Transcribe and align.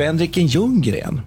Fänriken 0.00 0.46
Ljunggren. 0.46 1.20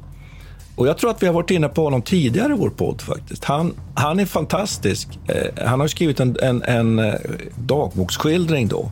Och 0.75 0.87
jag 0.87 0.97
tror 0.97 1.09
att 1.11 1.23
vi 1.23 1.27
har 1.27 1.33
varit 1.33 1.51
inne 1.51 1.67
på 1.67 1.83
honom 1.83 2.01
tidigare 2.01 2.53
i 2.53 2.57
vår 2.57 2.69
podd 2.69 3.01
faktiskt. 3.01 3.43
Han, 3.43 3.73
han 3.95 4.19
är 4.19 4.25
fantastisk. 4.25 5.19
Eh, 5.27 5.65
han 5.67 5.79
har 5.79 5.87
skrivit 5.87 6.19
en, 6.19 6.37
en, 6.41 6.63
en 6.63 6.99
eh, 6.99 7.13
dagboksskildring 7.55 8.67
då. 8.67 8.91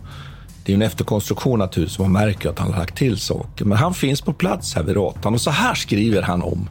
Det 0.66 0.72
är 0.72 0.76
en 0.76 0.82
efterkonstruktion 0.82 1.60
naturligtvis, 1.60 2.00
man 2.00 2.12
märker 2.12 2.50
att 2.50 2.60
han 2.60 2.72
har 2.72 2.80
lagt 2.80 2.98
till 2.98 3.18
saker. 3.18 3.66
Men 3.66 3.78
han 3.78 3.94
finns 3.94 4.22
på 4.22 4.34
plats 4.34 4.76
här 4.76 4.84
vid 4.84 4.96
Ratan 4.96 5.34
och 5.34 5.42
så 5.42 5.52
här 5.52 5.76
skriver 5.76 6.22
han 6.22 6.42
om 6.42 6.70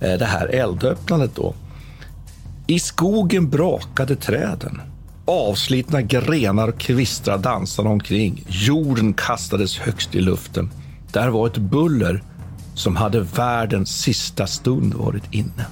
eh, 0.00 0.12
det 0.12 0.26
här 0.26 0.46
eldöppnandet 0.46 1.30
då. 1.34 1.54
I 2.66 2.78
skogen 2.78 3.50
brakade 3.50 4.16
träden. 4.16 4.82
Avslitna 5.24 6.02
grenar 6.02 6.68
och 6.68 6.78
kvistrar 6.78 7.38
dansade 7.38 7.88
omkring. 7.88 8.44
Jorden 8.48 9.14
kastades 9.14 9.78
högst 9.78 10.14
i 10.14 10.20
luften. 10.20 10.70
Där 11.12 11.28
var 11.28 11.46
ett 11.46 11.58
buller 11.58 12.22
som 12.74 12.96
hade 12.96 13.20
världens 13.20 14.00
sista 14.00 14.46
stund 14.46 14.94
varit 14.94 15.34
inne. 15.34 15.66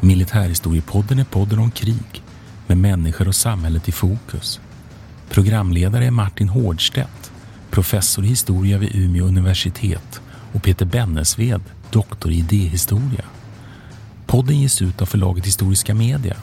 Militärhistoriepodden 0.00 1.18
är 1.18 1.24
podden 1.24 1.58
om 1.58 1.70
krig 1.70 2.22
med 2.66 2.78
människor 2.78 3.28
och 3.28 3.34
samhället 3.34 3.88
i 3.88 3.92
fokus. 3.92 4.60
Programledare 5.30 6.06
är 6.06 6.10
Martin 6.10 6.48
Hårdstedt, 6.48 7.32
professor 7.70 8.24
i 8.24 8.28
historia 8.28 8.78
vid 8.78 8.94
Umeå 8.94 9.24
universitet 9.24 10.20
och 10.52 10.62
Peter 10.62 10.86
Bennesved, 10.86 11.60
doktor 11.90 12.32
i 12.32 12.38
idéhistoria. 12.38 13.24
Podden 14.30 14.60
ges 14.60 14.82
ut 14.82 15.02
av 15.02 15.06
förlaget 15.06 15.46
Historiska 15.46 15.94
Media. 15.94 16.36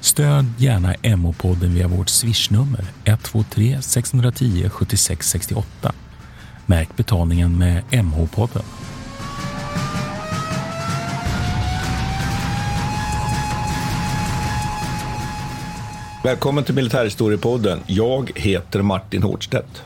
Stöd 0.00 0.44
gärna 0.58 0.94
MH-podden 0.94 1.74
via 1.74 1.88
vårt 1.88 2.08
swishnummer 2.08 2.84
123 3.04 3.82
610 3.82 4.68
76 4.68 5.28
68. 5.28 5.92
Märk 6.66 6.96
betalningen 6.96 7.58
med 7.58 7.82
MH-podden. 7.90 8.62
Välkommen 16.24 16.64
till 16.64 16.74
Militärhistoriepodden. 16.74 17.80
Jag 17.86 18.30
heter 18.34 18.82
Martin 18.82 19.22
Hårdstedt. 19.22 19.82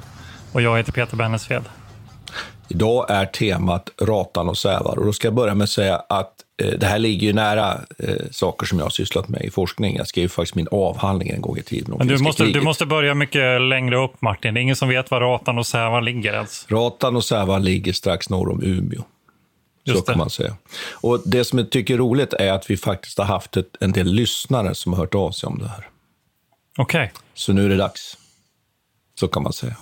Och 0.53 0.63
jag 0.63 0.77
heter 0.77 0.93
Peter 0.93 1.17
Bennesved. 1.17 1.65
Idag 2.69 3.11
är 3.11 3.27
temat 3.27 3.91
Ratan 4.03 4.49
och 4.49 4.59
sävar. 4.59 4.99
Och 4.99 5.07
då 5.07 5.13
ska 5.13 5.27
jag 5.27 5.35
börja 5.35 5.55
med 5.55 5.65
att 5.65 5.71
säga 5.71 5.97
att 5.97 6.36
det 6.57 6.87
här 6.87 6.99
ligger 6.99 7.27
ju 7.27 7.33
nära 7.33 7.81
eh, 7.99 8.15
saker 8.31 8.67
som 8.67 8.79
jag 8.79 8.85
har 8.85 8.91
sysslat 8.91 9.29
med 9.29 9.43
i 9.43 9.51
forskning. 9.51 9.97
Jag 9.97 10.09
skrev 10.09 10.29
faktiskt 10.29 10.55
min 10.55 10.69
avhandling 10.71 11.29
en 11.29 11.41
gång 11.41 11.59
i 11.59 11.63
tiden. 11.63 11.95
Men 11.99 12.07
du 12.07 12.19
måste, 12.19 12.45
du 12.45 12.61
måste 12.61 12.87
börja 12.87 13.15
mycket 13.15 13.61
längre 13.61 13.97
upp, 14.05 14.23
Martin. 14.23 14.55
Det 14.55 14.61
är 14.61 14.63
ingen 14.63 14.77
som 14.77 14.89
vet 14.89 15.11
var 15.11 15.21
Ratan 15.21 15.59
och 15.59 15.67
Sävar 15.67 16.01
ligger 16.01 16.33
ens. 16.33 16.67
Ratan 16.71 17.17
och 17.17 17.25
Sävar 17.25 17.59
ligger 17.59 17.93
strax 17.93 18.31
norr 18.31 18.51
om 18.51 18.63
Umeå. 18.63 19.03
Så 19.87 20.03
kan 20.03 20.19
man 20.19 20.31
säga. 20.31 20.57
Och 20.93 21.23
Det 21.27 21.45
som 21.45 21.59
jag 21.59 21.71
tycker 21.71 21.95
är 21.95 21.99
roligt 21.99 22.33
är 22.33 22.53
att 22.53 22.71
vi 22.71 22.77
faktiskt 22.77 23.19
har 23.19 23.25
haft 23.25 23.57
ett, 23.57 23.77
en 23.81 23.93
del 23.93 24.07
lyssnare 24.07 24.75
som 24.75 24.93
har 24.93 25.01
hört 25.01 25.15
av 25.15 25.31
sig 25.31 25.47
om 25.47 25.59
det 25.59 25.69
här. 25.69 25.89
Okej. 26.79 27.05
Okay. 27.05 27.09
Så 27.35 27.53
nu 27.53 27.65
är 27.65 27.69
det 27.69 27.77
dags. 27.77 28.17
Så 29.15 29.29
kan 29.29 29.43
man 29.43 29.53
säga. 29.53 29.77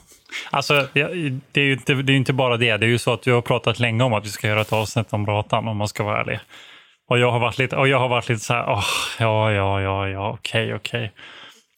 Alltså, 0.50 0.86
det 0.92 1.00
är 1.00 1.64
ju 1.64 1.72
inte, 1.72 1.94
det 1.94 2.12
är 2.12 2.16
inte 2.16 2.32
bara 2.32 2.56
det. 2.56 2.76
Det 2.76 2.86
är 2.86 2.90
ju 2.90 2.98
så 2.98 3.12
att 3.12 3.26
vi 3.26 3.30
har 3.30 3.40
pratat 3.40 3.78
länge 3.78 4.04
om 4.04 4.12
att 4.12 4.26
vi 4.26 4.30
ska 4.30 4.48
göra 4.48 4.60
ett 4.60 4.72
avsnitt 4.72 5.12
om 5.12 5.26
Ratan, 5.26 5.68
om 5.68 5.76
man 5.76 5.88
ska 5.88 6.04
vara 6.04 6.20
ärlig. 6.20 6.40
Och 7.10 7.18
jag 7.18 7.30
har 7.30 7.38
varit 7.38 7.58
lite, 7.58 7.76
och 7.76 7.88
jag 7.88 7.98
har 7.98 8.08
varit 8.08 8.28
lite 8.28 8.44
så 8.44 8.54
här, 8.54 8.64
oh, 8.64 8.84
ja, 9.18 9.52
ja, 9.52 9.80
ja, 9.80 10.08
ja, 10.08 10.30
okej, 10.30 10.64
okay, 10.64 10.74
okej. 10.74 11.04
Okay. 11.04 11.10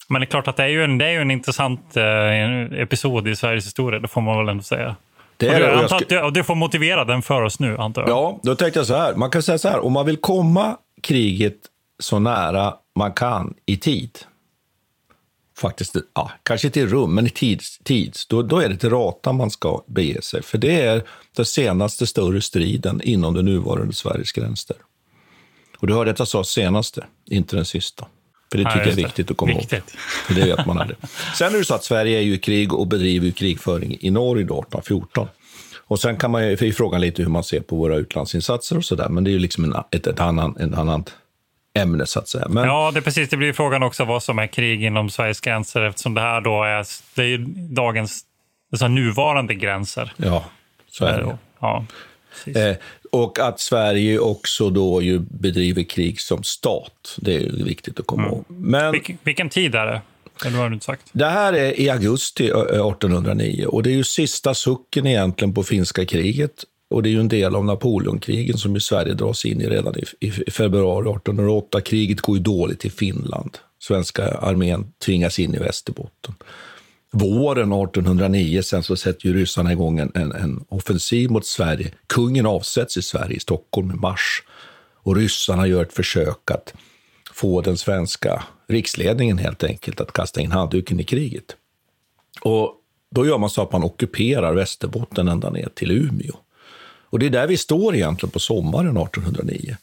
Men 0.09 0.21
det 0.21 0.25
är 0.25 0.29
klart 0.29 0.47
att 0.47 0.55
det 0.55 0.63
är 0.63 0.67
ju 0.67 0.83
en, 0.83 0.97
det 0.97 1.05
är 1.05 1.11
ju 1.11 1.21
en 1.21 1.31
intressant 1.31 1.97
eh, 1.97 2.81
episod 2.81 3.27
i 3.27 3.35
Sveriges 3.35 3.65
historia, 3.65 3.99
det 3.99 4.07
får 4.07 4.21
man 4.21 4.37
väl 4.37 4.49
ändå 4.49 4.63
säga. 4.63 4.95
Det, 5.37 5.47
är 5.47 5.75
och, 5.75 5.81
du, 5.81 6.05
ska... 6.05 6.25
och 6.25 6.33
du 6.33 6.43
får 6.43 6.55
motivera 6.55 7.05
den 7.05 7.21
för 7.21 7.41
oss 7.41 7.59
nu, 7.59 7.77
antar 7.77 8.01
jag. 8.01 8.09
Ja, 8.09 8.39
då 8.43 8.55
tänkte 8.55 8.79
jag 8.79 8.87
så 8.87 8.95
här. 8.95 9.15
Man 9.15 9.29
kan 9.29 9.43
säga 9.43 9.57
så 9.57 9.69
här, 9.69 9.85
om 9.85 9.93
man 9.93 10.05
vill 10.05 10.17
komma 10.17 10.77
kriget 11.03 11.57
så 11.99 12.19
nära 12.19 12.73
man 12.95 13.13
kan 13.13 13.53
i 13.65 13.77
tid, 13.77 14.19
faktiskt, 15.57 15.95
ja, 16.13 16.31
kanske 16.43 16.69
till 16.69 16.89
rum, 16.89 17.15
men 17.15 17.27
i 17.27 17.29
tids, 17.29 17.79
tids 17.83 18.27
då, 18.27 18.41
då 18.41 18.59
är 18.59 18.69
det 18.69 18.77
till 18.77 18.89
Rata 18.89 19.33
man 19.33 19.51
ska 19.51 19.83
bege 19.87 20.21
sig. 20.21 20.43
För 20.43 20.57
det 20.57 20.81
är 20.81 21.03
den 21.35 21.45
senaste 21.45 22.07
större 22.07 22.41
striden 22.41 23.01
inom 23.03 23.33
det 23.33 23.41
nuvarande 23.41 23.93
Sveriges 23.93 24.31
gränser. 24.31 24.77
Och 25.77 25.87
du 25.87 25.93
hörde 25.93 26.11
att 26.11 26.19
jag 26.19 26.27
sa 26.27 26.43
senaste, 26.43 27.05
inte 27.25 27.55
den 27.55 27.65
sista. 27.65 28.07
För 28.51 28.57
det 28.57 28.63
tycker 28.63 28.79
ja, 28.79 28.85
jag 28.85 28.91
är 28.91 28.95
viktigt 28.95 29.31
att 29.31 29.37
komma 29.37 29.53
viktigt. 29.53 29.71
ihåg. 29.71 29.99
För 29.99 30.33
det 30.33 30.45
vet 30.45 30.65
man 30.65 30.79
aldrig. 30.79 30.97
Sen 31.37 31.53
är 31.53 31.57
det 31.57 31.65
så 31.65 31.75
att 31.75 31.83
Sverige 31.83 32.17
är 32.17 32.21
ju 32.21 32.33
i 32.33 32.37
krig 32.37 32.73
och 32.73 32.87
bedriver 32.87 33.31
krigföring 33.31 33.97
i 33.99 34.11
Norge 34.11 34.43
1814. 34.43 35.27
Och 35.87 35.99
sen 35.99 36.17
kan 36.17 36.31
man 36.31 36.47
ju 36.47 36.73
fråga 36.73 36.97
lite 36.97 37.21
hur 37.21 37.29
man 37.29 37.43
ser 37.43 37.59
på 37.59 37.75
våra 37.75 37.95
utlandsinsatser 37.95 38.77
och 38.77 38.85
sådär, 38.85 39.09
men 39.09 39.23
det 39.23 39.29
är 39.29 39.31
ju 39.33 39.39
liksom 39.39 39.63
en, 39.63 39.75
ett, 39.91 40.07
ett 40.07 40.19
annan, 40.19 40.57
en 40.59 40.73
annan 40.73 41.03
ämne 41.77 42.05
så 42.05 42.19
att 42.19 42.27
säga. 42.27 42.47
Men... 42.49 42.67
Ja, 42.67 42.91
det 42.93 42.99
är 42.99 43.01
precis. 43.01 43.29
Det 43.29 43.37
blir 43.37 43.53
frågan 43.53 43.83
också 43.83 44.05
vad 44.05 44.23
som 44.23 44.39
är 44.39 44.47
krig 44.47 44.83
inom 44.83 45.09
Sveriges 45.09 45.41
gränser 45.41 45.81
eftersom 45.81 46.13
det 46.13 46.21
här 46.21 46.41
då 46.41 46.63
är, 46.63 46.85
det 47.15 47.23
är 47.23 47.37
dagens 47.75 48.21
alltså 48.71 48.87
nuvarande 48.87 49.55
gränser. 49.55 50.13
Ja, 50.17 50.45
så 50.91 51.05
är 51.05 51.21
det. 51.21 51.37
Ja, 51.59 51.85
eh, 52.45 52.75
och 53.11 53.39
att 53.39 53.59
Sverige 53.59 54.19
också 54.19 54.69
då 54.69 55.01
ju 55.01 55.19
bedriver 55.19 55.83
krig 55.83 56.21
som 56.21 56.43
stat. 56.43 57.17
Det 57.17 57.35
är 57.35 57.63
viktigt 57.63 57.99
att 57.99 58.07
komma 58.07 58.23
mm. 58.23 58.33
ihåg. 58.33 58.45
Men... 58.47 58.91
Vilken, 58.91 59.17
vilken 59.23 59.49
tid 59.49 59.75
är 59.75 59.85
det? 59.85 60.01
Eller 60.45 60.57
har 60.57 60.69
du 60.69 60.73
inte 60.73 60.85
sagt? 60.85 61.09
Det 61.11 61.25
här 61.25 61.53
är 61.53 61.79
i 61.79 61.89
augusti 61.89 62.45
1809 62.45 63.65
och 63.65 63.83
det 63.83 63.89
är 63.89 63.93
ju 63.93 64.03
sista 64.03 64.53
sucken 64.53 65.07
egentligen 65.07 65.53
på 65.53 65.63
finska 65.63 66.05
kriget. 66.05 66.63
Och 66.89 67.03
det 67.03 67.09
är 67.09 67.11
ju 67.11 67.19
en 67.19 67.27
del 67.27 67.55
av 67.55 67.65
Napoleonkrigen 67.65 68.57
som 68.57 68.73
ju 68.73 68.79
Sverige 68.79 69.13
dras 69.13 69.45
in 69.45 69.61
i 69.61 69.67
redan 69.67 69.93
i, 69.99 70.27
i 70.27 70.51
februari 70.51 71.09
1808. 71.09 71.81
Kriget 71.81 72.21
går 72.21 72.37
ju 72.37 72.43
dåligt 72.43 72.85
i 72.85 72.89
Finland. 72.89 73.57
Svenska 73.79 74.27
armén 74.27 74.93
tvingas 75.05 75.39
in 75.39 75.55
i 75.55 75.57
Västerbotten. 75.57 76.35
Våren 77.11 77.71
1809 77.73 78.61
sen 78.61 78.83
så 78.83 78.95
sätter 78.95 79.27
ju 79.27 79.33
ryssarna 79.33 79.71
igång 79.71 79.99
en, 79.99 80.11
en, 80.15 80.31
en 80.31 80.65
offensiv 80.69 81.29
mot 81.29 81.45
Sverige. 81.45 81.91
Kungen 82.07 82.45
avsätts 82.45 82.97
i 82.97 83.01
Sverige, 83.01 83.35
i 83.35 83.39
Stockholm, 83.39 83.91
i 83.91 83.95
mars. 83.95 84.43
Och 84.93 85.15
ryssarna 85.15 85.67
gör 85.67 85.81
ett 85.81 85.93
försök 85.93 86.51
att 86.51 86.73
få 87.33 87.61
den 87.61 87.77
svenska 87.77 88.43
riksledningen 88.67 89.37
helt 89.37 89.63
enkelt 89.63 90.01
att 90.01 90.13
kasta 90.13 90.41
in 90.41 90.51
handduken 90.51 90.99
i 90.99 91.03
kriget. 91.03 91.55
Och 92.41 92.73
då 93.11 93.25
gör 93.25 93.37
man 93.37 93.49
så 93.49 93.61
att 93.61 93.71
man 93.71 93.83
ockuperar 93.83 94.53
Västerbotten 94.53 95.27
ända 95.27 95.49
ner 95.49 95.69
till 95.75 95.91
Umeå. 95.91 96.35
Och 97.09 97.19
det 97.19 97.25
är 97.25 97.29
där 97.29 97.47
vi 97.47 97.57
står 97.57 97.95
egentligen 97.95 98.31
på 98.31 98.39
sommaren 98.39 98.97
1809. 98.97 99.77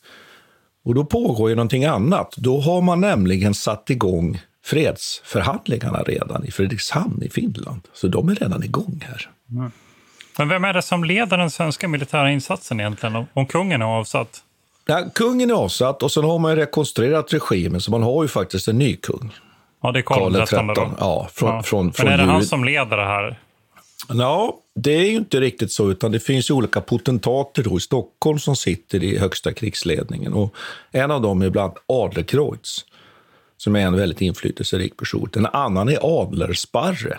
Och 0.85 0.95
då 0.95 1.05
pågår 1.05 1.51
ju 1.51 1.57
någonting 1.57 1.85
annat. 1.85 2.35
Då 2.37 2.61
har 2.61 2.83
man 2.83 3.01
nämligen 3.01 3.55
satt 3.55 3.91
igång 3.91 4.41
fredsförhandlingarna 4.65 6.03
redan 6.03 6.45
i 6.45 6.51
Fredrikshamn 6.51 7.23
i 7.23 7.31
Finland. 7.31 7.81
Så 7.93 8.09
de 8.09 8.29
är 8.29 8.35
redan 8.35 8.65
igång 8.65 9.05
här. 9.09 9.31
Mm. 9.51 9.73
Men 10.39 10.49
vem 10.49 10.65
är 10.65 10.73
det 10.73 10.83
som 10.83 11.05
leder 11.05 11.39
den 11.39 11.51
svenska 11.51 11.89
militära 11.89 12.31
insatsen 12.31 12.81
egentligen, 12.81 13.27
om 13.33 13.47
kungen 13.47 13.83
är 13.83 13.87
avsatt? 13.87 14.43
Ja, 14.87 15.05
kungen 15.15 15.51
är 15.51 15.55
avsatt 15.55 16.03
och 16.03 16.13
sen 16.13 16.25
har 16.25 16.39
man 16.39 16.57
rekonstruerat 16.57 17.33
regimen, 17.33 17.81
så 17.81 17.91
man 17.91 18.03
har 18.03 18.23
ju 18.23 18.29
faktiskt 18.29 18.69
en 18.69 18.79
ny 18.79 18.97
kung. 18.97 19.35
Ja, 19.83 19.93
det 19.93 19.99
är 19.99 20.03
Karl 20.03 20.45
XIII? 20.47 20.61
Ja, 20.99 21.29
från, 21.33 21.55
ja. 21.55 21.63
Från, 21.63 21.93
från 21.93 22.07
Men 22.07 22.21
är 22.21 22.27
det 22.27 22.33
han 22.33 22.45
som 22.45 22.65
leder 22.65 22.97
det 22.97 23.07
här? 23.07 23.39
Ja, 24.09 24.61
det 24.75 24.93
är 24.93 25.11
ju 25.11 25.17
inte 25.17 25.41
riktigt 25.41 25.73
så, 25.73 25.91
utan 25.91 26.13
det 26.13 26.21
finns 26.21 26.51
ju 26.51 26.55
olika 26.55 26.81
potentater 26.81 27.63
då 27.63 27.77
i 27.77 27.81
Stockholm 27.81 28.39
som 28.39 28.57
sitter 28.57 29.05
i 29.05 29.19
högsta 29.19 29.53
krigsledningen. 29.53 30.33
Och 30.33 30.55
en 30.91 31.11
av 31.11 31.23
dem 31.23 31.43
är 31.43 31.51
bland 31.51 31.71
annat 31.71 31.85
Adlercreutz, 31.87 32.85
som 33.57 33.77
är 33.77 33.81
en 33.81 33.97
väldigt 33.97 34.21
inflytelserik 34.21 34.97
person. 34.97 35.29
En 35.37 35.47
annan 35.47 35.89
är 35.89 35.99
Adlersparre. 36.03 37.19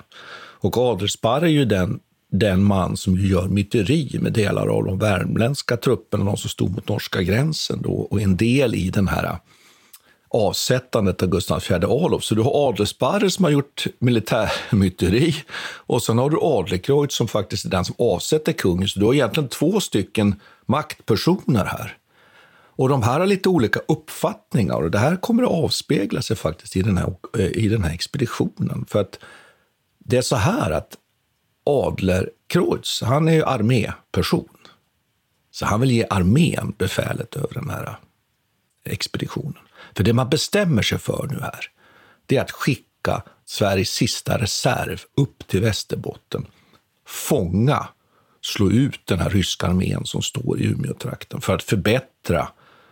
Och 0.60 0.78
Adlersparre 0.78 1.46
är 1.46 1.52
ju 1.52 1.66
den 1.66 2.00
den 2.32 2.64
man 2.64 2.98
som 2.98 3.18
gör 3.18 3.48
myteri 3.48 4.20
med 4.22 4.34
delar 4.34 4.68
av 4.68 4.86
de 4.86 5.00
värmländska 5.00 5.78
trupperna, 5.78 6.26
de 6.26 6.38
som 6.38 6.50
stod 6.50 6.72
mot 6.72 6.90
norska 6.90 7.22
gränsen 7.22 7.82
då, 7.82 7.92
och 7.92 8.22
en 8.22 8.38
del 8.38 8.76
i 8.76 8.90
den 8.90 9.08
här 9.08 9.38
avsättandet 10.36 11.24
av 11.24 11.30
Gustav 11.30 11.64
IV 11.70 11.76
Adolf. 11.76 12.24
Så 12.24 12.36
du 12.36 12.42
har 12.42 12.70
Adelsparre 12.70 13.30
som 13.32 13.46
har 13.46 13.52
gjort 13.52 13.88
militärmyteri 14.00 15.36
och 15.76 16.04
sen 16.04 16.18
har 16.18 16.30
du 16.30 16.38
Adlercreutz 16.42 17.16
som 17.16 17.28
faktiskt 17.28 17.66
är 17.66 17.70
den 17.70 17.86
som 17.86 17.96
avsätter 17.98 18.54
kungen. 18.54 18.88
Så 18.88 19.00
du 19.00 19.06
har 19.06 19.14
egentligen 19.14 19.50
två 19.50 19.80
stycken 19.80 20.36
maktpersoner 20.66 21.66
här. 21.66 21.98
Och 22.78 22.90
de 22.90 23.04
här 23.04 23.20
har 23.20 23.28
lite 23.28 23.50
olika 23.50 23.80
uppfattningar 23.88 24.76
och 24.76 24.92
det 24.92 25.00
här 25.00 25.16
kommer 25.16 25.44
att 25.44 25.50
avspegla 25.50 26.22
sig 26.22 26.36
faktiskt 26.36 26.76
i 26.76 26.82
den 26.82 26.98
här, 26.98 27.16
eh, 27.38 27.46
i 27.46 27.68
den 27.68 27.84
här 27.84 27.94
expeditionen. 27.94 28.86
För 28.88 29.02
att 29.02 29.20
det 30.00 30.18
är 30.18 30.22
så 30.22 30.36
här 30.36 30.72
att 30.72 30.98
Adlercreutz, 31.66 33.02
han 33.02 33.28
är 33.28 33.34
ju 33.34 33.44
arméperson. 33.44 34.50
Så 35.52 35.66
han 35.66 35.82
vill 35.82 35.92
ge 35.92 36.06
armén 36.10 36.74
befälet 36.78 37.36
över 37.36 37.54
den 37.54 37.70
här 37.70 37.86
eh, 37.86 38.94
expeditionen. 38.94 39.65
För 39.96 40.04
det 40.04 40.14
man 40.14 40.30
bestämmer 40.30 40.82
sig 40.82 40.98
för 40.98 41.28
nu 41.32 41.40
här, 41.42 41.66
det 42.26 42.38
är 42.38 42.42
att 42.42 42.52
skicka 42.52 43.24
Sveriges 43.46 43.90
sista 43.90 44.38
reserv 44.38 45.02
upp 45.18 45.48
till 45.48 45.62
Västerbotten, 45.62 46.46
fånga, 47.08 47.88
slå 48.42 48.72
ut 48.72 49.00
den 49.06 49.20
här 49.20 49.30
ryska 49.30 49.68
armén 49.68 50.06
som 50.06 50.22
står 50.22 50.60
i 50.60 50.66
Umeåtrakten 50.66 51.42
för 51.42 51.56
att 51.56 51.64
förbättra 51.64 52.48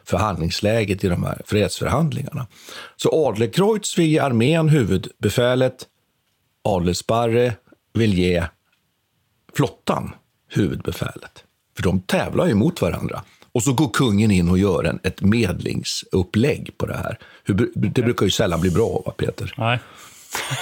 förhandlingsläget 0.06 1.04
i 1.04 1.08
de 1.08 1.24
här 1.24 1.42
fredsförhandlingarna. 1.46 2.48
Så 2.96 3.28
Adlercreutz 3.28 3.98
vill 3.98 4.12
ge 4.12 4.20
armén 4.20 4.70
huvudbefälet, 4.70 5.88
Adelsparre 6.64 7.56
vill 7.94 8.14
ge 8.14 8.44
flottan 9.54 10.16
huvudbefälet. 10.50 11.44
För 11.76 11.84
de 11.84 12.02
tävlar 12.02 12.48
ju 12.48 12.54
mot 12.54 12.82
varandra. 12.82 13.24
Och 13.54 13.64
så 13.64 13.74
går 13.74 13.90
kungen 13.90 14.32
in 14.32 14.50
och 14.50 14.58
gör 14.58 14.84
en, 14.84 15.00
ett 15.04 15.22
medlingsupplägg 15.22 16.78
på 16.78 16.86
det 16.86 16.98
här. 16.98 17.18
Det 17.74 18.02
brukar 18.02 18.26
ju 18.26 18.30
sällan 18.30 18.62
bli 18.62 18.72
bra, 18.72 19.02
va, 19.06 19.12
Peter? 19.18 19.54
Nej. 19.58 19.80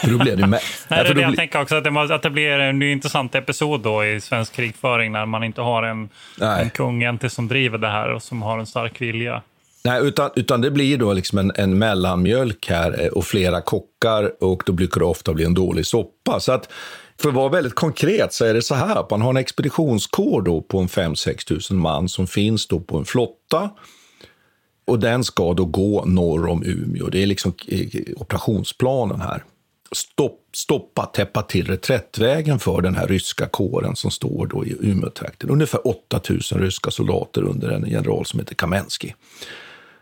För 0.01 0.11
då 0.11 0.17
blir 0.17 0.35
det 0.35 0.47
med. 0.47 0.59
Nej, 0.87 1.03
det 1.03 1.09
är 1.09 1.13
det 1.13 1.21
jag 1.21 1.35
tänker 1.35 1.61
också, 1.61 1.75
att 1.75 1.83
det, 1.83 2.15
att 2.15 2.21
det 2.21 2.29
blir 2.29 2.49
en 2.49 2.81
intressant 2.81 3.35
episod 3.35 3.81
då 3.81 4.05
i 4.05 4.21
svensk 4.21 4.53
krigföring 4.53 5.11
när 5.11 5.25
man 5.25 5.43
inte 5.43 5.61
har 5.61 5.83
en, 5.83 6.09
en 6.41 6.69
kung 6.69 7.01
egentligen 7.01 7.31
som 7.31 7.47
driver 7.47 7.77
det 7.77 7.87
här 7.87 8.13
och 8.13 8.23
som 8.23 8.41
har 8.41 8.59
en 8.59 8.65
stark 8.65 9.01
vilja. 9.01 9.41
Nej, 9.83 10.07
utan, 10.07 10.29
utan 10.35 10.61
det 10.61 10.71
blir 10.71 10.97
då 10.97 11.13
liksom 11.13 11.37
en, 11.37 11.51
en 11.55 11.77
mellanmjölk 11.77 12.69
här 12.69 13.03
eh, 13.03 13.07
och 13.07 13.25
flera 13.25 13.61
kockar 13.61 14.43
och 14.43 14.63
då 14.65 14.73
brukar 14.73 14.99
det 14.99 15.05
ofta 15.05 15.33
bli 15.33 15.45
en 15.45 15.53
dålig 15.53 15.85
soppa. 15.85 16.39
Så 16.39 16.51
att 16.51 16.69
för 17.21 17.29
att 17.29 17.35
vara 17.35 17.49
väldigt 17.49 17.75
konkret 17.75 18.33
så 18.33 18.45
är 18.45 18.53
det 18.53 18.61
så 18.61 18.75
här 18.75 18.95
att 18.95 19.09
man 19.09 19.21
har 19.21 19.29
en 19.29 19.37
expeditionskår 19.37 20.41
då 20.41 20.61
på 20.61 20.79
en 20.79 20.87
5-6 20.87 21.47
tusen 21.47 21.77
man 21.77 22.09
som 22.09 22.27
finns 22.27 22.67
då 22.67 22.79
på 22.79 22.97
en 22.97 23.05
flotta. 23.05 23.69
Och 24.85 24.99
den 24.99 25.23
ska 25.23 25.53
då 25.53 25.65
gå 25.65 26.05
norr 26.05 26.47
om 26.47 26.63
Umeå. 26.63 27.09
Det 27.09 27.23
är 27.23 27.25
liksom 27.25 27.53
eh, 27.67 27.87
operationsplanen 28.15 29.21
här. 29.21 29.43
Stopp, 29.91 30.39
stoppa, 30.55 31.05
täppa 31.05 31.41
till 31.41 31.67
reträttvägen 31.67 32.59
för 32.59 32.81
den 32.81 32.95
här 32.95 33.07
ryska 33.07 33.47
kåren 33.47 33.95
som 33.95 34.11
står 34.11 34.47
då 34.47 34.65
i 34.65 34.75
Umeåtrakten. 34.79 35.49
Ungefär 35.49 35.87
8000 35.87 36.59
ryska 36.59 36.91
soldater 36.91 37.43
under 37.43 37.69
en 37.69 37.89
general 37.89 38.25
som 38.25 38.39
heter 38.39 38.55
Kamensky. 38.55 39.13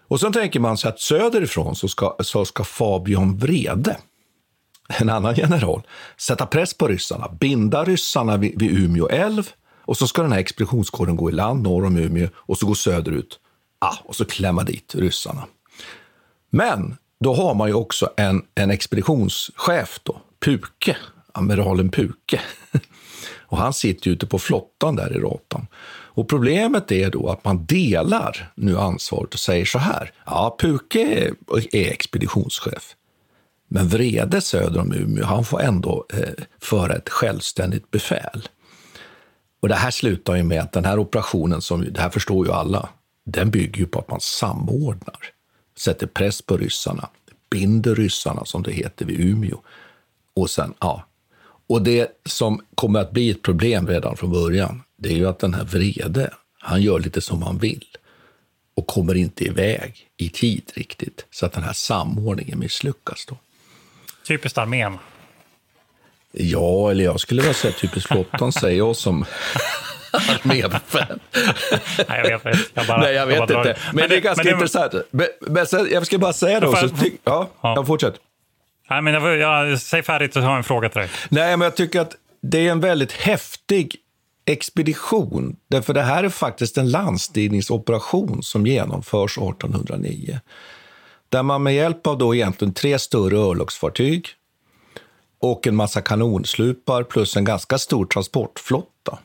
Och 0.07 0.19
sen 0.19 0.33
tänker 0.33 0.59
man 0.59 0.77
sig 0.77 0.89
att 0.89 0.99
söderifrån 0.99 1.75
så 1.75 1.87
ska, 1.87 2.15
så 2.19 2.45
ska 2.45 2.63
Fabian 2.63 3.37
Vrede, 3.37 3.97
en 4.97 5.09
annan 5.09 5.35
general, 5.35 5.81
sätta 6.17 6.45
press 6.45 6.73
på 6.73 6.87
ryssarna, 6.87 7.29
binda 7.39 7.83
ryssarna 7.83 8.37
vid, 8.37 8.59
vid 8.59 8.77
Umeå 8.77 9.07
älv 9.07 9.49
och 9.81 9.97
så 9.97 10.07
ska 10.07 10.21
den 10.21 10.31
här 10.31 10.39
expeditionskåren 10.39 11.15
gå 11.15 11.29
i 11.29 11.33
land 11.33 11.63
norr 11.63 11.85
om 11.85 11.97
Umeå 11.97 12.27
och 12.35 12.57
så 12.57 12.65
gå 12.65 12.75
söderut 12.75 13.39
ah, 13.79 13.95
och 14.03 14.15
så 14.15 14.25
klämma 14.25 14.63
dit 14.63 14.95
ryssarna. 14.95 15.45
Men 16.49 16.97
då 17.19 17.33
har 17.33 17.53
man 17.53 17.67
ju 17.67 17.73
också 17.73 18.09
en, 18.17 18.41
en 18.55 18.71
expeditionschef, 18.71 19.99
då, 20.03 20.21
Puke, 20.45 20.97
amiralen 21.33 21.89
Puke. 21.89 22.41
Och 23.51 23.57
han 23.57 23.73
sitter 23.73 24.11
ute 24.11 24.25
på 24.25 24.39
flottan 24.39 24.95
där 24.95 25.17
i 25.17 25.19
Ratan. 25.19 25.67
Och 26.19 26.29
problemet 26.29 26.91
är 26.91 27.11
då 27.11 27.29
att 27.29 27.45
man 27.45 27.65
delar 27.65 28.51
nu 28.55 28.77
ansvaret 28.77 29.33
och 29.33 29.39
säger 29.39 29.65
så 29.65 29.79
här. 29.79 30.11
Ja, 30.25 30.57
Puke 30.59 31.01
är, 31.01 31.33
är 31.75 31.91
expeditionschef. 31.91 32.95
Men 33.71 33.87
Vrede 33.87 34.41
söder 34.41 34.79
om 34.79 34.93
Umeå, 34.93 35.25
han 35.25 35.45
får 35.45 35.61
ändå 35.61 36.05
eh, 36.13 36.43
föra 36.61 36.95
ett 36.95 37.09
självständigt 37.09 37.91
befäl. 37.91 38.47
Och 39.59 39.67
det 39.67 39.75
här 39.75 39.91
slutar 39.91 40.35
ju 40.35 40.43
med 40.43 40.61
att 40.61 40.71
den 40.71 40.85
här 40.85 40.99
operationen, 40.99 41.61
som 41.61 41.93
det 41.93 42.01
här 42.01 42.09
förstår 42.09 42.45
ju 42.45 42.51
alla, 42.51 42.89
den 43.25 43.51
bygger 43.51 43.79
ju 43.79 43.85
på 43.85 43.99
att 43.99 44.09
man 44.09 44.19
samordnar, 44.21 45.19
sätter 45.77 46.07
press 46.07 46.41
på 46.41 46.57
ryssarna, 46.57 47.09
binder 47.51 47.95
ryssarna 47.95 48.45
som 48.45 48.63
det 48.63 48.71
heter 48.71 49.05
vid 49.05 49.19
Umeå. 49.19 49.61
Och 50.33 50.49
sen, 50.49 50.73
ja. 50.79 51.05
Och 51.67 51.81
det 51.81 52.21
som 52.25 52.61
kommer 52.75 52.99
att 52.99 53.11
bli 53.11 53.29
ett 53.29 53.41
problem 53.41 53.87
redan 53.87 54.17
från 54.17 54.31
början, 54.31 54.83
det 54.97 55.09
är 55.09 55.15
ju 55.15 55.27
att 55.27 55.39
den 55.39 55.53
här 55.53 55.63
Vrede, 55.63 56.33
han 56.59 56.81
gör 56.81 56.99
lite 56.99 57.21
som 57.21 57.43
han 57.43 57.57
vill 57.57 57.85
och 58.75 58.87
kommer 58.87 59.15
inte 59.15 59.43
iväg 59.43 60.07
i 60.17 60.29
tid 60.29 60.71
riktigt, 60.75 61.25
så 61.31 61.45
att 61.45 61.53
den 61.53 61.63
här 61.63 61.73
samordningen 61.73 62.59
misslyckas. 62.59 63.25
Då. 63.25 63.37
Typiskt 64.29 64.57
armén. 64.57 64.97
Ja, 66.31 66.91
eller 66.91 67.03
jag 67.03 67.19
skulle 67.19 67.41
vilja 67.41 67.53
säga 67.53 67.73
typiskt 67.73 68.07
flottan, 68.07 68.51
säger 68.51 68.77
jag 68.77 68.95
som 68.95 69.25
armébefäl. 70.11 71.19
Nej, 72.09 72.29
jag 72.29 72.43
vet, 72.43 72.57
jag 72.73 72.87
bara, 72.87 73.01
Nej, 73.01 73.13
jag 73.13 73.25
vet 73.25 73.37
jag 73.37 73.49
inte. 73.49 73.63
Men, 73.63 73.95
men, 73.95 74.09
det 74.09 74.15
är 74.15 74.21
ganska 74.21 74.43
men 74.43 74.53
intressant. 74.53 74.93
Men, 75.11 75.27
men 75.41 75.65
sen, 75.65 75.87
jag 75.91 76.05
ska 76.05 76.17
bara 76.17 76.33
säga 76.33 76.59
då, 76.59 76.75
så, 76.75 76.89
ty, 76.89 77.11
ja, 77.23 77.49
ja. 77.61 77.75
Jag 77.75 77.87
fortsätt. 77.87 78.15
Nej, 78.89 79.01
men 79.01 79.13
jag, 79.13 79.37
jag, 79.37 79.81
säg 79.81 80.03
färdigt 80.03 80.35
och 80.35 80.41
har 80.41 80.57
en 80.57 80.63
fråga 80.63 80.89
till 80.89 80.99
dig. 80.99 81.09
Nej, 81.29 81.57
men 81.57 81.65
jag 81.65 81.75
tycker 81.75 82.01
att 82.01 82.15
det 82.41 82.67
är 82.67 82.71
en 82.71 82.79
väldigt 82.79 83.11
häftig 83.11 83.95
expedition. 84.45 85.55
Därför 85.69 85.93
det 85.93 86.01
här 86.01 86.23
är 86.23 86.29
faktiskt 86.29 86.77
en 86.77 86.91
landstigningsoperation 86.91 88.43
som 88.43 88.67
genomförs 88.67 89.37
1809 89.37 90.39
där 91.29 91.43
man 91.43 91.63
med 91.63 91.75
hjälp 91.75 92.07
av 92.07 92.17
då 92.17 92.35
egentligen 92.35 92.73
tre 92.73 92.99
större 92.99 93.37
örlogsfartyg 93.37 94.27
och 95.39 95.67
en 95.67 95.75
massa 95.75 96.01
kanonslupar 96.01 97.03
plus 97.03 97.37
en 97.37 97.45
ganska 97.45 97.77
stor 97.77 98.05
transportflotta 98.05 99.19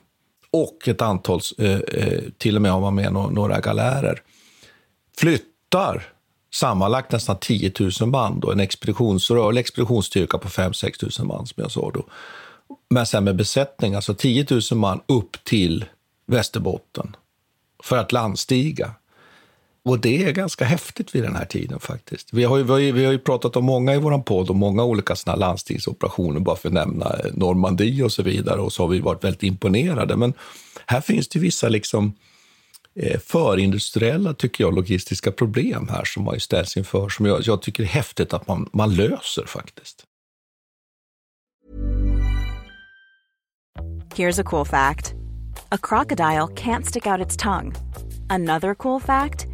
och 0.50 0.88
ett 0.88 1.02
antal, 1.02 1.40
eh, 1.58 1.70
eh 1.70 2.22
till 2.38 2.56
och 2.56 2.62
med 2.62 2.72
har 2.72 2.80
man 2.80 2.94
med 2.94 3.12
några 3.12 3.60
galärer, 3.60 4.22
flyttar 5.16 6.14
sammanlagt 6.54 7.12
nästan 7.12 7.36
10 7.40 7.72
000 8.00 8.10
man, 8.10 8.40
då, 8.40 8.52
en 8.52 8.60
expeditions, 8.60 9.30
rörlig 9.30 9.60
expeditionsstyrka 9.60 10.38
på 10.38 10.48
5-6 10.48 11.20
000 11.20 11.28
man 11.28 11.46
som 11.46 11.62
jag 11.62 11.70
sa 11.70 11.90
då. 11.94 12.06
Men 12.90 13.06
sen 13.06 13.24
med 13.24 13.36
besättning, 13.36 13.94
alltså 13.94 14.14
10 14.14 14.46
000 14.50 14.60
man 14.72 15.00
upp 15.06 15.44
till 15.44 15.84
Västerbotten 16.26 17.16
för 17.82 17.96
att 17.96 18.12
landstiga 18.12 18.94
och 19.84 19.98
det 19.98 20.24
är 20.24 20.32
ganska 20.32 20.64
häftigt 20.64 21.14
vid 21.14 21.22
den 21.22 21.36
här 21.36 21.44
tiden 21.44 21.80
faktiskt. 21.80 22.32
Vi 22.32 22.44
har 22.44 22.56
ju, 22.56 22.62
vi 22.62 22.70
har 22.70 22.78
ju, 22.78 22.92
vi 22.92 23.04
har 23.04 23.12
ju 23.12 23.18
pratat 23.18 23.56
om 23.56 23.64
många 23.64 23.94
i 23.94 23.98
vår 23.98 24.18
podd 24.18 24.50
och 24.50 24.56
många 24.56 24.84
olika 24.84 25.16
såna 25.16 25.36
landstingsoperationer, 25.36 26.40
bara 26.40 26.56
för 26.56 26.68
att 26.68 26.74
nämna 26.74 27.04
eh, 27.04 27.32
Normandie 27.32 28.02
och 28.02 28.12
så 28.12 28.22
vidare. 28.22 28.60
Och 28.60 28.72
så 28.72 28.82
har 28.82 28.88
vi 28.88 29.00
varit 29.00 29.24
väldigt 29.24 29.42
imponerade. 29.42 30.16
Men 30.16 30.32
här 30.86 31.00
finns 31.00 31.28
det 31.28 31.38
vissa 31.38 31.68
liksom 31.68 32.12
eh, 32.94 33.20
förindustriella, 33.20 34.34
tycker 34.34 34.64
jag, 34.64 34.74
logistiska 34.74 35.32
problem 35.32 35.88
här 35.88 36.04
som 36.04 36.24
man 36.24 36.34
ju 36.34 36.40
ställs 36.40 36.76
inför, 36.76 37.08
som 37.08 37.26
jag, 37.26 37.42
jag 37.42 37.62
tycker 37.62 37.82
är 37.82 37.86
häftigt 37.86 38.32
att 38.32 38.48
man, 38.48 38.68
man 38.72 38.94
löser 38.94 39.46
faktiskt. 39.46 40.04
Here's 44.14 44.40
a 44.40 44.44
cool 44.44 44.66
fact. 44.66 45.14
A 45.72 45.78
crocodile 45.82 46.48
can't 46.54 46.84
stick 46.84 47.06
out 47.06 47.26
its 47.26 47.36
tongue. 47.36 47.72
Another 48.30 48.74
cool 48.74 49.00
fact. 49.00 49.53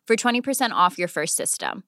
for 0.11 0.15
20% 0.15 0.71
off 0.87 0.99
your 0.99 1.07
first 1.07 1.37
system. 1.37 1.83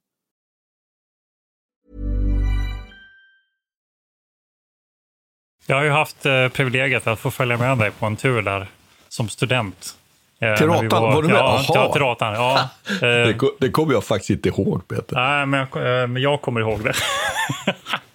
Jag 5.68 5.76
har 5.76 5.84
ju 5.84 5.90
haft 5.90 6.26
eh, 6.26 6.48
privilegiet 6.48 7.08
att 7.08 7.20
få 7.20 7.32
följa 7.32 7.58
med 7.58 7.78
dig 7.78 7.92
på 7.92 8.06
en 8.06 8.16
tur 8.16 8.42
där 8.42 8.68
som 9.10 9.30
student. 9.30 9.96
Eh, 10.40 10.56
Till 10.56 10.68
vi 10.68 10.74
Ratan? 10.74 11.04
Var 11.04 11.22
du 11.22 11.28
med? 11.28 11.38
Ja, 11.38 11.90
till, 11.94 12.02
Ratan. 12.02 12.34
Ja. 12.34 12.70
Det, 13.00 13.30
Eh, 13.30 13.38
det 13.60 13.70
kommer 13.70 13.94
jag 13.94 14.04
faktiskt 14.04 14.30
inte 14.30 14.50
ihåg, 14.50 14.88
Peter. 14.88 15.16
nej, 15.16 15.46
men 15.46 15.68
jag, 15.74 16.02
eh, 16.02 16.08
men 16.08 16.22
jag 16.22 16.42
kommer 16.42 16.62
ihåg 16.62 16.84
det. 16.84 16.94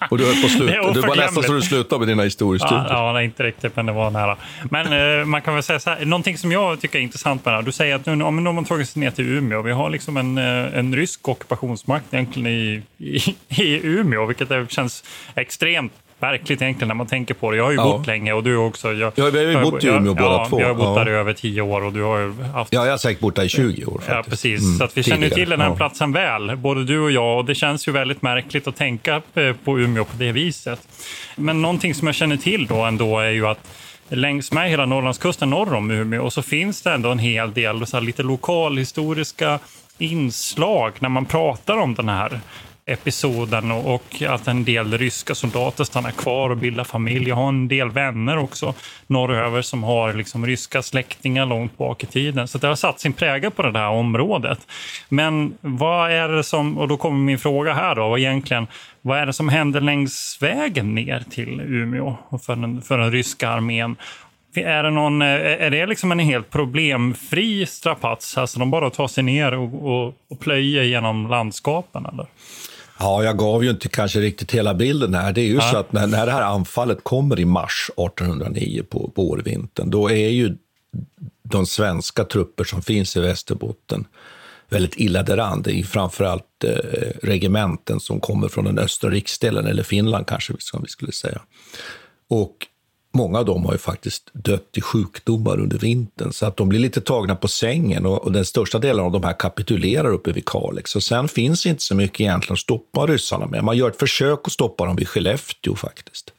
Och 0.09 0.19
du 0.19 0.25
höll 0.25 0.41
på 0.41 0.47
att 0.47 0.95
Det 0.95 1.01
var 1.01 1.17
nästan 1.17 1.43
så 1.43 1.53
du 1.53 1.63
slutade 1.63 1.99
med 1.99 2.09
dina 2.09 2.23
historiestudier. 2.23 2.87
Ja, 2.89 3.13
ja, 3.13 3.23
inte 3.23 3.43
riktigt, 3.43 3.77
men 3.77 3.87
det 3.87 3.93
var 3.93 4.11
nära. 4.11 4.37
Men 4.71 5.19
eh, 5.21 5.25
man 5.25 5.43
kan 5.43 5.55
väl 5.55 5.63
säga 5.63 5.81
så 5.81 5.91
här, 5.91 6.05
någonting 6.05 6.39
som 6.39 6.53
jag 6.53 6.81
tycker 6.81 6.99
är 6.99 7.03
intressant 7.03 7.45
med 7.45 7.55
det 7.55 7.57
här. 7.57 7.63
Du 7.63 7.73
säger 7.73 7.95
att 7.95 8.07
nu, 8.07 8.25
om 8.25 8.45
man 8.45 8.65
tagit 8.65 8.89
sig 8.89 9.01
ner 9.01 9.11
till 9.11 9.29
Umeå. 9.29 9.63
Vi 9.63 9.73
har 9.73 9.91
liksom 9.91 10.17
en, 10.17 10.39
eh, 10.39 10.79
en 10.79 10.97
rysk 10.97 11.29
ockupationsmakt 11.29 12.15
egentligen 12.15 12.47
i, 12.47 12.83
i, 12.99 13.37
i 13.49 13.81
Umeå, 13.87 14.27
vilket 14.27 14.51
är, 14.51 14.67
känns 14.67 15.05
extremt 15.35 15.93
verkligt 16.21 16.63
egentligen 16.63 16.89
när 16.89 16.95
man 16.95 17.07
tänker 17.07 17.35
på 17.35 17.51
det. 17.51 17.57
Jag 17.57 17.65
har 17.65 17.71
ju 17.71 17.77
Ja. 17.77 17.83
bott 17.85 18.07
länge 18.07 18.33
och 18.33 18.43
du 18.45 18.57
också. 18.57 18.93
Jag, 18.93 19.13
Ja, 19.17 19.31
vi 19.31 19.39
har 19.39 19.45
ju 19.47 19.53
jag- 19.53 19.63
bott 19.63 19.85
i 19.85 19.87
Umeå 19.89 20.07
jag, 20.07 20.17
båda 20.17 20.29
ja, 20.31 20.47
två. 20.49 20.61
Jag 20.61 20.67
har 20.69 20.75
bott 20.75 20.99
Ja. 20.99 21.05
där 21.05 21.11
i 21.11 21.15
över 21.15 21.33
tio 21.33 21.63
år 21.63 21.85
och 21.85 21.93
du 21.93 22.03
har 22.03 22.19
ju 22.19 22.43
haft 22.55 22.73
Ja, 22.73 22.85
jag 22.85 22.91
har 22.93 22.99
säkert 22.99 23.21
bott 23.21 23.37
där 23.37 23.45
i 23.45 23.49
20 23.49 23.85
år. 23.85 24.03
Ja, 24.07 24.13
Faktiskt. 24.15 24.31
precis. 24.31 24.61
Mm, 24.63 24.79
så 24.79 24.85
att 24.85 24.97
vi 24.97 25.03
känner 25.03 25.17
tidigare. 25.17 25.35
till 25.35 25.51
den 25.51 25.61
här 25.61 25.69
Ja. 25.69 25.77
platsen 25.77 26.13
väl, 26.13 26.57
både 26.57 26.85
du 26.85 27.01
och 27.01 27.11
jag. 27.11 27.39
Och 27.39 27.45
det 27.45 27.55
känns 27.55 27.89
ju 27.89 27.93
väldigt 27.93 28.23
märkligt 28.23 28.67
att 28.67 28.77
tänka 28.77 29.23
eh, 29.35 29.53
på 29.65 29.79
Umeå 29.79 30.05
på 30.05 30.17
det 30.19 30.33
viset. 30.33 30.81
Men 31.37 31.63
någonting 31.63 31.95
som 31.95 32.07
jag 32.09 32.15
känner 32.15 32.37
till 32.37 32.67
då 32.67 32.77
ändå 32.83 33.19
är 33.19 33.31
ju 33.31 33.47
att 33.47 33.61
längs 34.09 34.53
med 34.53 34.71
hela 34.71 34.87
Norrlandskusten 34.87 35.51
norr 35.51 35.75
om 35.75 35.91
Umeå 35.91 36.31
så 36.31 36.43
finns 36.43 36.83
det 36.83 36.93
ändå 36.93 37.11
en 37.11 37.19
hel 37.19 37.53
del 37.53 37.87
så 37.87 38.01
lite 38.01 38.23
lokalhistoriska 38.23 39.59
inslag 39.99 40.93
när 40.99 41.09
man 41.09 41.25
pratar 41.25 41.77
om 41.77 41.95
den 41.95 42.09
här 42.09 42.41
episoden 42.89 43.71
och, 43.71 43.95
och 43.95 44.23
att 44.23 44.49
en 44.49 44.65
del 44.65 44.99
ryska 44.99 45.35
soldater 45.35 45.85
stannar 45.85 46.11
kvar 46.11 46.51
och 46.51 46.57
bildar 46.57 46.85
familj. 46.85 47.29
Jag 47.29 47.37
har 47.37 47.49
en 47.49 47.69
del 47.69 47.91
vänner 47.91 48.39
också 48.39 48.75
norröver 49.07 49.63
som 49.63 49.83
har 49.83 50.13
liksom 50.13 50.47
ryska 50.47 50.83
släktingar 50.83 51.47
långt 51.47 51.79
bak 51.79 52.03
i 52.03 52.07
tiden. 52.07 52.49
Så 52.49 52.59
det 52.59 52.67
har 52.67 52.75
satt 52.75 53.01
sin 53.01 53.13
prägel 53.13 53.51
på 53.51 53.63
det 53.63 53.79
här 53.79 53.89
området. 53.89 54.59
Men 55.09 55.55
vad 55.61 56.13
är 56.13 56.29
det 56.29 56.45
som, 56.45 56.79
och 56.79 56.89
då 56.89 56.97
kommer 56.97 57.19
min 57.19 57.39
fråga 57.39 57.73
här 57.73 57.95
då, 57.95 58.09
vad 58.09 58.19
egentligen, 58.19 58.67
vad 59.03 59.19
är 59.19 59.27
det 59.27 59.33
som 59.33 59.49
händer 59.49 59.81
längs 59.81 60.39
vägen 60.41 60.95
ner 60.95 61.25
till 61.31 61.61
Umeå 61.61 62.17
för 62.47 62.57
den, 62.57 62.83
för 62.83 62.99
den 62.99 63.13
ryska 63.13 63.49
armén? 63.49 63.97
Är 64.55 64.83
det, 64.83 64.91
någon, 64.91 65.23
är 65.23 65.71
det 65.71 65.87
liksom 65.87 66.13
en 66.13 66.19
helt 66.19 66.51
problemfri 66.51 67.67
strapats? 67.67 68.39
Alltså 68.39 68.59
de 68.59 68.71
bara 68.71 68.91
tar 68.91 69.09
sig 69.09 69.25
ner 69.25 69.55
och, 69.55 69.87
och, 69.93 70.15
och 70.31 70.41
plöjer 70.41 70.83
genom 70.83 71.27
landskapen? 71.27 72.07
Eller? 72.07 72.27
Ja, 72.99 73.25
jag 73.25 73.39
gav 73.39 73.65
ju 73.65 73.71
inte 73.71 73.89
kanske 73.89 74.21
riktigt 74.21 74.53
hela 74.55 74.75
bilden 74.75 75.15
här. 75.15 75.33
Det 75.33 75.41
är 75.41 75.47
ju 75.47 75.61
så 75.61 75.77
att 75.77 75.93
när, 75.93 76.07
när 76.07 76.27
det 76.27 76.33
här 76.33 76.43
anfallet 76.43 77.05
kommer 77.05 77.41
i 77.41 77.45
mars 77.45 77.91
1809 77.97 78.83
på, 78.89 79.13
vårvintern, 79.15 79.91
då 79.91 80.11
är 80.11 80.29
ju 80.29 80.57
de 81.43 81.67
svenska 81.67 82.25
trupper 82.25 82.65
som 82.65 82.83
finns 82.83 83.17
i 83.17 83.21
Västerbotten 83.21 84.07
väldigt 84.69 84.97
illa 84.97 85.23
däran. 85.23 85.63
Det 85.63 85.73
är 85.73 85.83
framförallt 85.83 86.65
eh, 86.65 86.71
regementen 87.23 88.01
som 88.01 88.21
kommer 88.21 88.49
från 88.49 88.65
den 88.65 88.79
östra 88.79 89.11
riksdelen, 89.11 89.67
eller 89.67 89.83
Finland 89.83 90.27
kanske 90.27 90.55
som 90.59 90.83
vi 90.83 90.89
skulle 90.89 91.13
säga. 91.13 91.41
Och 92.29 92.67
många 93.19 93.39
av 93.39 93.45
dem 93.45 93.65
har 93.65 93.73
ju 93.73 93.79
faktiskt 93.79 94.31
dött 94.33 94.69
i 94.77 94.81
sjukdomar 94.81 95.61
under 95.61 95.79
vintern, 95.79 96.33
så 96.33 96.47
att 96.47 96.57
de 96.57 96.69
blir 96.69 96.81
lite 96.81 97.01
tagna 97.01 97.37
på 97.37 97.49
sängen 97.49 98.07
och, 98.07 98.25
och 98.25 98.33
den 98.33 98.45
största 98.45 98.79
delen 98.79 99.05
av 99.05 99.13
de 99.13 99.25
här 99.25 99.33
kapitulerar 99.39 100.13
uppe 100.13 100.33
vid 100.33 100.45
Kalix. 100.45 100.97
Och 100.97 101.03
sen 101.03 101.29
finns 101.29 101.67
inte 101.67 101.83
så 101.83 101.95
mycket 101.95 102.21
egentligen 102.21 102.53
att 102.53 102.59
stoppa 102.59 103.07
ryssarna 103.07 103.47
med. 103.47 103.65
Man 103.65 103.77
gör 103.77 103.91
ett 103.91 103.99
försök 103.99 104.41
att 104.45 104.53
stoppa 104.53 104.85
dem 104.85 104.97
vid 104.97 105.09
Skellefteå 105.09 105.77
faktiskt. 105.77 106.33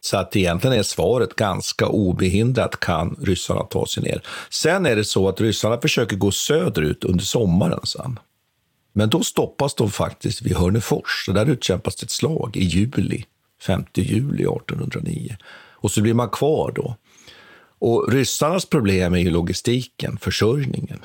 Så 0.00 0.16
att 0.16 0.36
egentligen 0.36 0.78
är 0.78 0.82
svaret 0.82 1.36
ganska 1.36 1.86
obehindrat 1.86 2.80
kan 2.80 3.16
ryssarna 3.22 3.62
ta 3.62 3.86
sig 3.86 4.02
ner. 4.02 4.22
Sen 4.50 4.86
är 4.86 4.96
det 4.96 5.04
så 5.04 5.28
att 5.28 5.40
ryssarna 5.40 5.80
försöker 5.80 6.16
gå 6.16 6.30
söderut 6.30 7.04
under 7.04 7.24
sommaren 7.24 7.80
sen. 7.84 8.18
Men 8.92 9.08
då 9.08 9.22
stoppas 9.22 9.74
de 9.74 9.90
faktiskt 9.90 10.42
vid 10.42 10.56
Hörnefors. 10.56 11.24
Så 11.26 11.32
där 11.32 11.46
utkämpas 11.46 12.02
ett 12.02 12.10
slag 12.10 12.56
i 12.56 12.64
juli, 12.64 13.24
5 13.62 13.84
juli 13.94 14.42
1809. 14.42 15.36
Och 15.76 15.90
så 15.90 16.02
blir 16.02 16.14
man 16.14 16.28
kvar 16.28 16.72
då. 16.74 16.96
Och 17.78 18.12
ryssarnas 18.12 18.66
problem 18.66 19.14
är 19.14 19.18
ju 19.18 19.30
logistiken, 19.30 20.18
försörjningen. 20.18 20.98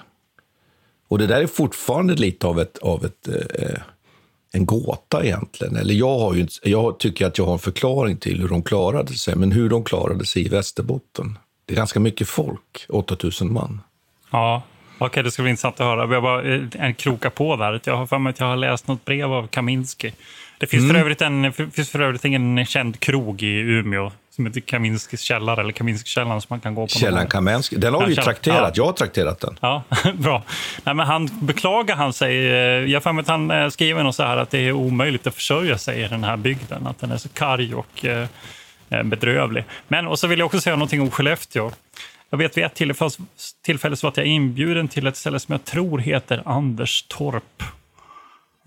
Och 1.08 1.18
det 1.18 1.28
där 1.28 1.42
är 1.42 1.48
fortfarande 1.48 2.16
lite 2.16 2.48
av 2.48 2.60
ett, 2.60 2.78
av 2.78 3.06
ett 3.06 3.28
eh, 3.28 3.82
en 4.54 4.66
gåta 4.66 5.24
egentligen. 5.24 5.75
Eller 5.75 5.94
jag, 5.94 6.20
har 6.20 6.34
ju, 6.34 6.48
jag 6.63 7.00
tycker 7.00 7.25
att 7.25 7.38
jag 7.38 7.46
har 7.46 7.54
en 7.54 7.60
förklaring 7.60 8.18
till 8.18 8.42
hur 8.42 8.50
de 8.50 8.63
klarade 8.63 9.13
sig, 9.13 9.36
men 9.36 9.51
hur 9.51 9.70
de 9.70 9.84
klarade 9.84 10.25
sig 10.25 10.46
i 10.46 10.50
Västerbotten. 10.50 11.38
Det 11.66 11.74
är 11.74 11.78
ganska 11.78 12.00
mycket 12.00 12.28
folk, 12.28 12.86
8000 12.90 13.54
man. 13.54 13.82
Ja, 14.32 14.63
okej, 14.98 15.24
det 15.24 15.32
ska 15.32 15.42
bli 15.42 15.50
intressant 15.50 15.80
att 15.80 15.86
höra. 15.86 16.13
Jag 16.13 16.24
bara 16.24 16.44
eh, 16.56 16.62
en 16.74 16.94
kroka 16.94 17.30
på 17.30 17.56
där. 17.56 17.82
Jag 17.84 17.98
har 17.98 18.06
för 18.08 18.18
mig 18.18 18.30
att 18.30 18.40
jag 18.40 18.48
har 18.48 18.56
läst 18.56 18.88
något 18.88 19.06
brev 19.06 19.34
av 19.34 19.48
Kaminski. 19.48 20.13
Det 20.60 20.68
finns, 20.68 20.84
Mm. 20.84 20.96
för 20.96 21.01
övrigt 21.01 21.22
en, 21.22 21.54
finns 21.54 21.90
för 21.90 22.00
övrigt 22.00 22.25
en 22.25 22.66
känd 22.66 23.00
krog 23.00 23.44
i 23.44 23.60
Umeå 23.60 24.12
som 24.36 24.46
heter 24.46 24.62
Kaminskis 24.62 25.22
källare, 25.22 25.62
eller 25.62 25.72
Kaminskikällan 25.72 26.42
som 26.42 26.48
man 26.50 26.60
kan 26.60 26.76
gå 26.76 26.82
på. 26.88 26.88
Källan 26.88 27.20
gång. 27.24 27.30
Kamensky, 27.30 27.76
den 27.76 27.94
har 27.94 28.06
vi 28.06 28.14
ju 28.14 28.22
trakterat. 28.22 28.58
Ja. 28.58 28.72
Jag 28.76 28.86
har 28.86 28.94
trakterat 28.94 29.40
den. 29.40 29.58
Ja, 29.62 29.84
bra. 30.14 30.44
Nej, 30.84 30.96
men 30.96 31.08
han 31.08 31.30
beklagar 31.42 31.96
han 31.96 32.14
sig. 32.14 32.48
eh, 32.48 32.56
Jag 32.92 33.02
har 33.02 33.20
att 33.20 33.28
han 33.28 33.52
eh, 33.52 33.70
skriver 33.70 34.04
något 34.04 34.16
så 34.16 34.24
här 34.24 34.38
att 34.38 34.50
det 34.50 34.60
är 34.60 34.72
omöjligt 34.72 35.28
att 35.28 35.36
försörja 35.36 35.78
sig 35.78 36.02
i 36.04 36.08
den 36.08 36.24
här 36.24 36.38
bygden. 36.38 36.88
Att 36.88 37.00
den 37.00 37.12
är 37.12 37.18
så 37.18 37.30
karg 37.30 37.74
och 37.76 38.06
eh, 38.06 38.28
bedrövlig. 39.04 39.64
Men, 39.88 40.08
och 40.08 40.20
så 40.20 40.28
vill 40.28 40.40
jag 40.40 40.46
också 40.46 40.62
säga 40.62 40.76
någonting 40.76 41.02
om 41.02 41.12
Skellefteå. 41.12 41.72
Jag 42.30 42.38
vet 42.38 42.58
vid 42.58 42.64
ett 42.64 42.74
tillfälle, 42.74 43.12
tillfälle 43.66 43.96
så 43.96 44.08
att 44.08 44.18
jag 44.18 44.26
inbjuden 44.26 44.88
till 44.88 45.08
ett 45.08 45.18
ställe 45.18 45.40
som 45.40 45.52
jag 45.54 45.66
tror 45.66 46.00
heter 46.00 46.42
Anderstorp. 46.46 47.64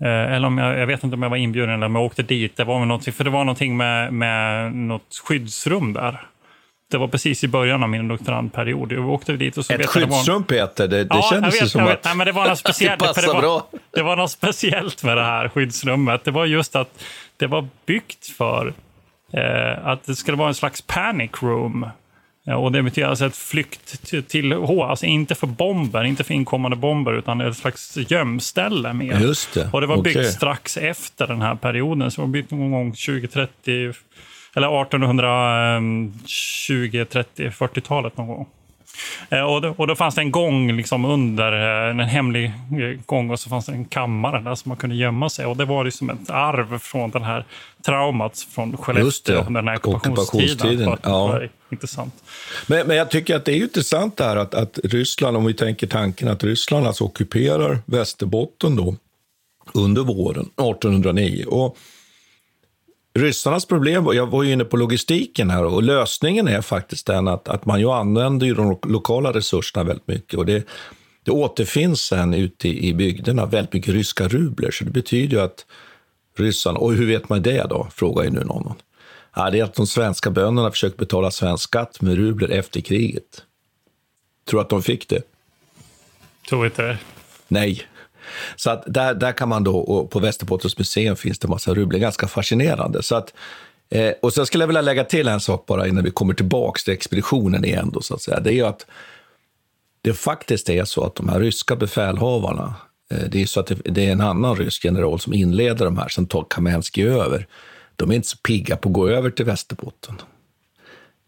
Eh, 0.01 0.33
Eller 0.35 0.47
om 0.47 0.57
jag, 0.57 0.79
jag 0.79 0.87
vet 0.87 1.03
inte 1.03 1.13
om 1.15 1.23
jag 1.23 1.29
var 1.29 1.37
inbjuden 1.37 1.69
eller 1.75 1.85
om 1.85 1.95
jag 1.95 2.03
åkte 2.05 2.23
dit. 2.23 2.57
Det 2.57 2.63
var 2.63 2.85
någonting, 2.85 3.13
för 3.13 3.23
det 3.23 3.29
var 3.29 3.43
någonting 3.43 3.77
med, 3.77 4.13
med 4.13 4.73
något 4.75 5.21
skyddsrum 5.27 5.93
där. 5.93 6.21
Det 6.91 6.97
var 6.97 7.07
precis 7.07 7.43
i 7.43 7.47
början 7.47 7.83
av 7.83 7.89
min 7.89 8.07
doktorandperiod. 8.07 8.91
Jag 8.91 9.09
åkte 9.09 9.33
dit 9.33 9.57
och 9.57 9.65
så 9.65 9.73
Ett 9.73 9.79
var- 9.79 9.87
skyddsrum, 9.87 10.43
Peter, 10.43 10.87
det, 10.87 11.03
det 11.03 11.07
Ja, 11.15 11.27
kändes 11.31 11.61
vet, 11.61 11.69
som 11.71 11.87
att... 11.87 12.03
Nej, 12.03 12.15
men 12.15 12.25
det 12.25 12.31
var 12.31 12.47
något 12.47 12.57
speciellt. 12.67 12.99
Det 13.15 13.21
det, 13.21 13.27
var, 13.27 13.61
det 13.95 14.01
var 14.03 14.15
något 14.15 14.31
speciellt 14.31 15.03
med 15.03 15.17
det 15.17 15.23
här 15.23 15.49
skyddsrummet. 15.49 16.23
Det 16.23 16.31
var 16.31 16.45
just 16.45 16.75
att 16.75 17.03
det 17.37 17.47
var 17.47 17.67
byggt 17.85 18.27
för 18.27 18.73
eh, 19.33 19.87
att 19.87 20.03
det 20.05 20.15
skulle 20.15 20.37
vara 20.37 20.47
en 20.47 20.55
slags 20.55 20.81
panic 20.81 21.31
room. 21.41 21.89
Ja, 22.47 22.55
Och 22.55 22.71
det 22.71 22.83
betyder 22.83 23.07
alltså 23.07 23.25
ett 23.25 23.35
flykt 23.35 24.07
till, 24.07 24.23
till 24.23 24.53
H, 24.53 24.83
alltså 24.83 25.05
inte 25.05 25.35
för 25.35 25.47
bomber, 25.47 26.03
inte 26.03 26.23
för 26.23 26.33
inkommande 26.33 26.77
bomber, 26.77 27.13
utan 27.13 27.41
ett 27.41 27.57
slags 27.57 27.97
gömställe 27.97 28.93
mer. 28.93 29.19
Just 29.19 29.53
det. 29.53 29.69
Och 29.73 29.81
det 29.81 29.87
var 29.87 30.01
byggt 30.01 30.17
Okej. 30.17 30.31
strax 30.31 30.77
efter 30.77 31.27
den 31.27 31.41
här 31.41 31.55
perioden, 31.55 32.11
så 32.11 32.21
det 32.21 32.27
var 32.27 32.31
byggt 32.31 32.51
någon 32.51 32.71
gång 32.71 32.91
2030, 32.91 33.93
eller 34.55 34.81
1820, 34.81 37.05
30, 37.09 37.49
40-talet 37.49 38.17
någon 38.17 38.27
gång. 38.27 38.47
Eh, 39.29 39.41
Och 39.41 39.61
då, 39.61 39.73
och 39.77 39.87
då 39.87 39.95
fanns 39.95 40.15
det 40.15 40.21
en 40.21 40.31
gång 40.31 40.71
liksom 40.77 41.05
under, 41.05 41.51
eh, 41.85 41.89
en 41.89 41.99
hemlig 41.99 42.45
eh, 42.45 42.99
gång 43.05 43.29
och 43.29 43.39
så 43.39 43.49
fanns 43.49 43.65
det 43.65 43.71
en 43.71 43.85
kammare 43.85 44.41
där 44.41 44.55
som 44.55 44.69
man 44.69 44.77
kunde 44.77 44.95
gömma 44.95 45.29
sig. 45.29 45.45
Och 45.45 45.57
det 45.57 45.65
var 45.65 45.83
liksom 45.83 46.09
ett 46.09 46.29
arv 46.29 46.79
från 46.79 47.11
den 47.11 47.23
här 47.23 47.45
traumat 47.85 48.47
från 48.55 48.77
Skellefteå 48.77 49.43
under 49.47 49.61
den 49.61 49.67
här 49.67 49.79
Ockupationstiden, 49.87 50.97
ja. 51.03 51.39
Intressant. 51.69 52.13
Men, 52.67 52.87
men 52.87 52.97
jag 52.97 53.11
tycker 53.11 53.35
att 53.35 53.45
det 53.45 53.51
är 53.51 53.61
intressant 53.63 54.17
det 54.17 54.23
här 54.23 54.35
att, 54.35 54.53
att 54.53 54.79
Ryssland, 54.83 55.37
om 55.37 55.45
vi 55.45 55.53
tänker 55.53 55.87
tanken 55.87 56.27
att 56.27 56.43
Ryssland 56.43 56.87
alltså 56.87 57.03
ockuperar 57.03 57.79
Västerbotten 57.85 58.75
då 58.75 58.95
under 59.73 60.01
våren 60.01 60.45
1809. 60.45 61.45
Och 61.45 61.77
ryssarnas 63.15 63.65
problem, 63.65 64.05
jag 64.13 64.27
var 64.27 64.43
ju 64.43 64.51
inne 64.51 64.65
på 64.65 64.77
logistiken 64.77 65.49
här 65.49 65.65
och 65.65 65.83
lösningen 65.83 66.47
är 66.47 66.61
faktiskt 66.61 67.07
den 67.07 67.27
att, 67.27 67.47
att 67.47 67.65
man 67.65 67.79
ju 67.79 67.91
använder 67.91 68.47
ju 68.47 68.53
de 68.53 68.69
lo- 68.69 68.79
lokala 68.83 69.33
resurserna 69.33 69.83
väldigt 69.83 70.07
mycket. 70.07 70.39
Och 70.39 70.45
det, 70.45 70.67
det 71.23 71.31
återfinns 71.31 72.01
sen 72.01 72.33
ute 72.33 72.67
i, 72.67 72.87
i 72.87 72.93
bygderna 72.93 73.45
väldigt 73.45 73.73
mycket 73.73 73.93
ryska 73.93 74.27
rubler, 74.27 74.71
så 74.71 74.83
det 74.83 74.91
betyder 74.91 75.37
ju 75.37 75.43
att 75.43 75.65
ryssarna, 76.37 76.79
och 76.79 76.93
hur 76.93 77.07
vet 77.07 77.29
man 77.29 77.41
det 77.41 77.65
då, 77.69 77.87
frågar 77.91 78.23
ju 78.23 78.29
nu 78.29 78.43
någon. 78.43 78.73
Ja, 79.35 79.49
det 79.49 79.59
är 79.59 79.63
att 79.63 79.75
de 79.75 79.87
svenska 79.87 80.29
bönderna 80.29 80.71
försökte 80.71 80.97
betala 80.97 81.31
svensk 81.31 81.63
skatt 81.63 82.01
med 82.01 82.15
rubler 82.15 82.49
efter 82.49 82.81
kriget. 82.81 83.43
Tror 84.49 84.61
att 84.61 84.69
de 84.69 84.83
fick 84.83 85.09
det? 85.09 85.21
Tror 86.49 86.65
inte 86.65 86.81
det. 86.81 86.97
Nej. 87.47 87.81
Så 88.55 88.69
att 88.69 88.83
där, 88.87 89.13
där 89.13 89.31
kan 89.31 89.49
man 89.49 89.63
då, 89.63 89.77
och 89.77 90.11
på 90.11 90.19
Västerbottens 90.19 90.77
museum 90.77 91.15
finns 91.15 91.39
det 91.39 91.47
massa 91.47 91.73
rubler, 91.73 91.99
ganska 91.99 92.27
fascinerande. 92.27 93.03
Så 93.03 93.15
att, 93.15 93.33
eh, 93.89 94.11
och 94.21 94.33
sen 94.33 94.45
skulle 94.45 94.61
jag 94.61 94.67
vilja 94.67 94.81
lägga 94.81 95.03
till 95.03 95.27
en 95.27 95.39
sak 95.39 95.65
bara 95.65 95.87
innan 95.87 96.03
vi 96.03 96.11
kommer 96.11 96.33
tillbaka 96.33 96.79
till 96.83 96.93
expeditionen 96.93 97.65
igen. 97.65 97.89
Då, 97.93 98.01
så 98.01 98.13
att 98.13 98.21
säga. 98.21 98.39
Det 98.39 98.49
är 98.49 98.53
ju 98.53 98.65
att 98.65 98.85
det 100.01 100.13
faktiskt 100.13 100.69
är 100.69 100.85
så 100.85 101.03
att 101.03 101.15
de 101.15 101.29
här 101.29 101.39
ryska 101.39 101.75
befälhavarna, 101.75 102.75
eh, 103.11 103.29
det 103.29 103.41
är 103.41 103.45
så 103.45 103.59
att 103.59 103.67
det, 103.67 103.75
det 103.75 104.07
är 104.07 104.11
en 104.11 104.21
annan 104.21 104.55
rysk 104.55 104.85
general 104.85 105.19
som 105.19 105.33
inleder 105.33 105.85
de 105.85 105.97
här, 105.97 106.07
sen 106.07 106.25
tar 106.25 106.45
Kamensky 106.49 107.07
över. 107.07 107.47
De 107.95 108.11
är 108.11 108.15
inte 108.15 108.27
så 108.27 108.37
pigga 108.37 108.77
på 108.77 108.89
att 108.89 108.93
gå 108.93 109.09
över 109.09 109.29
till 109.29 109.45
Västerbotten. 109.45 110.15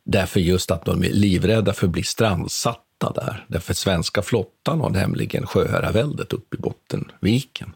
Därför 0.06 0.40
just 0.40 0.72
att 0.72 0.86
de 0.86 1.04
är 1.04 1.10
livrädda 1.10 1.74
för 1.74 1.88
att 1.88 1.94
bli 1.94 2.04
strandsatta 2.04 2.87
där. 3.00 3.46
Därför 3.48 3.74
svenska 3.74 4.22
flottan 4.22 4.82
har 4.82 4.90
nämligen 4.90 5.46
sjöherraväldet 5.46 6.34
uppe 6.34 6.58
i 6.58 6.60
Bottenviken. 6.60 7.74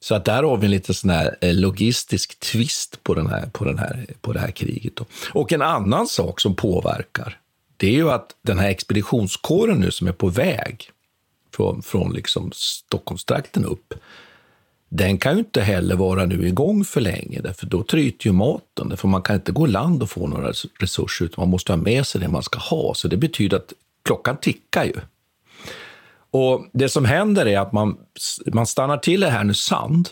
Så 0.00 0.14
att 0.14 0.24
där 0.24 0.42
har 0.42 0.56
vi 0.56 0.64
en 0.64 0.70
liten 0.70 0.94
sån 0.94 1.10
här 1.10 1.36
eh, 1.40 1.54
logistisk 1.54 2.40
twist 2.40 3.02
på, 3.02 3.14
den 3.14 3.26
här, 3.26 3.46
på, 3.46 3.64
den 3.64 3.78
här, 3.78 4.06
på 4.20 4.32
det 4.32 4.40
här 4.40 4.50
kriget. 4.50 4.96
Då. 4.96 5.04
Och 5.32 5.52
en 5.52 5.62
annan 5.62 6.06
sak 6.06 6.40
som 6.40 6.54
påverkar, 6.54 7.38
det 7.76 7.86
är 7.86 7.92
ju 7.92 8.10
att 8.10 8.36
den 8.42 8.58
här 8.58 8.68
expeditionskåren 8.68 9.80
nu 9.80 9.90
som 9.90 10.08
är 10.08 10.12
på 10.12 10.28
väg 10.28 10.90
från, 11.54 11.82
från 11.82 12.12
liksom 12.12 12.50
Stockholmstrakten 12.54 13.64
upp, 13.64 13.94
den 14.88 15.18
kan 15.18 15.32
ju 15.32 15.38
inte 15.38 15.60
heller 15.60 15.96
vara 15.96 16.26
nu 16.26 16.48
igång 16.48 16.84
för 16.84 17.00
länge, 17.00 17.40
därför 17.40 17.66
då 17.66 17.82
tryter 17.82 18.26
ju 18.26 18.32
maten. 18.32 18.88
Därför 18.88 19.08
man 19.08 19.22
kan 19.22 19.36
inte 19.36 19.52
gå 19.52 19.66
i 19.66 19.70
land 19.70 20.02
och 20.02 20.10
få 20.10 20.26
några 20.26 20.52
resurser, 20.80 21.24
utan 21.24 21.42
man 21.42 21.48
måste 21.48 21.72
ha 21.72 21.76
med 21.76 22.06
sig 22.06 22.20
det 22.20 22.28
man 22.28 22.42
ska 22.42 22.58
ha. 22.58 22.94
Så 22.94 23.08
det 23.08 23.16
betyder 23.16 23.56
att 23.56 23.72
klockan 24.04 24.36
tickar 24.36 24.84
ju. 24.84 25.00
Och 26.30 26.66
Det 26.72 26.88
som 26.88 27.04
händer 27.04 27.46
är 27.46 27.58
att 27.58 27.72
man, 27.72 27.96
man 28.52 28.66
stannar 28.66 28.96
till 28.96 29.22
i 29.22 29.26
Härnösand. 29.26 30.08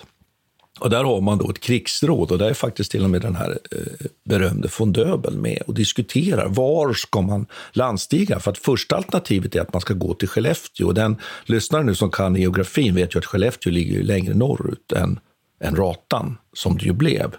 Och 0.80 0.90
där 0.90 1.04
har 1.04 1.20
man 1.20 1.38
då 1.38 1.50
ett 1.50 1.60
krigsråd 1.60 2.30
och 2.30 2.38
där 2.38 2.50
är 2.50 2.54
faktiskt 2.54 2.90
till 2.90 3.04
och 3.04 3.10
med 3.10 3.22
den 3.22 3.36
här 3.36 3.58
eh, 3.70 4.06
berömde 4.24 4.68
von 4.78 4.92
Döbel 4.92 5.36
med 5.36 5.62
och 5.66 5.74
diskuterar 5.74 6.48
var 6.48 6.92
ska 6.92 7.20
man 7.20 7.46
landstiga. 7.72 8.40
För 8.40 8.50
att 8.50 8.58
första 8.58 8.96
alternativet 8.96 9.54
är 9.56 9.60
att 9.60 9.72
man 9.72 9.80
ska 9.80 9.94
gå 9.94 10.14
till 10.14 10.28
Skellefteå. 10.28 10.86
Och 10.86 10.94
den 10.94 11.16
lyssnare 11.44 11.82
nu 11.82 11.94
som 11.94 12.10
kan 12.10 12.36
geografin 12.36 12.94
vet 12.94 13.14
ju 13.14 13.18
att 13.18 13.26
Skellefteå 13.26 13.72
ligger 13.72 13.92
ju 13.92 14.02
längre 14.02 14.34
norrut 14.34 14.92
än, 14.92 15.20
än 15.60 15.76
Ratan, 15.76 16.38
som 16.52 16.78
det 16.78 16.84
ju 16.84 16.92
blev. 16.92 17.34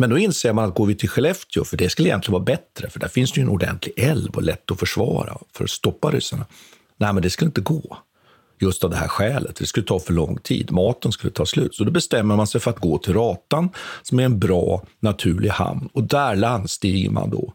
Men 0.00 0.10
då 0.10 0.18
inser 0.18 0.52
man 0.52 0.68
att 0.68 0.74
går 0.74 0.86
vi 0.86 0.94
till 0.94 1.08
Skellefteå, 1.08 1.64
för 1.64 1.76
det 1.76 1.90
skulle 1.90 2.08
egentligen 2.08 2.32
vara 2.32 2.44
bättre, 2.44 2.90
för 2.90 3.00
där 3.00 3.08
finns 3.08 3.32
det 3.32 3.40
ju 3.40 3.42
en 3.42 3.48
ordentlig 3.48 3.94
älv 3.96 4.30
och 4.36 4.42
lätt 4.42 4.70
att 4.70 4.78
försvara 4.78 5.38
för 5.56 5.64
att 5.64 5.70
stoppa 5.70 6.10
ryssarna. 6.10 6.46
Nej, 6.96 7.12
men 7.12 7.22
det 7.22 7.30
skulle 7.30 7.48
inte 7.48 7.60
gå. 7.60 7.98
Just 8.60 8.84
av 8.84 8.90
det 8.90 8.96
här 8.96 9.08
skälet. 9.08 9.56
Det 9.56 9.66
skulle 9.66 9.86
ta 9.86 9.98
för 9.98 10.12
lång 10.12 10.38
tid. 10.38 10.72
Maten 10.72 11.12
skulle 11.12 11.32
ta 11.32 11.46
slut. 11.46 11.74
Så 11.74 11.84
då 11.84 11.90
bestämmer 11.90 12.36
man 12.36 12.46
sig 12.46 12.60
för 12.60 12.70
att 12.70 12.78
gå 12.78 12.98
till 12.98 13.14
Ratan, 13.14 13.68
som 14.02 14.20
är 14.20 14.24
en 14.24 14.38
bra 14.38 14.82
naturlig 15.00 15.48
hamn. 15.48 15.88
Och 15.92 16.02
där 16.02 16.36
landstiger 16.36 17.10
man 17.10 17.30
då 17.30 17.54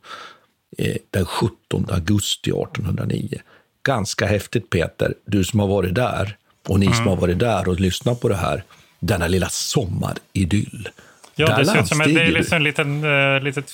eh, 0.78 0.96
den 1.10 1.26
17 1.26 1.86
augusti 1.90 2.50
1809. 2.50 3.42
Ganska 3.84 4.26
häftigt, 4.26 4.70
Peter. 4.70 5.14
Du 5.26 5.44
som 5.44 5.60
har 5.60 5.68
varit 5.68 5.96
där 5.96 6.38
och 6.68 6.80
ni 6.80 6.86
som 6.86 7.08
har 7.08 7.16
varit 7.16 7.40
där 7.40 7.68
och 7.68 7.80
lyssnat 7.80 8.22
på 8.22 8.30
det 8.30 8.36
här. 8.36 8.64
Denna 9.00 9.28
lilla 9.28 9.50
sommaridyll. 9.50 10.90
Ja, 11.36 11.46
Där 11.46 11.58
det 11.58 11.66
ser 11.66 11.80
ut 11.80 11.88
som 11.88 12.02
en, 12.02 12.14
det 12.14 12.22
är 12.22 12.32
liksom 12.32 12.56
en 12.56 12.64
liten, 12.64 13.04
uh, 13.04 13.44
litet, 13.44 13.74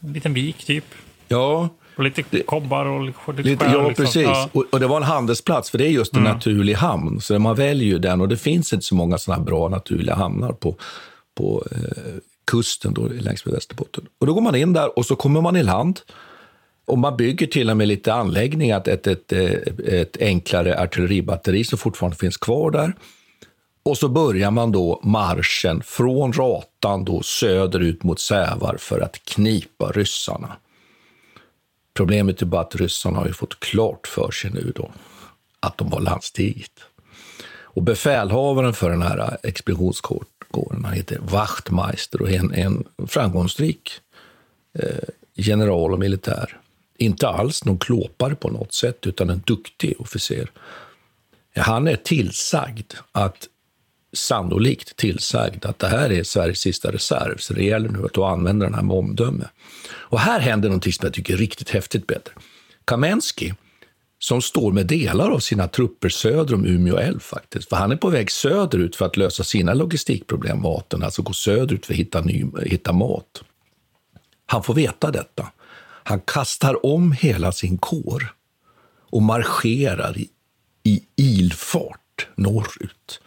en 0.00 0.12
liten 0.12 0.34
vik 0.34 0.64
typ. 0.64 0.84
Ja, 1.28 1.68
Och 1.96 2.04
lite 2.04 2.22
kobbar 2.42 2.84
och 2.84 3.04
lite, 3.04 3.42
lite 3.42 3.64
skär, 3.64 3.72
ja, 3.72 3.88
liksom. 3.88 4.04
precis. 4.04 4.22
Ja. 4.22 4.48
Och, 4.52 4.64
och 4.70 4.80
det 4.80 4.86
var 4.86 4.96
en 4.96 5.02
handelsplats, 5.02 5.70
för 5.70 5.78
det 5.78 5.86
är 5.86 5.90
just 5.90 6.16
en 6.16 6.22
naturlig 6.22 6.74
hamn. 6.74 7.20
Så 7.20 7.38
man 7.38 7.56
väljer 7.56 7.88
ju 7.88 7.98
den 7.98 8.20
och 8.20 8.28
det 8.28 8.36
finns 8.36 8.72
inte 8.72 8.86
så 8.86 8.94
många 8.94 9.18
sådana 9.18 9.44
bra 9.44 9.68
naturliga 9.68 10.14
hamnar 10.14 10.52
på, 10.52 10.76
på 11.36 11.66
eh, 11.70 11.78
kusten 12.50 12.94
då, 12.94 13.08
längs 13.08 13.44
med 13.44 13.54
Västerbotten. 13.54 14.04
Och 14.20 14.26
då 14.26 14.34
går 14.34 14.40
man 14.40 14.54
in 14.54 14.72
där 14.72 14.98
och 14.98 15.06
så 15.06 15.16
kommer 15.16 15.40
man 15.40 15.56
i 15.56 15.62
land. 15.62 16.00
Och 16.84 16.98
man 16.98 17.16
bygger 17.16 17.46
till 17.46 17.70
och 17.70 17.76
med 17.76 17.88
lite 17.88 18.14
anläggningar, 18.14 18.88
ett, 18.88 19.06
ett, 19.06 19.32
ett, 19.32 19.80
ett 19.80 20.16
enklare 20.20 20.80
artilleribatteri 20.80 21.64
som 21.64 21.78
fortfarande 21.78 22.16
finns 22.16 22.36
kvar 22.36 22.70
där. 22.70 22.94
Och 23.82 23.98
så 23.98 24.08
börjar 24.08 24.50
man 24.50 24.72
då 24.72 25.00
marschen 25.02 25.82
från 25.82 26.32
Ratan 26.32 27.04
då 27.04 27.22
söderut 27.22 28.02
mot 28.02 28.20
Sävar 28.20 28.76
för 28.78 29.00
att 29.00 29.24
knipa 29.24 29.92
ryssarna. 29.92 30.56
Problemet 31.94 32.42
är 32.42 32.46
bara 32.46 32.60
att 32.60 32.76
ryssarna 32.76 33.18
har 33.18 33.26
ju 33.26 33.32
fått 33.32 33.60
klart 33.60 34.06
för 34.06 34.30
sig 34.30 34.50
nu 34.50 34.72
då 34.76 34.90
att 35.60 35.78
de 35.78 35.92
har 35.92 36.00
landstigit. 36.00 36.80
Och 37.72 37.82
befälhavaren 37.82 38.74
för 38.74 38.90
den 38.90 39.02
här 39.02 39.36
expeditionskåren, 39.42 40.84
han 40.84 40.92
heter 40.92 41.18
Wachtmeister 41.18 42.22
och 42.22 42.30
är 42.30 42.38
en, 42.38 42.54
en 42.54 42.84
framgångsrik 43.08 43.90
eh, 44.78 45.08
general 45.34 45.92
och 45.92 45.98
militär. 45.98 46.60
Inte 46.96 47.28
alls 47.28 47.64
någon 47.64 47.78
klåpare 47.78 48.34
på 48.34 48.48
något 48.48 48.74
sätt, 48.74 49.06
utan 49.06 49.30
en 49.30 49.42
duktig 49.46 50.00
officer. 50.00 50.50
Han 51.56 51.88
är 51.88 51.96
tillsagd 51.96 52.94
att 53.12 53.48
sannolikt 54.12 54.96
tillsagd 54.96 55.66
att 55.66 55.78
det 55.78 55.88
här 55.88 56.12
är 56.12 56.22
Sveriges 56.22 56.58
sista 56.58 56.92
reserv, 56.92 57.36
så 57.36 57.54
det 57.54 57.64
gäller 57.64 57.88
nu 57.88 58.04
att 58.04 58.18
använda 58.18 58.66
den 58.66 58.74
här 58.74 58.82
med 58.82 58.96
omdöme. 58.96 59.48
Och 59.92 60.20
här 60.20 60.40
händer 60.40 60.68
någonting 60.68 60.92
som 60.92 61.06
jag 61.06 61.14
tycker 61.14 61.34
är 61.34 61.38
riktigt 61.38 61.70
häftigt, 61.70 62.06
Peter. 62.06 62.32
Kamensky, 62.84 63.52
som 64.18 64.42
står 64.42 64.72
med 64.72 64.86
delar 64.86 65.30
av 65.30 65.38
sina 65.38 65.68
trupper 65.68 66.08
söder 66.08 66.54
om 66.54 66.66
Umeå 66.66 66.96
älv 66.96 67.20
faktiskt, 67.20 67.68
för 67.68 67.76
han 67.76 67.92
är 67.92 67.96
på 67.96 68.08
väg 68.08 68.30
söderut 68.30 68.96
för 68.96 69.06
att 69.06 69.16
lösa 69.16 69.44
sina 69.44 69.74
logistikproblem, 69.74 70.62
maten, 70.62 71.02
alltså 71.02 71.22
gå 71.22 71.32
söderut 71.32 71.86
för 71.86 71.92
att 71.92 71.98
hitta, 71.98 72.20
ny, 72.20 72.44
hitta 72.62 72.92
mat. 72.92 73.42
Han 74.46 74.62
får 74.62 74.74
veta 74.74 75.10
detta. 75.10 75.52
Han 76.04 76.20
kastar 76.20 76.86
om 76.86 77.12
hela 77.12 77.52
sin 77.52 77.78
kår 77.78 78.34
och 79.10 79.22
marscherar 79.22 80.18
i, 80.18 80.30
i 80.82 81.02
ilfart 81.16 82.28
norrut 82.34 83.20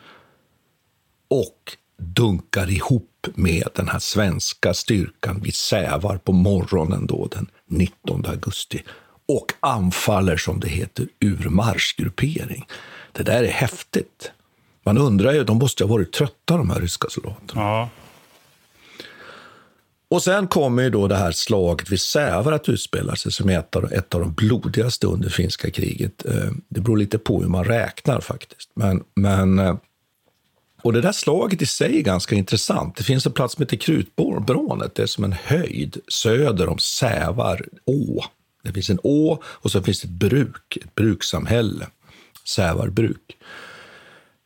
och 1.34 1.78
dunkar 1.98 2.70
ihop 2.72 3.28
med 3.36 3.68
den 3.76 3.88
här 3.88 4.00
svenska 4.00 4.74
styrkan 4.74 5.42
vid 5.44 5.56
Sävar 5.56 6.18
på 6.18 6.32
morgonen 6.32 7.08
då, 7.08 7.28
den 7.28 7.48
19 7.70 8.26
augusti 8.26 8.84
och 9.28 9.54
anfaller, 9.60 10.38
som 10.38 10.60
det 10.60 10.70
heter, 10.70 11.08
ur 11.20 11.50
marschgruppering. 11.50 12.66
Det 13.12 13.24
där 13.24 13.44
är 13.44 13.52
häftigt. 13.52 14.32
Man 14.86 14.98
undrar 14.98 15.34
ju, 15.34 15.44
de 15.44 15.58
måste 15.58 15.84
ha 15.84 15.90
varit 15.90 16.14
trötta 16.14 16.58
de 16.58 16.70
här 16.70 16.80
ryska 16.80 17.10
soldaterna. 17.10 17.62
Ja. 17.62 17.90
Och 20.10 20.24
sen 20.24 20.48
kommer 20.48 20.84
ju 20.84 20.90
då 20.90 21.08
det 21.08 21.16
här 21.16 21.32
slaget 21.32 21.90
vid 21.90 22.02
Sävar 22.02 22.52
att 22.52 22.70
utspela 22.70 23.16
sig 23.16 23.32
som 23.32 23.50
är 23.50 23.60
ett 23.60 23.76
av, 23.76 23.94
ett 23.94 24.16
av 24.16 24.22
de 24.22 24.34
blodigaste 24.34 25.08
under 25.08 25.30
finska 25.30 25.72
kriget. 25.72 26.26
Eh, 26.26 26.52
Det 26.70 26.82
beror 26.82 26.98
lite 26.98 27.18
på 27.18 27.42
hur 27.42 27.50
man 27.50 27.64
räknar 27.64 28.22
faktiskt. 28.22 28.70
Men, 28.76 29.04
men 29.16 29.60
eh, 29.60 29.76
och 30.84 30.94
det 30.94 31.02
där 31.02 31.12
slaget 31.12 31.62
i 31.62 31.66
sig 31.66 31.98
är 31.98 32.02
ganska 32.02 32.36
intressant. 32.36 32.96
Det 32.96 33.04
finns 33.04 33.26
en 33.26 33.32
plats 33.32 33.54
som 33.54 33.62
heter 33.62 33.78
Krutbrånet. 33.78 34.96
Det 34.96 35.04
är 35.04 35.08
som 35.08 35.24
en 35.24 35.34
höjd 35.44 35.98
söder 36.08 36.70
om 36.70 36.78
Sävar 36.78 37.66
å. 37.86 38.24
Det 38.64 38.74
finns 38.74 38.90
en 38.90 39.00
å 39.04 39.44
och 39.46 39.72
så 39.72 39.84
finns 39.84 40.02
det 40.02 40.08
ett 40.08 40.12
bruk, 40.12 40.78
ett 40.82 40.96
brukssamhälle. 40.96 41.88
Sävarbruk. 42.48 43.38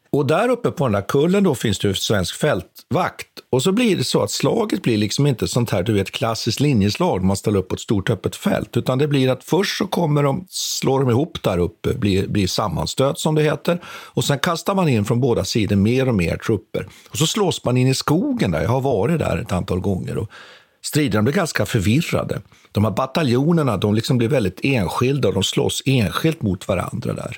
Och 0.09 0.27
där 0.27 0.49
uppe 0.49 0.71
på 0.71 0.85
den 0.85 0.91
där 0.93 1.01
kullen 1.07 1.43
då 1.43 1.55
finns 1.55 1.79
det 1.79 1.95
svensk 1.95 2.35
fältvakt. 2.35 3.36
Och 3.49 3.63
så 3.63 3.71
blir 3.71 3.97
det 3.97 4.03
så 4.03 4.23
att 4.23 4.31
slaget 4.31 4.81
blir 4.81 4.97
liksom 4.97 5.27
inte 5.27 5.47
sånt 5.47 5.69
här, 5.69 5.83
du 5.83 5.93
vet, 5.93 6.11
klassiskt 6.11 6.59
linjeslag 6.59 7.23
man 7.23 7.37
ställer 7.37 7.59
upp 7.59 7.67
på 7.67 7.75
ett 7.75 7.81
stort 7.81 8.09
öppet 8.09 8.35
fält, 8.35 8.77
utan 8.77 8.97
det 8.97 9.07
blir 9.07 9.29
att 9.29 9.43
först 9.43 9.77
så 9.77 9.87
kommer 9.87 10.23
de, 10.23 10.45
slår 10.49 10.99
de 10.99 11.09
ihop 11.09 11.43
där 11.43 11.57
uppe, 11.57 11.93
blir, 11.93 12.27
blir 12.27 12.47
sammanstöt 12.47 13.19
som 13.19 13.35
det 13.35 13.43
heter, 13.43 13.81
och 13.87 14.23
sen 14.23 14.39
kastar 14.39 14.75
man 14.75 14.89
in 14.89 15.05
från 15.05 15.21
båda 15.21 15.43
sidor 15.45 15.75
mer 15.75 16.07
och 16.07 16.15
mer 16.15 16.37
trupper. 16.37 16.87
Och 17.09 17.17
så 17.17 17.27
slås 17.27 17.65
man 17.65 17.77
in 17.77 17.87
i 17.87 17.93
skogen 17.93 18.51
där, 18.51 18.61
jag 18.61 18.69
har 18.69 18.81
varit 18.81 19.19
där 19.19 19.37
ett 19.37 19.51
antal 19.51 19.79
gånger. 19.79 20.17
Och 20.17 20.29
striderna 20.81 21.23
blir 21.23 21.33
ganska 21.33 21.65
förvirrade. 21.65 22.41
De 22.71 22.83
här 22.83 22.91
bataljonerna, 22.91 23.77
de 23.77 23.95
liksom 23.95 24.17
blir 24.17 24.27
väldigt 24.27 24.59
enskilda 24.63 25.27
och 25.27 25.33
de 25.33 25.43
slåss 25.43 25.81
enskilt 25.85 26.41
mot 26.41 26.67
varandra 26.67 27.13
där. 27.13 27.37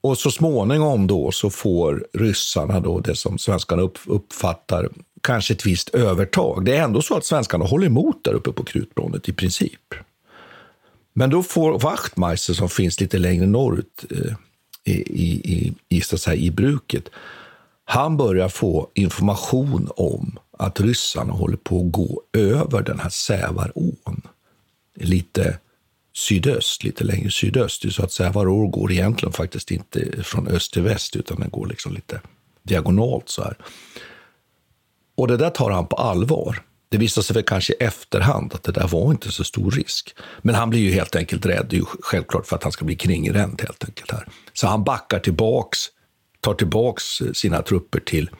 Och 0.00 0.18
så 0.18 0.30
småningom 0.30 1.06
då 1.06 1.30
så 1.30 1.50
får 1.50 2.06
ryssarna 2.12 2.80
då 2.80 3.00
det 3.00 3.16
som 3.16 3.38
svenskarna 3.38 3.82
uppfattar 4.06 4.88
kanske 5.24 5.54
ett 5.54 5.66
visst 5.66 5.88
övertag. 5.88 6.64
Det 6.64 6.76
är 6.76 6.82
ändå 6.82 7.02
så 7.02 7.16
att 7.16 7.24
svenskarna 7.24 7.64
håller 7.64 7.86
emot 7.86 8.24
där 8.24 8.32
uppe 8.32 8.52
på 8.52 8.64
Krutbrånet 8.64 9.28
i 9.28 9.32
princip. 9.32 9.94
Men 11.12 11.30
då 11.30 11.42
får 11.42 11.78
Wachtmeister, 11.78 12.54
som 12.54 12.68
finns 12.68 13.00
lite 13.00 13.18
längre 13.18 13.46
norrut 13.46 14.04
eh, 14.10 14.34
i, 14.84 14.92
i, 14.92 15.74
i, 15.88 16.00
så 16.00 16.18
säga, 16.18 16.36
i 16.36 16.50
bruket, 16.50 17.08
han 17.84 18.16
börjar 18.16 18.48
få 18.48 18.90
information 18.94 19.88
om 19.96 20.38
att 20.58 20.80
ryssarna 20.80 21.32
håller 21.32 21.56
på 21.56 21.80
att 21.80 21.92
gå 21.92 22.22
över 22.32 22.82
den 22.82 22.98
här 22.98 23.10
Sävarån. 23.10 24.22
Lite 24.96 25.58
sydöst, 26.12 26.84
lite 26.84 27.04
längre 27.04 27.30
sydöst. 27.30 27.82
Det 27.82 27.88
är 27.88 27.90
så 27.90 28.04
att 28.04 28.12
Sävarår 28.12 28.68
går 28.68 28.92
egentligen 28.92 29.32
faktiskt 29.32 29.70
inte 29.70 30.22
från 30.22 30.48
öst 30.48 30.72
till 30.72 30.82
väst, 30.82 31.16
utan 31.16 31.40
den 31.40 31.50
går 31.50 31.66
liksom 31.66 31.94
lite 31.94 32.20
diagonalt 32.62 33.28
så 33.28 33.42
här. 33.42 33.56
Och 35.16 35.28
det 35.28 35.36
där 35.36 35.50
tar 35.50 35.70
han 35.70 35.86
på 35.86 35.96
allvar. 35.96 36.62
Det 36.88 36.98
visar 36.98 37.22
sig 37.22 37.34
väl 37.34 37.42
kanske 37.42 37.72
i 37.72 37.76
efterhand 37.76 38.54
att 38.54 38.62
det 38.62 38.72
där 38.72 38.88
var 38.88 39.10
inte 39.10 39.32
så 39.32 39.44
stor 39.44 39.70
risk. 39.70 40.14
Men 40.42 40.54
han 40.54 40.70
blir 40.70 40.80
ju 40.80 40.92
helt 40.92 41.16
enkelt 41.16 41.46
rädd, 41.46 41.66
det 41.70 41.76
är 41.76 41.78
ju 41.78 41.86
självklart 42.00 42.46
för 42.46 42.56
att 42.56 42.62
han 42.62 42.72
ska 42.72 42.84
bli 42.84 42.96
kringränd 42.96 43.62
helt 43.62 43.84
enkelt 43.84 44.10
här. 44.10 44.28
Så 44.52 44.66
han 44.66 44.84
backar 44.84 45.18
tillbaks, 45.18 45.78
tar 46.40 46.54
tillbaks 46.54 47.22
sina 47.32 47.62
trupper 47.62 48.00
till, 48.00 48.30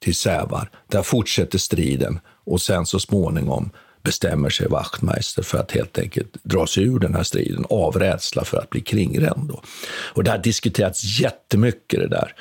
till 0.00 0.14
Sävar. 0.14 0.70
Där 0.88 1.02
fortsätter 1.02 1.58
striden 1.58 2.20
och 2.46 2.60
sen 2.60 2.86
så 2.86 3.00
småningom 3.00 3.70
bestämmer 4.02 4.50
sig 4.50 4.68
Wachtmeister 4.68 5.42
för 5.42 5.58
att 5.58 5.72
helt 5.72 5.98
enkelt 5.98 6.36
dra 6.42 6.66
sig 6.66 6.84
ur 6.84 6.98
den 6.98 7.14
här 7.14 7.22
striden 7.22 7.64
av 7.70 7.98
rädsla 7.98 8.44
för 8.44 8.58
att 8.58 8.70
bli 8.70 8.80
kringränd. 8.80 9.52
Och 9.86 10.24
det 10.24 10.30
har 10.30 10.38
diskuterats 10.38 11.20
jättemycket 11.20 12.00
det 12.00 12.08
där 12.08 12.34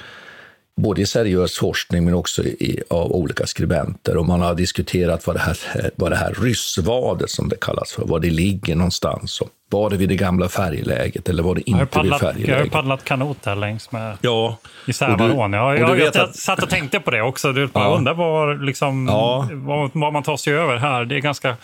både 0.75 1.01
i 1.01 1.05
seriös 1.05 1.57
forskning 1.57 2.05
men 2.05 2.13
också 2.13 2.43
i, 2.43 2.81
av 2.89 3.11
olika 3.11 3.45
skribenter. 3.45 4.17
Och 4.17 4.25
man 4.25 4.41
har 4.41 4.55
diskuterat 4.55 5.27
vad 5.27 5.35
det 5.35 5.39
här, 5.39 5.57
vad 5.95 6.11
det 6.11 6.15
här 6.15 6.33
ryssvadet, 6.41 7.29
som 7.29 7.49
det 7.49 7.55
kallas 7.61 7.91
för, 7.93 8.05
var 8.05 8.19
det 8.19 8.29
ligger 8.29 8.75
någonstans. 8.75 9.41
Och 9.41 9.49
var 9.69 9.89
det 9.89 9.97
vid 9.97 10.09
det 10.09 10.15
gamla 10.15 10.49
färjeläget 10.49 11.29
eller 11.29 11.43
var 11.43 11.55
det 11.55 11.69
inte 11.69 11.85
paddlat, 11.85 12.21
vid 12.21 12.27
färjeläget? 12.27 12.57
Jag 12.57 12.65
har 12.65 12.81
paddlat 12.81 13.03
kanot 13.03 13.43
där 13.43 13.55
längs 13.55 13.91
med 13.91 14.17
ja, 14.21 14.57
i 14.87 14.93
Sävarån. 14.93 15.53
Jag, 15.53 15.79
jag, 15.79 15.99
jag, 15.99 16.17
att... 16.17 16.35
satt 16.35 16.63
och 16.63 16.69
tänkte 16.69 16.99
på 16.99 17.11
det 17.11 17.21
också. 17.21 17.53
Du, 17.53 17.69
ja. 17.73 17.83
Jag 17.83 17.97
undrar 17.97 18.13
var, 18.13 18.55
liksom, 18.55 19.07
ja. 19.07 19.49
vad, 19.51 19.91
vad 19.93 20.13
man 20.13 20.23
tar 20.23 20.37
sig 20.37 20.53
över 20.53 20.77
här. 20.77 21.05
Det 21.05 21.15
är 21.15 21.19
ganska... 21.19 21.55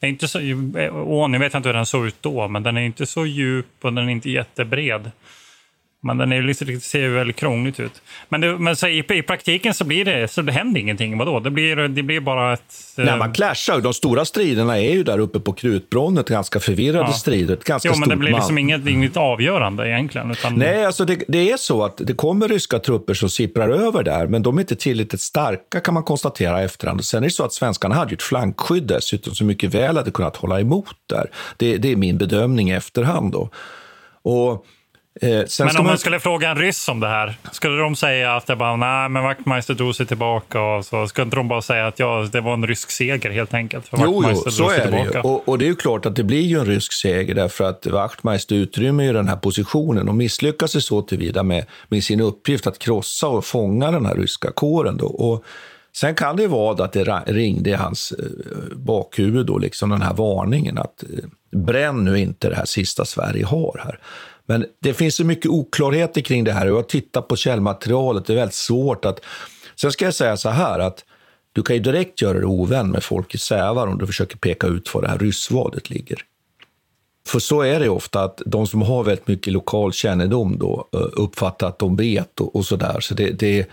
Det 0.00 0.06
är 0.06 0.10
inte 0.10 0.28
så, 0.28 0.38
ån, 0.92 1.32
jag 1.32 1.40
vet 1.40 1.54
inte 1.54 1.68
hur 1.68 1.74
den 1.74 1.86
såg 1.86 2.06
ut 2.06 2.16
då, 2.20 2.48
men 2.48 2.62
den 2.62 2.76
är 2.76 2.80
inte 2.80 3.06
så 3.06 3.26
djup 3.26 3.66
och 3.82 3.92
den 3.92 4.08
är 4.08 4.12
inte 4.12 4.30
jättebred. 4.30 5.10
Men 6.00 6.18
den 6.18 6.32
är 6.32 6.42
lite, 6.42 6.80
ser 6.80 7.00
ju 7.00 7.14
väldigt 7.14 7.36
krångligt 7.36 7.80
ut. 7.80 8.02
Men, 8.28 8.40
det, 8.40 8.58
men 8.58 8.76
så 8.76 8.86
i, 8.86 9.04
i, 9.08 9.22
praktiken 9.22 9.74
så 9.74 9.84
blir 9.84 10.04
det, 10.04 10.28
så 10.28 10.42
det 10.42 10.52
händer 10.52 10.80
ingenting. 10.80 11.18
Vadå? 11.18 11.40
Det 11.40 11.50
blir, 11.50 11.76
det 11.76 12.02
blir 12.02 12.20
bara 12.20 12.52
ett... 12.52 12.94
Nej, 12.96 13.18
man 13.18 13.32
clashar. 13.32 13.80
De 13.80 13.94
stora 13.94 14.24
striderna 14.24 14.78
är 14.78 14.92
ju 14.92 15.02
där 15.02 15.18
uppe 15.18 15.40
på 15.40 15.52
Krutbrånet. 15.52 16.28
Ganska 16.28 16.60
förvirrade 16.60 17.08
ja. 17.08 17.12
strider. 17.12 17.58
Ganska 17.64 17.88
jo, 17.88 17.94
men 17.98 18.08
det 18.08 18.16
blir 18.16 18.32
liksom 18.32 18.58
inget, 18.58 18.86
inget 18.86 19.16
avgörande 19.16 19.88
egentligen. 19.88 20.30
Utan... 20.30 20.54
Nej, 20.54 20.86
alltså 20.86 21.04
det, 21.04 21.24
det, 21.28 21.50
är 21.50 21.56
så 21.56 21.84
att 21.84 21.96
det 21.96 22.14
kommer 22.14 22.48
ryska 22.48 22.78
trupper 22.78 23.14
som 23.14 23.30
sipprar 23.30 23.68
över 23.68 24.02
där, 24.02 24.26
men 24.26 24.42
de 24.42 24.56
är 24.56 24.60
inte 24.60 24.76
tillräckligt 24.76 25.20
starka 25.20 25.80
kan 25.80 25.94
man 25.94 26.02
konstatera 26.02 26.62
i 26.62 26.64
efterhand. 26.64 27.04
Sen 27.04 27.22
är 27.22 27.26
det 27.26 27.30
så 27.30 27.44
att 27.44 27.52
svenskarna 27.52 27.94
hade 27.94 28.14
ett 28.14 28.22
flankskydd 28.22 28.86
dessutom, 28.86 29.34
som 29.34 29.46
mycket 29.46 29.74
väl 29.74 29.96
hade 29.96 30.10
kunnat 30.10 30.36
hålla 30.36 30.60
emot 30.60 30.96
där. 31.06 31.30
Det, 31.56 31.76
det 31.76 31.92
är 31.92 31.96
min 31.96 32.18
bedömning 32.18 32.70
i 32.70 32.74
efterhand. 32.74 33.32
Då. 33.32 33.50
Och 34.22 34.66
Eh, 35.22 35.44
men 35.58 35.76
om 35.76 35.86
man 35.86 35.98
skulle 35.98 36.20
fråga 36.20 36.50
en 36.50 36.56
ryss 36.56 36.88
om 36.88 37.00
det 37.00 37.08
här, 37.08 37.34
skulle 37.52 37.82
de 37.82 37.96
säga 37.96 38.36
att 38.36 38.46
det 38.46 38.56
bara, 38.56 38.76
nej, 38.76 39.08
men 39.08 39.22
Wachtmeister 39.22 39.74
drog 39.74 39.94
sig 39.94 40.06
tillbaka 40.06 40.60
och 40.60 40.84
så? 40.84 41.06
Skulle 41.06 41.24
inte 41.24 41.36
de 41.36 41.48
bara 41.48 41.62
säga 41.62 41.86
att 41.86 41.98
ja, 41.98 42.28
det 42.32 42.40
var 42.40 42.54
en 42.54 42.66
rysk 42.66 42.90
seger 42.90 43.30
helt 43.30 43.54
enkelt? 43.54 43.88
För 43.88 43.98
jo, 44.00 44.24
jo, 44.28 44.50
så 44.50 44.70
är 44.70 44.90
det 44.90 45.02
ju. 45.02 45.20
Och, 45.20 45.48
och, 45.48 45.58
det 45.58 45.64
är 45.64 45.68
ju 45.68 45.76
klart 45.76 46.06
att 46.06 46.16
det 46.16 46.24
blir 46.24 46.42
ju 46.42 46.58
en 46.58 46.66
rysk 46.66 46.92
seger 46.92 47.34
därför 47.34 47.64
att 47.64 47.86
Wachtmeister 47.86 48.56
utrymmer 48.56 49.04
ju 49.04 49.12
den 49.12 49.28
här 49.28 49.36
positionen 49.36 50.08
och 50.08 50.14
misslyckas 50.14 50.84
så 50.84 51.02
tillvida 51.02 51.42
med, 51.42 51.66
med 51.88 52.04
sin 52.04 52.20
uppgift 52.20 52.66
att 52.66 52.78
krossa 52.78 53.28
och 53.28 53.44
fånga 53.44 53.90
den 53.90 54.06
här 54.06 54.14
ryska 54.14 54.50
kåren. 54.50 54.96
Då. 54.96 55.06
Och 55.06 55.44
Sen 56.00 56.14
kan 56.14 56.36
det 56.36 56.46
vara 56.46 56.84
att 56.84 56.92
det 56.92 57.04
ringde 57.26 57.70
i 57.70 57.72
hans 57.72 58.12
eh, 58.12 58.76
bakhuvud, 58.76 59.46
då, 59.46 59.58
liksom 59.58 59.90
den 59.90 60.02
här 60.02 60.14
varningen 60.14 60.78
att 60.78 61.02
eh, 61.02 61.58
bränn 61.58 62.04
nu 62.04 62.18
inte 62.18 62.48
det 62.48 62.56
här 62.56 62.64
sista 62.64 63.04
Sverige 63.04 63.44
har 63.44 63.80
här. 63.84 63.98
Men 64.48 64.66
det 64.80 64.94
finns 64.94 65.16
så 65.16 65.24
mycket 65.24 65.50
oklarheter 65.50 66.20
kring 66.20 66.44
det 66.44 66.52
här 66.52 66.64
och 66.64 66.70
jag 66.70 66.76
har 66.76 66.82
tittat 66.82 67.28
på 67.28 67.36
källmaterialet. 67.36 68.26
Det 68.26 68.32
är 68.32 68.36
väldigt 68.36 68.54
svårt 68.54 69.04
att... 69.04 69.20
Sen 69.80 69.92
ska 69.92 70.04
jag 70.04 70.14
säga 70.14 70.36
så 70.36 70.48
här 70.48 70.78
att 70.78 71.04
du 71.52 71.62
kan 71.62 71.76
ju 71.76 71.82
direkt 71.82 72.22
göra 72.22 72.34
dig 72.34 72.44
ovän 72.44 72.90
med 72.90 73.02
folk 73.02 73.34
i 73.34 73.38
Sävar 73.38 73.86
om 73.86 73.98
du 73.98 74.06
försöker 74.06 74.36
peka 74.36 74.66
ut 74.66 74.94
var 74.94 75.02
det 75.02 75.08
här 75.08 75.18
ryssvadet 75.18 75.90
ligger. 75.90 76.18
För 77.26 77.38
så 77.38 77.62
är 77.62 77.80
det 77.80 77.88
ofta 77.88 78.24
att 78.24 78.42
de 78.46 78.66
som 78.66 78.82
har 78.82 79.04
väldigt 79.04 79.28
mycket 79.28 79.52
lokal 79.52 79.92
kännedom 79.92 80.58
då 80.58 80.88
eh, 80.92 81.00
uppfattar 81.00 81.68
att 81.68 81.78
de 81.78 81.96
vet 81.96 82.40
och, 82.40 82.56
och 82.56 82.64
så 82.64 82.76
där. 82.76 83.00
Så 83.00 83.14
det, 83.14 83.30
det, 83.30 83.68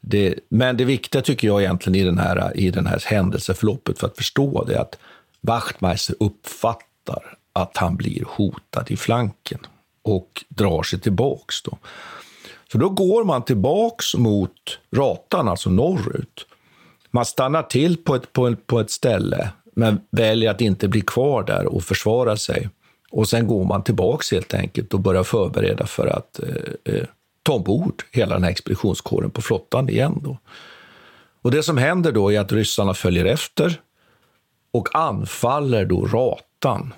det, 0.00 0.34
men 0.48 0.76
det 0.76 0.84
viktiga 0.84 1.22
tycker 1.22 1.48
jag 1.48 1.62
egentligen 1.62 2.00
i 2.00 2.04
den 2.04 2.18
här, 2.18 2.56
i 2.56 2.70
den 2.70 2.86
här 2.86 3.02
händelseförloppet 3.06 3.98
för 3.98 4.06
att 4.06 4.16
förstå 4.16 4.64
det 4.64 4.74
är 4.74 4.80
att 4.80 4.98
Wachtmeister 5.40 6.16
uppfattar 6.20 7.36
att 7.52 7.76
han 7.76 7.96
blir 7.96 8.24
hotad 8.26 8.90
i 8.90 8.96
flanken 8.96 9.58
och 10.02 10.44
drar 10.48 10.82
sig 10.82 11.00
tillbaks. 11.00 11.62
Då. 11.62 11.78
Så 12.72 12.78
då 12.78 12.88
går 12.88 13.24
man 13.24 13.44
tillbaks 13.44 14.14
mot 14.14 14.78
Ratan, 14.96 15.48
alltså 15.48 15.70
norrut. 15.70 16.46
Man 17.10 17.24
stannar 17.24 17.62
till 17.62 17.96
på 17.96 18.14
ett, 18.14 18.32
på, 18.32 18.48
ett, 18.48 18.66
på 18.66 18.80
ett 18.80 18.90
ställe, 18.90 19.50
men 19.74 20.00
väljer 20.10 20.50
att 20.50 20.60
inte 20.60 20.88
bli 20.88 21.00
kvar 21.00 21.42
där 21.42 21.66
och 21.66 21.82
försvara 21.82 22.36
sig. 22.36 22.68
Och 23.10 23.28
sen 23.28 23.46
går 23.46 23.64
man 23.64 23.84
tillbaks 23.84 24.32
helt 24.32 24.54
enkelt 24.54 24.94
och 24.94 25.00
börjar 25.00 25.22
förbereda 25.22 25.86
för 25.86 26.06
att 26.06 26.40
eh, 26.40 26.94
eh, 26.94 27.06
ta 27.42 27.52
ombord 27.52 28.02
hela 28.10 28.34
den 28.34 28.44
här 28.44 28.50
expeditionskåren 28.50 29.30
på 29.30 29.42
flottan 29.42 29.88
igen. 29.88 30.20
Då. 30.24 30.38
Och 31.42 31.50
det 31.50 31.62
som 31.62 31.78
händer 31.78 32.12
då 32.12 32.32
är 32.32 32.40
att 32.40 32.52
ryssarna 32.52 32.94
följer 32.94 33.24
efter 33.24 33.80
och 34.70 34.96
anfaller 34.96 35.84
då 35.84 36.06
Ratan 36.06 36.94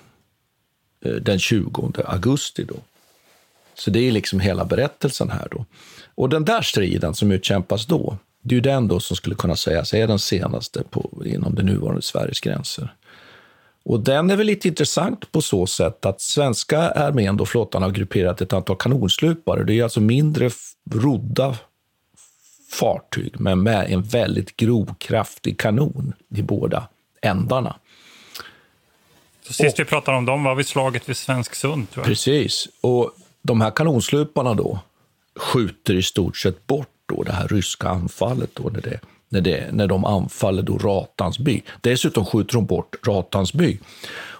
eh, 1.05 1.11
den 1.11 1.39
20 1.39 1.91
augusti. 2.05 2.63
Då. 2.63 2.75
Så 3.75 3.91
det 3.91 3.99
är 3.99 4.11
liksom 4.11 4.39
hela 4.39 4.65
berättelsen 4.65 5.29
här. 5.29 5.47
då. 5.51 5.65
Och 6.15 6.29
den 6.29 6.45
där 6.45 6.61
striden 6.61 7.13
som 7.13 7.31
utkämpas 7.31 7.85
då, 7.85 8.17
det 8.41 8.53
är 8.53 8.57
ju 8.57 8.61
den 8.61 8.87
då 8.87 8.99
som 8.99 9.15
skulle 9.15 9.35
kunna 9.35 9.55
sägas 9.55 9.93
är 9.93 10.07
den 10.07 10.19
senaste 10.19 10.83
på, 10.89 11.23
inom 11.25 11.55
det 11.55 11.63
nuvarande 11.63 12.01
Sveriges 12.01 12.39
gränser. 12.39 12.93
Och 13.85 13.99
den 13.99 14.31
är 14.31 14.35
väl 14.35 14.47
lite 14.47 14.67
intressant 14.67 15.31
på 15.31 15.41
så 15.41 15.67
sätt 15.67 16.05
att 16.05 16.21
svenska 16.21 16.79
armén, 16.79 17.37
då 17.37 17.45
flottan, 17.45 17.83
har 17.83 17.89
grupperat 17.89 18.41
ett 18.41 18.53
antal 18.53 18.75
kanonslupare. 18.75 19.63
Det 19.63 19.79
är 19.79 19.83
alltså 19.83 20.01
mindre 20.01 20.49
rodda 20.91 21.57
fartyg, 22.71 23.39
men 23.39 23.63
med 23.63 23.91
en 23.91 24.03
väldigt 24.03 24.57
grov, 24.57 24.95
kraftig 24.97 25.59
kanon 25.59 26.13
i 26.35 26.41
båda 26.41 26.87
ändarna. 27.21 27.75
Så 29.41 29.53
sist 29.53 29.73
och, 29.73 29.79
vi 29.79 29.85
pratade 29.85 30.17
om 30.17 30.25
dem 30.25 30.43
var 30.43 30.55
vid 30.55 30.67
slaget 30.67 31.09
vid 31.09 31.17
Svensksund. 31.17 31.91
Tror 31.91 32.03
jag. 32.03 32.07
Precis. 32.07 32.67
Och 32.81 33.11
de 33.43 33.61
här 33.61 33.71
kanonsluparna 33.71 34.53
då 34.53 34.79
skjuter 35.35 35.93
i 35.93 36.03
stort 36.03 36.37
sett 36.37 36.67
bort 36.67 36.87
då 37.05 37.23
det 37.23 37.31
här 37.31 37.47
ryska 37.47 37.89
anfallet 37.89 38.49
då 38.53 38.69
när, 38.69 38.81
det, 38.81 38.99
när, 39.29 39.41
det, 39.41 39.71
när 39.71 39.87
de 39.87 40.05
anfaller 40.05 40.61
då 40.61 40.77
Ratansby. 40.77 41.61
Dessutom 41.81 42.25
skjuter 42.25 42.53
de 42.53 42.65
bort 42.65 42.95
Ratansby. 43.07 43.79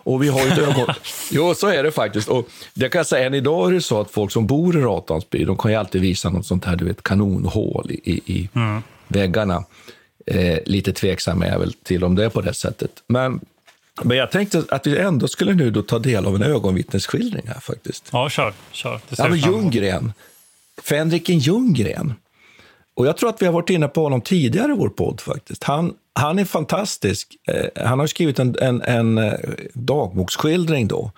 Och 0.06 0.24
vi 0.24 0.28
har 0.28 0.48
ett 0.48 0.58
ögon... 0.58 0.88
jo, 1.32 1.54
så 1.56 1.68
är 1.68 1.84
det 1.84 1.92
faktiskt. 1.92 2.30
Och 2.30 2.50
det 2.74 2.89
kan 2.89 3.00
jag 3.00 3.08
säga, 3.08 3.28
än 3.28 3.34
idag 3.34 3.70
är 3.70 3.74
det 3.74 3.82
så 3.82 4.02
att 4.02 4.12
folk 4.12 4.32
som 4.32 4.48
bor 4.48 4.78
i 4.78 4.82
Ratansby, 4.82 5.46
de 5.46 5.58
kan 5.58 5.72
ju 5.72 5.78
alltid 5.78 6.02
visa 6.02 6.30
något 6.30 6.46
sånt 6.46 6.66
här, 6.66 6.76
du 6.76 6.86
vet, 6.86 7.04
kanonhål 7.04 7.92
i, 7.92 8.22
i, 8.26 8.50
mm. 8.54 8.82
väggarna. 9.08 9.63
Eh, 10.26 10.60
lite 10.66 10.94
tveksam 10.94 11.42
är 11.42 11.48
jag 11.48 11.60
väl 11.60 11.74
till 11.74 12.04
om 12.04 12.16
det 12.16 12.26
är 12.26 12.30
på 12.30 12.42
det 12.42 12.54
sättet. 12.54 12.92
Men, 13.08 13.39
men 14.02 14.18
jag 14.18 14.32
tänkte 14.32 14.64
att 14.70 14.88
vi 14.88 14.98
ändå 14.98 15.28
skulle 15.28 15.54
nu 15.54 15.72
då 15.72 15.82
ta 15.82 16.00
del 16.00 16.26
av 16.26 16.36
en 16.36 16.44
ögonvittnesskildring 16.44 17.48
här 17.48 17.60
faktiskt. 17.60 18.10
Ja, 18.12 18.30
kör. 18.30 18.54
kör. 18.72 19.00
Det 19.10 19.20
ja, 19.20 19.28
men 19.28 19.40
Ljunggren. 19.40 20.14
Fänriken 20.84 21.40
Ljunggren. 21.40 22.14
Och 22.96 23.08
jag 23.08 23.18
tror 23.18 23.30
att 23.30 23.42
vi 23.42 23.46
har 23.46 23.54
varit 23.54 23.70
inne 23.70 23.88
på 23.88 24.04
honom 24.04 24.22
tidigare 24.22 24.72
i 24.72 24.76
vår 24.76 24.90
podd 24.90 25.22
faktiskt. 25.22 25.64
Han, 25.64 25.94
han 26.14 26.40
är 26.40 26.46
fantastisk. 26.46 27.36
Eh, 27.48 27.86
han 27.86 28.00
har 28.00 28.08
skrivit 28.08 28.40
en, 28.40 28.56
en, 28.62 28.82
en 28.82 29.18
eh, 29.18 29.34
dagboksskildring 29.74 30.88
då. 30.88 31.12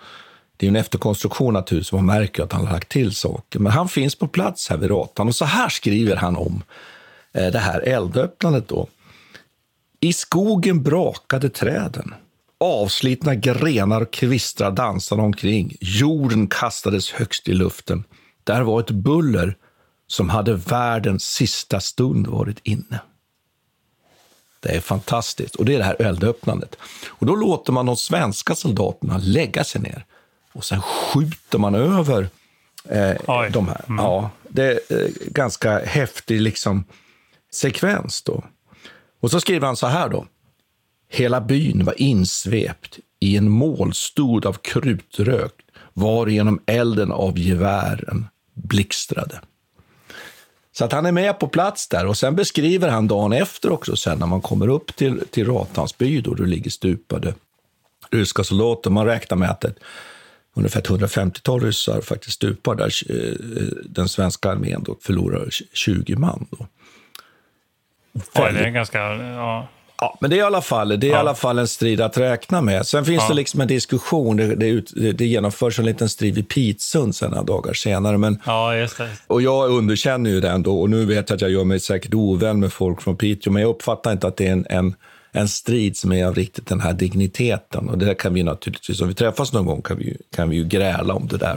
Det 0.56 0.66
är 0.66 0.68
en 0.68 0.76
efterkonstruktion 0.76 1.54
naturligtvis, 1.54 1.92
man 1.92 2.06
märker 2.06 2.42
att 2.42 2.52
han 2.52 2.66
har 2.66 2.72
lagt 2.72 2.88
till 2.88 3.14
saker. 3.14 3.58
Men 3.58 3.72
han 3.72 3.88
finns 3.88 4.14
på 4.14 4.28
plats 4.28 4.68
här 4.68 4.76
vid 4.76 4.90
Ratan 4.90 5.28
och 5.28 5.34
så 5.34 5.44
här 5.44 5.68
skriver 5.68 6.16
han 6.16 6.36
om 6.36 6.62
eh, 7.32 7.46
det 7.46 7.58
här 7.58 7.80
eldöppnandet 7.80 8.68
då. 8.68 8.88
I 10.00 10.12
skogen 10.12 10.82
brakade 10.82 11.48
träden. 11.48 12.14
Avslitna 12.60 13.34
grenar 13.34 14.00
och 14.00 14.12
kvistrar 14.12 14.70
dansade 14.70 15.22
omkring. 15.22 15.76
Jorden 15.80 16.46
kastades 16.46 17.12
högst 17.12 17.48
i 17.48 17.52
luften. 17.52 18.04
Där 18.44 18.62
var 18.62 18.80
ett 18.80 18.90
buller 18.90 19.56
som 20.06 20.30
hade 20.30 20.54
världens 20.54 21.24
sista 21.24 21.80
stund 21.80 22.26
varit 22.26 22.58
inne. 22.62 23.00
Det 24.60 24.68
är 24.68 24.80
fantastiskt. 24.80 25.54
Och 25.54 25.64
det 25.64 25.74
är 25.74 25.78
det 25.78 25.84
här 25.84 26.02
eldöppnandet. 26.02 26.76
Och 27.06 27.26
då 27.26 27.36
låter 27.36 27.72
man 27.72 27.86
de 27.86 27.96
svenska 27.96 28.54
soldaterna 28.54 29.18
lägga 29.18 29.64
sig 29.64 29.80
ner 29.80 30.04
och 30.52 30.64
sen 30.64 30.82
skjuter 30.82 31.58
man 31.58 31.74
över 31.74 32.28
eh, 32.88 33.16
de 33.52 33.68
här. 33.68 33.84
Mm. 33.88 34.04
Ja, 34.04 34.30
det 34.48 34.62
är 34.62 35.02
eh, 35.04 35.08
ganska 35.26 35.78
häftig 35.84 36.40
liksom, 36.40 36.84
sekvens. 37.52 38.22
då. 38.22 38.44
Och 39.20 39.30
så 39.30 39.40
skriver 39.40 39.66
han 39.66 39.76
så 39.76 39.86
här 39.86 40.08
då. 40.08 40.26
Hela 41.08 41.40
byn 41.40 41.84
var 41.84 42.00
insvept 42.00 42.98
i 43.20 43.36
en 43.36 43.50
målstod 43.50 44.46
av 44.46 44.52
krutrök 44.52 45.52
varigenom 45.92 46.60
elden 46.66 47.12
av 47.12 47.38
gevären 47.38 48.26
blixtrade. 48.54 49.40
Så 50.72 50.84
att 50.84 50.92
han 50.92 51.06
är 51.06 51.12
med 51.12 51.38
på 51.38 51.48
plats 51.48 51.88
där 51.88 52.06
och 52.06 52.16
sen 52.16 52.36
beskriver 52.36 52.88
han 52.88 53.08
dagen 53.08 53.32
efter 53.32 53.72
också 53.72 53.96
sen 53.96 54.18
när 54.18 54.26
man 54.26 54.40
kommer 54.40 54.68
upp 54.68 54.96
till, 54.96 55.22
till 55.30 55.46
Ratans 55.46 55.98
by 55.98 56.20
då 56.20 56.34
det 56.34 56.46
ligger 56.46 56.70
stupade 56.70 57.34
ryska 58.10 58.44
soldater. 58.44 58.90
Man 58.90 59.06
räknar 59.06 59.36
med 59.36 59.50
att 59.50 59.64
ett, 59.64 59.78
ungefär 60.54 60.80
150-tal 60.80 61.60
ryssar 61.60 62.00
faktiskt 62.00 62.34
stupar 62.34 62.74
där 62.74 62.92
eh, 63.10 63.34
den 63.84 64.08
svenska 64.08 64.50
armén 64.50 64.82
då 64.82 64.96
förlorar 65.00 65.48
20 65.72 66.16
man. 66.16 66.46
Då. 66.50 66.66
Ja, 68.32 68.52
det 68.52 68.58
är 68.58 68.70
ganska... 68.70 68.98
Ja. 69.14 69.68
Ja, 70.00 70.16
men 70.20 70.30
det 70.30 70.36
är 70.36 70.38
i 70.38 70.42
alla 70.42 70.62
fall, 70.62 70.88
det 70.88 70.94
är 70.94 71.10
ja. 71.10 71.16
i 71.16 71.18
alla 71.18 71.34
fall 71.34 71.58
en 71.58 71.68
strid 71.68 72.00
att 72.00 72.18
räkna 72.18 72.60
med. 72.60 72.86
Sen 72.86 73.04
finns 73.04 73.22
ja. 73.22 73.28
det 73.28 73.34
liksom 73.34 73.60
en 73.60 73.68
diskussion, 73.68 74.36
det, 74.36 74.54
det, 74.54 75.12
det 75.12 75.26
genomförs 75.26 75.78
en 75.78 75.84
liten 75.84 76.08
strid 76.08 76.34
vid 76.34 76.48
Pitsund 76.48 77.14
några 77.20 77.42
dagar 77.42 77.72
senare. 77.72 78.18
Men, 78.18 78.42
ja, 78.46 78.76
just 78.76 78.98
det. 78.98 79.08
Och 79.26 79.42
jag 79.42 79.70
underkänner 79.70 80.30
ju 80.30 80.40
den 80.40 80.62
då, 80.62 80.80
och 80.80 80.90
nu 80.90 81.04
vet 81.04 81.30
jag 81.30 81.36
att 81.36 81.42
jag 81.42 81.50
gör 81.50 81.64
mig 81.64 81.80
säkert 81.80 82.14
ovän 82.14 82.60
med 82.60 82.72
folk 82.72 83.02
från 83.02 83.16
Piteå, 83.16 83.52
men 83.52 83.62
jag 83.62 83.68
uppfattar 83.68 84.12
inte 84.12 84.26
att 84.26 84.36
det 84.36 84.46
är 84.46 84.52
en, 84.52 84.66
en, 84.70 84.94
en 85.32 85.48
strid 85.48 85.96
som 85.96 86.12
är 86.12 86.26
av 86.26 86.34
riktigt 86.34 86.66
den 86.66 86.80
här 86.80 86.92
digniteten. 86.92 87.88
Och 87.88 87.98
det 87.98 88.14
kan 88.14 88.34
vi 88.34 88.42
naturligtvis, 88.42 89.00
om 89.00 89.08
vi 89.08 89.14
träffas 89.14 89.52
någon 89.52 89.66
gång 89.66 89.82
kan 89.82 89.98
vi, 89.98 90.16
kan 90.36 90.50
vi 90.50 90.56
ju 90.56 90.64
gräla 90.64 91.14
om 91.14 91.26
det 91.26 91.36
där. 91.36 91.56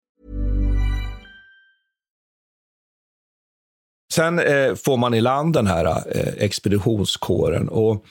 Sen 4.11 4.39
eh, 4.39 4.75
får 4.75 4.97
man 4.97 5.13
i 5.13 5.21
land 5.21 5.53
den 5.53 5.67
här 5.67 5.85
eh, 5.85 6.33
expeditionskåren. 6.37 7.69
Och 7.69 8.05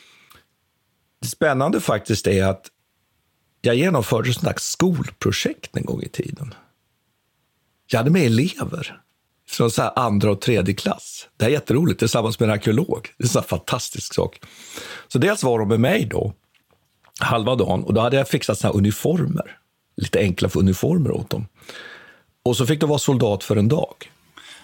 det 1.23 1.29
spännande 1.29 1.81
faktiskt 1.81 2.27
är 2.27 2.45
att 2.45 2.67
jag 3.61 3.75
genomförde 3.75 4.31
ett 4.31 4.37
slags 4.37 4.65
skolprojekt 4.65 5.77
en 5.77 5.85
gång 5.85 6.03
i 6.03 6.09
tiden. 6.09 6.55
Jag 7.91 7.99
hade 7.99 8.11
med 8.11 8.27
elever 8.27 9.01
från 9.49 9.71
så 9.71 9.83
andra 9.83 10.31
och 10.31 10.41
tredje 10.41 10.75
klass. 10.75 11.29
Det 11.37 11.45
är 11.45 11.49
jätteroligt 11.49 11.99
tillsammans 11.99 12.41
med 12.41 12.49
en 12.49 12.55
arkeolog. 12.55 13.09
Det 13.19 13.25
är 13.25 13.27
en 13.27 13.29
sån 13.29 13.43
fantastisk 13.43 14.15
sak. 14.15 14.41
Så 15.09 15.19
dels 15.19 15.43
var 15.43 15.59
de 15.59 15.69
med 15.69 15.81
mig 15.81 16.05
då, 16.05 16.33
halva 17.21 17.55
dagen, 17.55 17.85
och 17.85 17.95
då 17.95 18.01
hade 18.01 18.17
jag 18.17 18.29
fixat 18.29 18.59
såna 18.59 18.73
uniformer. 18.73 19.59
Lite 19.97 20.19
enkla 20.19 20.49
för 20.49 20.61
uniformer 20.61 21.11
åt 21.11 21.31
dem. 21.31 21.47
Och 22.43 22.57
så 22.57 22.67
fick 22.67 22.81
de 22.81 22.89
vara 22.89 22.99
soldat 22.99 23.45
för 23.45 23.57
en 23.57 23.69
dag. 23.69 23.95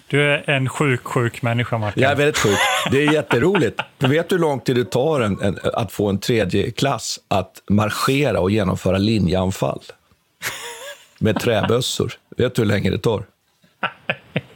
Du 0.09 0.21
är 0.21 0.49
en 0.49 0.69
sjuk, 0.69 1.03
sjuk 1.03 1.41
människa, 1.41 1.77
Martin. 1.77 2.03
Jag 2.03 2.11
är 2.11 2.15
väldigt 2.15 2.37
sjuk. 2.37 2.57
Det 2.91 3.05
är 3.05 3.13
jätteroligt. 3.13 3.81
Du 3.97 4.07
vet 4.07 4.31
hur 4.31 4.39
lång 4.39 4.59
tid 4.59 4.75
det 4.75 4.91
tar 4.91 5.21
en, 5.21 5.41
en, 5.41 5.59
att 5.73 5.91
få 5.91 6.09
en 6.09 6.19
tredje 6.19 6.71
klass 6.71 7.19
att 7.27 7.61
marschera 7.69 8.39
och 8.39 8.51
genomföra 8.51 8.97
linjeanfall? 8.97 9.81
Med 11.19 11.39
träbössor. 11.39 12.13
Vet 12.37 12.55
du 12.55 12.61
hur 12.61 12.69
länge 12.69 12.89
det 12.89 12.97
tar? 12.97 13.23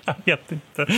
Jag 0.05 0.15
vet 0.25 0.51
inte. 0.51 0.93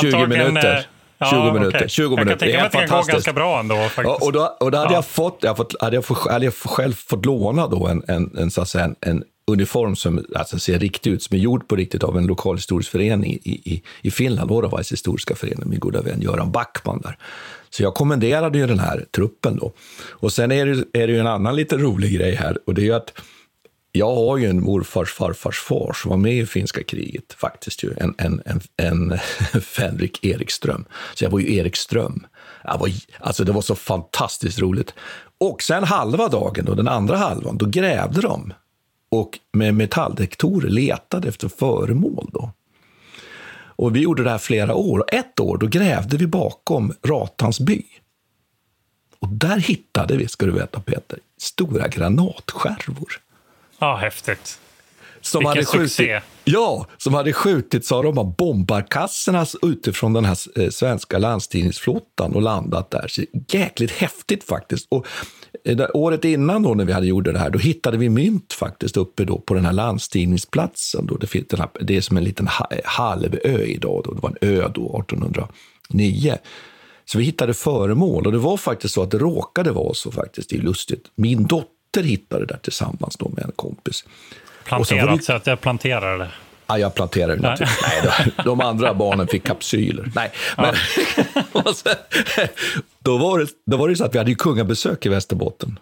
20 0.00 0.26
minuter. 0.26 0.76
Eh, 0.76 0.82
ja, 1.18 1.30
20 1.30 1.52
minuter. 1.52 1.76
Okay. 1.76 1.88
20 1.88 2.16
minuter. 2.16 2.26
Jag 2.26 2.30
kan 2.32 2.38
tänka 2.38 2.56
mig 2.56 2.66
att 2.66 2.72
det 2.72 2.86
kan 2.86 3.00
gå 3.00 3.12
ganska 3.12 3.32
bra 3.32 3.60
ändå. 3.60 3.76
Faktiskt. 3.76 4.04
Ja, 4.04 4.18
och 4.20 4.32
då, 4.32 4.56
och 4.60 4.70
då 4.70 4.78
hade, 4.78 4.90
ja. 4.90 4.96
jag 4.96 5.06
fått, 5.06 5.38
jag 5.40 5.56
fått, 5.56 5.82
hade, 5.82 5.96
jag 5.96 6.04
fått, 6.04 6.30
hade 6.30 6.44
jag 6.44 6.54
själv 6.54 6.92
fått 6.92 7.26
låna 7.26 7.66
då 7.66 7.86
en, 7.86 8.02
en, 8.08 8.36
en, 8.38 8.50
så 8.50 8.62
att 8.62 8.68
säga, 8.68 8.84
en, 8.84 8.96
en 9.00 9.24
uniform 9.48 9.96
som 9.96 10.24
alltså, 10.34 10.58
ser 10.58 10.78
riktig 10.78 11.10
ut, 11.10 11.22
som 11.22 11.36
är 11.36 11.40
gjord 11.40 11.68
på 11.68 11.76
riktigt 11.76 12.04
av 12.04 12.18
en 12.18 12.26
lokal 12.26 12.56
historisk 12.56 12.90
förening 12.90 13.34
i, 13.34 13.50
i, 13.50 13.82
i 14.02 14.10
Finland, 14.10 14.50
Oravais 14.50 14.92
historiska 14.92 15.34
förening, 15.34 15.68
min 15.68 15.80
goda 15.80 16.02
vän 16.02 16.20
Göran 16.20 16.52
Backman 16.52 17.00
där. 17.00 17.18
Så 17.70 17.82
jag 17.82 17.94
kommenderade 17.94 18.58
ju 18.58 18.66
den 18.66 18.78
här 18.78 19.06
truppen 19.14 19.56
då. 19.56 19.72
Och 20.10 20.32
sen 20.32 20.52
är 20.52 20.66
det, 20.66 21.02
är 21.02 21.06
det 21.06 21.12
ju 21.12 21.18
en 21.18 21.26
annan 21.26 21.56
lite 21.56 21.76
rolig 21.76 22.14
grej 22.14 22.34
här 22.34 22.58
och 22.66 22.74
det 22.74 22.82
är 22.82 22.84
ju 22.84 22.94
att 22.94 23.12
jag 23.92 24.14
har 24.14 24.36
ju 24.36 24.50
en 24.50 24.62
morfars 24.62 25.12
farfars 25.12 25.58
far 25.58 25.92
som 25.92 26.10
var 26.10 26.16
med 26.16 26.34
i 26.34 26.46
finska 26.46 26.82
kriget, 26.82 27.32
faktiskt 27.32 27.84
ju, 27.84 27.94
en, 27.96 28.14
en, 28.18 28.42
en, 28.44 28.60
en 28.76 29.18
Fänrik 29.60 30.24
Erikström. 30.24 30.84
Så 31.14 31.24
jag 31.24 31.30
var 31.30 31.38
ju 31.38 31.56
Erikström. 31.56 32.26
Jag 32.64 32.78
var, 32.78 32.90
alltså 33.20 33.44
det 33.44 33.52
var 33.52 33.62
så 33.62 33.74
fantastiskt 33.74 34.58
roligt. 34.58 34.94
Och 35.40 35.62
sen 35.62 35.84
halva 35.84 36.28
dagen, 36.28 36.64
då, 36.64 36.74
den 36.74 36.88
andra 36.88 37.16
halvan, 37.16 37.58
då 37.58 37.66
grävde 37.66 38.20
de 38.20 38.52
och 39.08 39.38
med 39.52 39.74
metalldetektorer 39.74 40.68
letade 40.68 41.28
efter 41.28 41.48
föremål. 41.48 42.30
Då. 42.32 42.52
Och 43.78 43.96
vi 43.96 44.00
gjorde 44.00 44.24
det 44.24 44.30
här 44.30 44.38
flera 44.38 44.74
år. 44.74 44.98
Och 44.98 45.14
ett 45.14 45.40
år 45.40 45.58
då 45.58 45.66
grävde 45.66 46.16
vi 46.16 46.26
bakom 46.26 46.92
Ratans 47.06 47.60
by. 47.60 47.84
Och 49.18 49.28
där 49.28 49.58
hittade 49.58 50.16
vi, 50.16 50.28
ska 50.28 50.46
du 50.46 50.52
veta 50.52 50.80
Peter, 50.80 51.18
stora 51.38 51.88
granatskärvor. 51.88 53.12
Ja, 53.78 53.96
häftigt. 53.96 54.60
Som 55.20 55.38
Vilken 55.38 55.48
hade 55.48 55.64
skjutit, 55.64 55.92
succé. 55.92 56.20
Ja, 56.44 56.86
som 56.96 57.14
hade 57.14 57.32
skjutits 57.32 57.92
av 57.92 58.04
de 58.04 58.16
här 58.16 58.24
bombarkassorna 58.24 59.46
utifrån 59.62 60.12
den 60.12 60.24
här 60.24 60.60
eh, 60.60 60.70
svenska 60.70 61.18
landstigningsflottan 61.18 62.34
och 62.34 62.42
landat 62.42 62.90
där. 62.90 63.08
Så 63.08 63.22
jäkligt 63.48 63.90
häftigt 63.90 64.44
faktiskt. 64.44 64.86
Och 64.88 65.06
året 65.94 66.24
innan 66.24 66.62
då 66.62 66.74
när 66.74 66.84
vi 66.84 66.92
hade 66.92 67.06
gjort 67.06 67.24
det 67.24 67.38
här, 67.38 67.50
då 67.50 67.58
hittade 67.58 67.96
vi 67.96 68.08
mynt 68.08 68.52
faktiskt 68.52 68.96
uppe 68.96 69.24
då 69.24 69.38
på 69.38 69.54
den 69.54 69.64
här 69.64 69.72
landstigningsplatsen. 69.72 71.06
Då 71.06 71.16
det, 71.16 71.26
finns 71.26 71.46
den 71.48 71.60
här, 71.60 71.68
det 71.80 71.96
är 71.96 72.00
som 72.00 72.16
en 72.16 72.24
liten 72.24 72.46
ha, 72.46 72.68
halvö 72.84 73.62
idag. 73.62 74.02
Då. 74.04 74.12
Det 74.14 74.20
var 74.20 74.30
en 74.40 74.48
ö 74.48 74.68
då, 74.74 75.04
1809. 75.08 76.38
Så 77.04 77.18
vi 77.18 77.24
hittade 77.24 77.54
föremål 77.54 78.26
och 78.26 78.32
det 78.32 78.38
var 78.38 78.56
faktiskt 78.56 78.94
så 78.94 79.02
att 79.02 79.10
det 79.10 79.18
råkade 79.18 79.70
vara 79.72 79.94
så 79.94 80.10
faktiskt, 80.10 80.50
det 80.50 80.56
är 80.56 80.60
lustigt. 80.60 81.04
Min 81.14 81.46
dotter 81.46 82.02
hittade 82.02 82.46
det 82.46 82.54
där 82.54 82.60
tillsammans 82.62 83.16
då 83.16 83.28
med 83.28 83.44
en 83.44 83.52
kompis. 83.56 84.04
Planterat, 84.64 85.18
det- 85.18 85.24
så 85.24 85.32
att 85.32 85.46
jag 85.46 85.60
planterade 85.60 86.18
det. 86.18 86.30
Ja, 86.68 86.78
jag 86.78 86.94
planterade 86.94 87.36
det 87.36 87.42
naturligtvis. 87.42 87.82
Nej, 87.82 88.32
de, 88.36 88.42
de 88.42 88.60
andra 88.60 88.94
barnen 88.94 89.26
fick 89.28 89.44
kapsyler. 89.46 90.12
Nej, 90.14 90.32
men, 90.56 90.74
och 91.52 91.76
sen, 91.76 91.94
då, 92.98 93.18
var 93.18 93.38
det, 93.38 93.46
då 93.66 93.76
var 93.76 93.88
det 93.88 93.96
så 93.96 94.04
att 94.04 94.14
vi 94.14 94.18
hade 94.18 94.30
ju 94.30 94.36
kungabesök 94.36 95.06
i 95.06 95.08
Västerbotten. 95.08 95.78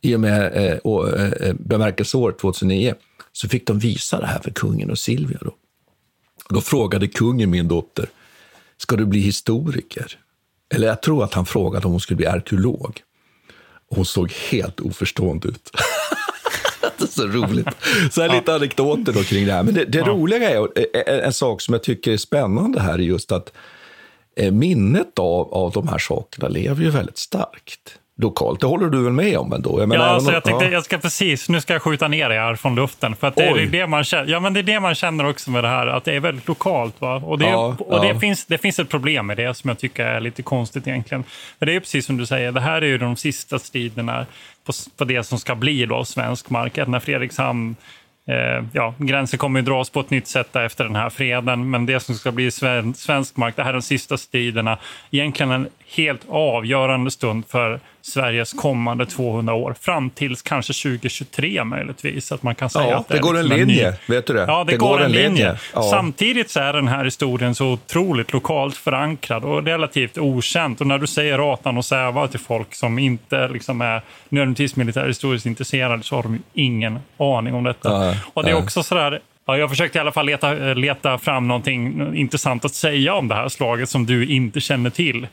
I 0.00 0.14
och 0.16 0.20
med 0.20 0.66
eh, 0.72 0.78
å- 0.84 1.08
eh, 1.16 1.54
bemärkelseåret 1.54 2.38
2009 2.38 2.94
så 3.32 3.48
fick 3.48 3.66
de 3.66 3.78
visa 3.78 4.20
det 4.20 4.26
här 4.26 4.38
för 4.38 4.50
kungen 4.50 4.90
och 4.90 4.98
Silvia. 4.98 5.38
Då, 5.40 5.54
då 6.48 6.60
frågade 6.60 7.08
kungen 7.08 7.50
min 7.50 7.68
dotter, 7.68 8.06
ska 8.76 8.96
du 8.96 9.04
bli 9.06 9.20
historiker? 9.20 10.18
Eller 10.74 10.86
jag 10.88 11.02
tror 11.02 11.24
att 11.24 11.34
han 11.34 11.46
frågade 11.46 11.86
om 11.86 11.90
hon 11.92 12.00
skulle 12.00 12.16
bli 12.16 12.26
arkeolog. 12.26 13.00
Och 13.90 13.96
hon 13.96 14.04
såg 14.06 14.32
helt 14.32 14.80
oförstående 14.80 15.48
ut. 15.48 15.70
det 17.02 17.08
är 17.08 17.12
så 17.12 17.26
roligt. 17.26 17.68
Så 18.10 18.22
här 18.22 18.28
lite 18.28 18.54
anekdoter 18.54 19.12
då 19.12 19.22
kring 19.22 19.46
det 19.46 19.52
här. 19.52 19.62
Men 19.62 19.74
det, 19.74 19.84
det 19.84 20.00
roliga 20.00 20.50
är, 20.50 20.60
och, 20.60 20.78
eh, 20.78 21.02
en, 21.06 21.20
en 21.20 21.32
sak 21.32 21.60
som 21.60 21.74
jag 21.74 21.82
tycker 21.82 22.12
är 22.12 22.16
spännande 22.16 22.80
här 22.80 22.94
är 22.94 22.98
just 22.98 23.32
att 23.32 23.52
eh, 24.36 24.52
minnet 24.52 25.18
av, 25.18 25.54
av 25.54 25.72
de 25.72 25.88
här 25.88 25.98
sakerna 25.98 26.48
lever 26.48 26.82
ju 26.82 26.90
väldigt 26.90 27.18
starkt 27.18 27.98
lokalt. 28.18 28.60
Det 28.60 28.66
håller 28.66 28.88
du 28.88 29.04
väl 29.04 29.12
med 29.12 29.38
om 29.38 29.52
ändå? 29.52 29.80
Jag 29.80 29.88
menar, 29.88 30.06
ja, 30.06 30.10
alltså 30.10 30.32
jag 30.32 30.44
tänkte, 30.44 30.64
ja. 30.64 30.70
jag 30.70 30.84
ska 30.84 30.98
precis, 30.98 31.48
nu 31.48 31.60
ska 31.60 31.72
jag 31.72 31.82
skjuta 31.82 32.08
ner 32.08 32.28
det 32.28 32.34
här 32.34 32.54
från 32.54 32.74
luften. 32.74 33.16
För 33.16 33.26
att 33.26 33.36
det 33.36 33.44
är 33.44 33.66
det 33.66 33.86
man 33.86 34.04
känner, 34.04 34.32
ja, 34.32 34.40
men 34.40 34.54
det 34.54 34.60
är 34.60 34.64
det 34.64 34.80
man 34.80 34.94
känner 34.94 35.28
också 35.28 35.50
med 35.50 35.64
det 35.64 35.68
här, 35.68 35.86
att 35.86 36.04
det 36.04 36.12
är 36.12 36.20
väldigt 36.20 36.48
lokalt. 36.48 37.00
Va? 37.00 37.14
Och, 37.14 37.38
det, 37.38 37.48
Ja, 37.48 37.76
och 37.78 38.00
det, 38.00 38.08
ja. 38.08 38.18
finns, 38.18 38.46
det 38.46 38.58
finns 38.58 38.78
ett 38.78 38.88
problem 38.88 39.26
med 39.26 39.36
det 39.36 39.54
som 39.54 39.68
jag 39.68 39.78
tycker 39.78 40.06
är 40.06 40.20
lite 40.20 40.42
konstigt 40.42 40.86
egentligen. 40.86 41.24
För 41.58 41.66
det 41.66 41.74
är 41.74 41.80
precis 41.80 42.06
som 42.06 42.16
du 42.16 42.26
säger, 42.26 42.52
det 42.52 42.60
här 42.60 42.82
är 42.82 42.86
ju 42.86 42.98
de 42.98 43.16
sista 43.16 43.58
striderna 43.58 44.26
på, 44.66 44.72
på 44.96 45.04
det 45.04 45.24
som 45.24 45.38
ska 45.38 45.54
bli 45.54 45.86
då 45.86 46.04
svensk 46.04 46.50
mark. 46.50 46.76
När 46.86 47.00
Fredrikshamn 47.00 47.76
Eh, 48.26 48.64
ja, 48.72 48.94
gränsen 48.98 49.38
kommer 49.38 49.60
ju 49.60 49.66
dras 49.66 49.90
på 49.90 50.00
ett 50.00 50.10
nytt 50.10 50.26
sätt 50.26 50.56
efter 50.56 50.84
den 50.84 50.96
här 50.96 51.10
freden, 51.10 51.70
men 51.70 51.86
det 51.86 52.00
som 52.00 52.14
ska 52.14 52.32
bli 52.32 52.50
sven, 52.50 52.94
svensk 52.94 53.36
mark, 53.36 53.56
det 53.56 53.62
här 53.62 53.70
är 53.70 53.74
de 53.74 53.82
sista 53.82 54.16
striderna. 54.16 54.78
Egentligen 55.10 55.52
en 55.52 55.68
helt 55.96 56.20
avgörande 56.28 57.10
stund 57.10 57.44
för 57.48 57.80
Sveriges 58.02 58.52
kommande 58.52 59.06
200 59.06 59.54
år, 59.54 59.74
fram 59.80 60.10
till 60.10 60.36
kanske 60.36 60.72
2023 60.72 61.64
möjligtvis. 61.64 62.32
Att 62.32 62.42
man 62.42 62.54
kan 62.54 62.70
säga 62.70 62.90
Ja, 62.90 62.96
att 62.96 63.08
det 63.08 63.18
går 63.18 63.38
en 63.38 63.48
liksom 63.48 63.66
linje, 63.66 63.90
ny- 63.90 63.96
vet 64.06 64.26
du 64.26 64.32
det? 64.32 64.44
Ja, 64.48 64.64
det, 64.64 64.76
går, 64.76 65.02
en 65.02 65.12
linje. 65.12 65.58
Ja. 65.74 65.82
Samtidigt 65.82 66.50
så 66.50 66.60
är 66.60 66.72
den 66.72 66.88
här 66.88 67.04
historien 67.04 67.54
så 67.54 67.66
otroligt 67.66 68.32
lokalt 68.32 68.76
förankrad 68.76 69.44
och 69.44 69.64
relativt 69.64 70.18
okänt. 70.18 70.80
Och 70.80 70.86
när 70.86 70.98
du 70.98 71.06
säger 71.06 71.38
Ratan 71.38 71.78
och 71.78 71.84
Säva 71.84 72.28
till 72.28 72.40
folk 72.40 72.74
som 72.74 72.98
inte 72.98 73.48
liksom 73.48 73.80
är 73.80 74.02
nödvändigtvis 74.28 74.76
militärhistoriskt 74.76 75.46
intresserade 75.46 76.02
så 76.02 76.16
har 76.16 76.22
de 76.22 76.34
ju 76.34 76.40
ingen 76.54 76.98
aning 77.18 77.54
om 77.54 77.64
detta. 77.64 78.06
Ja, 78.06 78.14
och 78.34 78.44
det 78.44 78.50
är 78.50 78.54
också 78.54 78.82
sådär, 78.82 79.20
ja, 79.46 79.56
jag 79.56 79.70
försökte 79.70 79.98
i 79.98 80.00
alla 80.00 80.12
fall 80.12 80.26
leta, 80.26 80.52
leta 80.54 81.18
fram 81.18 81.48
någonting 81.48 82.14
intressant 82.16 82.64
att 82.64 82.74
säga 82.74 83.14
om 83.14 83.28
det 83.28 83.34
här 83.34 83.48
slaget 83.48 83.88
som 83.88 84.06
du 84.06 84.26
inte 84.26 84.60
känner 84.60 84.90
till. 84.90 85.26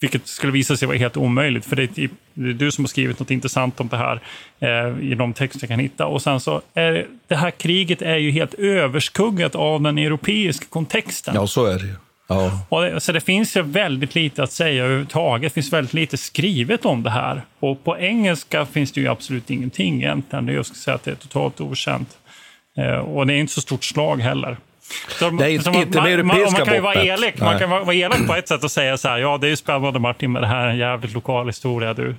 Vilket 0.00 0.26
skulle 0.26 0.52
visa 0.52 0.76
sig 0.76 0.88
vara 0.88 0.98
helt 0.98 1.16
omöjligt, 1.16 1.66
för 1.66 1.76
det 1.76 1.82
är, 1.82 1.86
typ, 1.86 2.10
det 2.34 2.50
är 2.50 2.54
du 2.54 2.70
som 2.70 2.84
har 2.84 2.88
skrivit 2.88 3.18
något 3.18 3.30
intressant 3.30 3.80
om 3.80 3.88
det 3.88 3.96
här 3.96 4.20
eh, 4.60 5.10
i 5.10 5.14
de 5.14 5.32
texter 5.32 5.62
jag 5.62 5.68
kan 5.68 5.78
hitta. 5.78 6.06
Och 6.06 6.22
sen 6.22 6.40
så 6.40 6.62
är 6.74 7.06
det, 7.28 7.36
här 7.36 7.50
kriget 7.50 8.02
är 8.02 8.16
ju 8.16 8.30
helt 8.30 8.54
överskuggat 8.54 9.54
av 9.54 9.80
den 9.80 9.98
europeiska 9.98 10.66
kontexten. 10.68 11.34
ja, 11.34 11.46
så 11.46 11.64
är 11.64 11.78
det 11.78 11.86
ju. 11.86 11.94
Ja. 12.28 12.80
Det, 12.82 13.00
så 13.00 13.12
det 13.12 13.20
finns 13.20 13.56
ju 13.56 13.62
väldigt 13.62 14.14
lite 14.14 14.42
att 14.42 14.52
säga 14.52 14.84
överhuvudtaget. 14.84 15.52
Det 15.52 15.54
finns 15.54 15.72
väldigt 15.72 15.94
lite 15.94 16.16
skrivet 16.16 16.84
om 16.84 17.02
det 17.02 17.10
här. 17.10 17.42
Och 17.58 17.84
på 17.84 17.98
engelska 17.98 18.66
finns 18.66 18.92
det 18.92 19.00
ju 19.00 19.08
absolut 19.08 19.50
ingenting 19.50 20.02
egentligen. 20.02 20.48
Jag 20.48 20.66
skulle 20.66 20.78
säga 20.78 20.94
att 20.94 21.04
det 21.04 21.10
är 21.10 21.14
totalt 21.14 21.60
okänt. 21.60 22.18
Eh, 22.78 22.98
och 22.98 23.26
det 23.26 23.34
är 23.34 23.36
inte 23.36 23.52
så 23.52 23.60
stort 23.60 23.84
slag 23.84 24.20
heller. 24.20 24.56
Så, 25.08 25.30
Nej, 25.30 25.58
så 25.58 25.72
inte 25.72 26.02
med 26.02 26.16
man, 26.18 26.26
man, 26.26 26.36
europeiska 26.36 26.58
man 26.58 26.66
kan 26.66 26.74
ju 26.74 26.80
vara 26.80 26.94
elak. 26.94 27.40
Man 27.40 27.58
kan 27.58 27.70
vara, 27.70 27.84
vara 27.84 27.94
elak 27.94 28.26
på 28.26 28.34
ett 28.34 28.48
sätt 28.48 28.64
och 28.64 28.70
säga 28.70 28.96
så 28.96 29.08
här, 29.08 29.18
ja 29.18 29.38
det 29.38 29.46
är 29.46 29.48
ju 29.48 29.56
spännande 29.56 29.98
Martin, 29.98 30.32
men 30.32 30.42
det 30.42 30.48
här 30.48 30.66
är 30.66 30.70
en 30.70 30.78
jävligt 30.78 31.12
lokal 31.12 31.46
historia. 31.46 31.94
Du. 31.94 32.14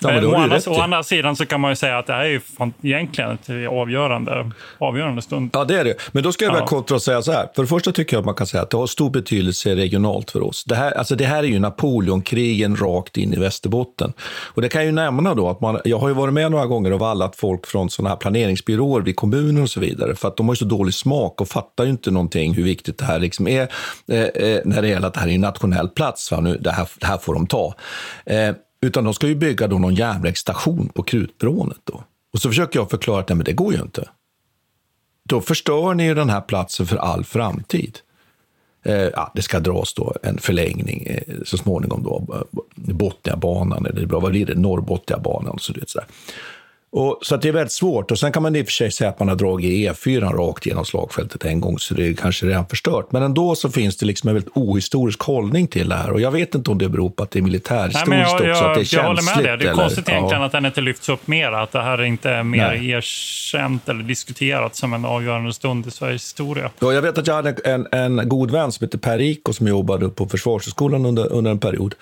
Ja, 0.00 0.08
men 0.08 0.26
å, 0.26 0.34
andra, 0.34 0.60
å 0.66 0.80
andra 0.80 1.02
sidan 1.02 1.36
så 1.36 1.46
kan 1.46 1.60
man 1.60 1.70
ju 1.70 1.76
säga 1.76 1.98
att 1.98 2.06
det 2.06 2.12
här 2.12 2.24
är 2.24 2.28
ju 2.28 2.40
fan, 2.40 2.72
egentligen 2.82 3.30
ett 3.30 3.68
avgörande, 3.70 4.50
avgörande 4.78 5.22
stund. 5.22 5.50
Ja, 5.52 5.64
det 5.64 5.78
är 5.80 5.84
det. 5.84 5.94
Men 6.12 6.22
då 6.22 6.32
ska 6.32 6.44
jag 6.44 6.52
väl 6.52 6.60
Ja. 6.60 6.66
kontra 6.66 6.94
och 6.94 7.02
säga 7.02 7.22
så 7.22 7.32
här. 7.32 7.48
För 7.54 7.62
det 7.62 7.68
första 7.68 7.92
tycker 7.92 8.16
jag 8.16 8.20
att 8.20 8.26
man 8.26 8.34
kan 8.34 8.46
säga 8.46 8.62
att 8.62 8.70
det 8.70 8.76
har 8.76 8.86
stor 8.86 9.10
betydelse 9.10 9.74
regionalt 9.76 10.30
för 10.30 10.42
oss. 10.42 10.64
Det 10.64 10.74
här, 10.74 10.92
alltså 10.92 11.16
det 11.16 11.24
här 11.24 11.38
är 11.38 11.42
ju 11.48 11.58
Napoleonkrigen 11.58 12.76
rakt 12.76 13.16
in 13.16 13.34
i 13.34 13.36
Västerbotten. 13.36 14.12
Och 14.54 14.62
det 14.62 14.68
kan 14.68 14.80
jag 14.80 14.86
ju 14.86 14.92
nämna 14.92 15.34
då 15.34 15.48
att 15.48 15.60
man, 15.60 15.80
jag 15.84 15.98
har 15.98 16.08
ju 16.08 16.14
varit 16.14 16.34
med 16.34 16.50
några 16.50 16.66
gånger 16.66 16.92
och 16.92 16.98
vallat 17.00 17.36
folk 17.36 17.66
från 17.66 17.90
sådana 17.90 18.08
här 18.08 18.16
planeringsbyråer 18.16 19.02
vid 19.02 19.16
kommunen 19.16 19.62
och 19.62 19.70
så 19.70 19.80
vidare. 19.80 20.14
För 20.14 20.28
att 20.28 20.36
de 20.36 20.48
har 20.48 20.54
ju 20.54 20.56
så 20.56 20.64
dålig 20.64 20.94
smak 20.94 21.40
och 21.40 21.48
fattar 21.48 21.84
ju 21.84 21.90
inte 21.90 22.10
någonting 22.10 22.54
hur 22.54 22.64
viktigt 22.64 22.98
det 22.98 23.04
här 23.04 23.18
liksom 23.18 23.48
är 23.48 23.68
eh, 24.08 24.18
eh, 24.22 24.60
när 24.64 24.82
det 24.82 24.88
gäller 24.88 25.06
att 25.06 25.14
det 25.14 25.20
här 25.20 25.28
är 25.28 25.32
en 25.32 25.40
nationell 25.40 25.88
plats. 25.88 26.30
Va? 26.32 26.40
Nu, 26.40 26.56
det, 26.60 26.70
här, 26.70 26.88
det 27.00 27.06
här 27.06 27.18
får 27.18 27.34
de 27.34 27.46
ta. 27.46 27.74
Eh, 28.26 28.50
utan 28.84 29.04
de 29.04 29.14
ska 29.14 29.26
ju 29.26 29.34
bygga 29.34 29.68
då 29.68 29.78
någon 29.78 29.94
järnvägsstation 29.94 30.88
på 30.94 31.02
Krutbrånet 31.02 31.80
då. 31.84 32.04
Och 32.32 32.40
så 32.40 32.48
försöker 32.48 32.78
jag 32.78 32.90
förklara 32.90 33.20
att 33.20 33.28
nej, 33.28 33.36
men 33.36 33.44
det 33.44 33.52
går 33.52 33.74
ju 33.74 33.80
inte 33.80 34.08
då 35.28 35.40
förstör 35.40 35.94
ni 35.94 36.04
ju 36.04 36.14
den 36.14 36.30
här 36.30 36.40
platsen 36.40 36.86
för 36.86 36.96
all 36.96 37.24
framtid. 37.24 37.98
Eh, 38.82 38.94
ja, 38.94 39.32
det 39.34 39.42
ska 39.42 39.60
dras 39.60 39.94
då 39.94 40.14
en 40.22 40.38
förlängning 40.38 41.06
eh, 41.06 41.34
så 41.44 41.58
småningom 41.58 42.02
då, 42.02 42.26
eh, 42.34 42.62
Botniabanan, 42.94 43.86
eller 43.86 44.06
vad 44.06 44.30
blir 44.30 44.46
det, 44.46 44.54
Norrbotniabanan 44.54 45.50
och 45.50 45.60
så 45.60 45.72
vidare. 45.72 45.88
Så, 45.88 45.98
där 45.98 46.06
och, 46.96 47.18
så 47.22 47.34
att 47.34 47.42
det 47.42 47.48
är 47.48 47.52
väldigt 47.52 47.72
svårt. 47.72 48.10
Och 48.10 48.18
sen 48.18 48.32
kan 48.32 48.42
man 48.42 48.56
i 48.56 48.62
och 48.62 48.66
för 48.66 48.72
sig 48.72 48.90
säga 48.90 49.10
att 49.10 49.18
man 49.18 49.28
har 49.28 49.36
dragit 49.36 49.90
E4 49.90 50.32
rakt 50.32 50.66
genom 50.66 50.84
slagfältet 50.84 51.44
en 51.44 51.60
gång, 51.60 51.78
så 51.78 51.94
det 51.94 52.06
är 52.06 52.14
kanske 52.14 52.46
redan 52.46 52.66
förstört. 52.66 53.12
Men 53.12 53.22
ändå 53.22 53.54
så 53.54 53.70
finns 53.70 53.96
det 53.96 54.06
liksom 54.06 54.28
en 54.28 54.34
väldigt 54.34 54.56
ohistorisk 54.56 55.20
hållning 55.20 55.66
till 55.66 55.88
det 55.88 55.94
här. 55.94 56.10
Och 56.10 56.20
jag 56.20 56.30
vet 56.30 56.54
inte 56.54 56.70
om 56.70 56.78
det 56.78 56.88
beror 56.88 57.10
på 57.10 57.22
att 57.22 57.30
det 57.30 57.38
är 57.38 57.42
militärhistoriskt 57.42 58.12
jag, 58.12 58.34
också, 58.34 58.44
jag, 58.46 58.70
att 58.70 58.74
det 58.74 58.80
är 58.80 58.96
jag 58.96 59.02
håller 59.02 59.16
känsligt. 59.16 59.36
med 59.36 59.44
dig. 59.44 59.58
Det 59.58 59.64
är 59.64 59.68
eller- 59.68 59.82
konstigt 59.82 60.08
egentligen 60.08 60.40
ja. 60.40 60.46
att 60.46 60.52
den 60.52 60.66
inte 60.66 60.80
lyfts 60.80 61.08
upp 61.08 61.26
mer. 61.26 61.52
Att 61.52 61.72
det 61.72 61.82
här 61.82 62.02
inte 62.02 62.30
är 62.30 62.42
mer 62.42 62.68
Nej. 62.68 62.90
erkänt 62.90 63.88
eller 63.88 64.02
diskuterat 64.02 64.76
som 64.76 64.94
en 64.94 65.04
avgörande 65.04 65.52
stund 65.52 65.86
i 65.86 65.90
Sveriges 65.90 66.22
historia. 66.22 66.70
Ja, 66.80 66.92
jag 66.92 67.02
vet 67.02 67.18
att 67.18 67.26
jag 67.26 67.34
hade 67.34 67.50
en, 67.64 67.86
en 67.92 68.28
god 68.28 68.50
vän 68.50 68.72
som 68.72 68.84
heter 68.84 68.98
Per 68.98 69.20
Iko 69.20 69.52
som 69.52 69.68
jobbade 69.68 70.08
på 70.08 70.28
Försvarshögskolan 70.28 71.06
under, 71.06 71.32
under 71.32 71.50
en 71.50 71.58
period. 71.58 71.94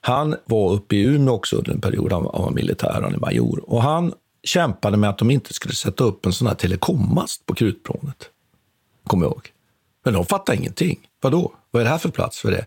Han 0.00 0.36
var 0.44 0.72
uppe 0.72 0.96
i 0.96 1.02
Umeå 1.02 1.34
också 1.34 1.56
under 1.56 1.72
en 1.72 1.80
period. 1.80 2.12
Han 2.12 2.22
var, 2.22 2.50
militär, 2.50 3.00
han 3.02 3.14
är 3.14 3.18
major. 3.18 3.70
Och 3.70 3.82
han 3.82 4.12
kämpade 4.42 4.96
med 4.96 5.10
att 5.10 5.18
de 5.18 5.30
inte 5.30 5.54
skulle 5.54 5.74
sätta 5.74 6.04
upp 6.04 6.26
en 6.26 6.32
sån 6.32 6.46
här 6.46 6.54
telekommast 6.54 7.46
på 7.46 7.54
Krutbrånet. 7.54 8.30
Kommer 9.06 9.26
jag 9.26 9.32
ihåg. 9.32 9.52
Men 10.04 10.14
de 10.14 10.26
fattade 10.26 10.58
ingenting. 10.58 10.98
Vadå? 11.20 11.52
Vad 11.70 11.80
är 11.80 11.84
det 11.84 11.90
här 11.90 11.98
för 11.98 12.08
plats 12.08 12.38
för 12.38 12.50
det? 12.50 12.66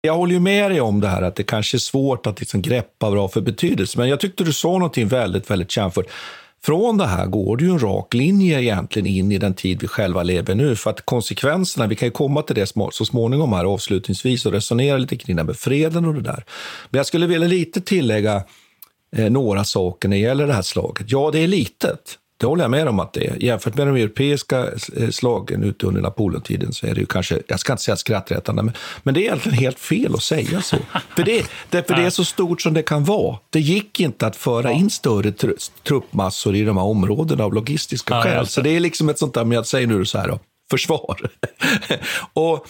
Jag 0.00 0.14
håller 0.14 0.32
ju 0.32 0.40
med 0.40 0.70
dig 0.70 0.80
om 0.80 1.00
det 1.00 1.08
här 1.08 1.22
att 1.22 1.36
det 1.36 1.42
kanske 1.42 1.76
är 1.76 1.78
svårt 1.78 2.26
att 2.26 2.40
liksom 2.40 2.62
greppa 2.62 3.10
bra 3.10 3.28
för 3.28 3.40
betydelse, 3.40 3.98
men 3.98 4.08
jag 4.08 4.20
tyckte 4.20 4.44
du 4.44 4.52
sa 4.52 4.72
någonting 4.72 5.08
väldigt, 5.08 5.50
väldigt 5.50 5.70
kärnfullt. 5.70 6.08
Från 6.62 6.98
det 6.98 7.06
här 7.06 7.26
går 7.26 7.56
det 7.56 7.64
ju 7.64 7.70
en 7.70 7.78
rak 7.78 8.14
linje 8.14 8.60
egentligen 8.60 9.06
in 9.06 9.32
i 9.32 9.38
den 9.38 9.54
tid 9.54 9.80
vi 9.80 9.88
själva 9.88 10.22
lever 10.22 10.54
nu. 10.54 10.76
För 10.76 10.90
att 10.90 11.06
konsekvenserna, 11.06 11.86
vi 11.86 11.96
kan 11.96 12.08
ju 12.08 12.12
komma 12.12 12.42
till 12.42 12.54
det 12.54 12.66
så 12.66 13.04
småningom 13.04 13.52
här 13.52 13.64
avslutningsvis 13.64 14.46
och 14.46 14.52
resonera 14.52 14.96
lite 14.96 15.16
kring 15.16 15.36
det 15.36 15.44
med 15.44 15.56
freden 15.56 16.04
och 16.04 16.14
det 16.14 16.20
där. 16.20 16.44
Men 16.90 16.98
jag 16.98 17.06
skulle 17.06 17.26
vilja 17.26 17.48
lite 17.48 17.80
tillägga 17.80 18.42
eh, 19.16 19.30
några 19.30 19.64
saker 19.64 20.08
när 20.08 20.16
det 20.16 20.22
gäller 20.22 20.46
det 20.46 20.52
här 20.52 20.62
slaget. 20.62 21.06
Ja, 21.10 21.30
det 21.30 21.38
är 21.38 21.48
litet. 21.48 22.18
Det 22.40 22.46
håller 22.46 22.64
jag 22.64 22.70
med 22.70 22.88
om 22.88 23.00
att 23.00 23.12
det 23.12 23.26
är. 23.26 23.42
Jämfört 23.42 23.76
med 23.76 23.86
de 23.86 23.96
europeiska 23.96 24.68
eh, 24.96 25.10
slagen 25.10 25.64
ute 25.64 25.86
under 25.86 26.00
Napoleontiden 26.00 26.72
så 26.72 26.86
är 26.86 26.94
det 26.94 27.00
ju 27.00 27.06
kanske, 27.06 27.42
jag 27.46 27.60
ska 27.60 27.72
inte 27.72 27.82
säga 27.82 27.96
skrattretande, 27.96 28.62
men, 28.62 28.74
men 29.02 29.14
det 29.14 29.20
är 29.20 29.22
egentligen 29.22 29.58
helt 29.58 29.78
fel 29.78 30.14
att 30.14 30.22
säga 30.22 30.62
så. 30.62 30.76
för 31.16 31.24
det, 31.24 31.50
det, 31.70 31.88
för 31.88 31.94
det 31.94 32.02
är 32.02 32.10
så 32.20 32.24
stort 32.24 32.62
som 32.62 32.74
det 32.74 32.82
kan 32.82 33.04
vara. 33.04 33.38
Det 33.50 33.60
gick 33.60 34.00
inte 34.00 34.26
att 34.26 34.36
föra 34.36 34.72
in 34.72 34.90
större 34.90 35.32
tr 35.32 35.52
truppmassor 35.82 36.54
i 36.56 36.62
de 36.62 36.76
här 36.76 36.84
områdena 36.84 37.44
av 37.44 37.54
logistiska 37.54 38.22
skäl. 38.22 38.46
Så 38.46 38.60
det 38.60 38.70
är 38.70 38.80
liksom 38.80 39.08
ett 39.08 39.18
sånt 39.18 39.34
där, 39.34 39.44
men 39.44 39.56
jag 39.56 39.66
säger 39.66 39.86
nu 39.86 40.04
så 40.04 40.18
här 40.18 40.28
då, 40.28 40.38
försvar. 40.70 41.30
och 42.32 42.66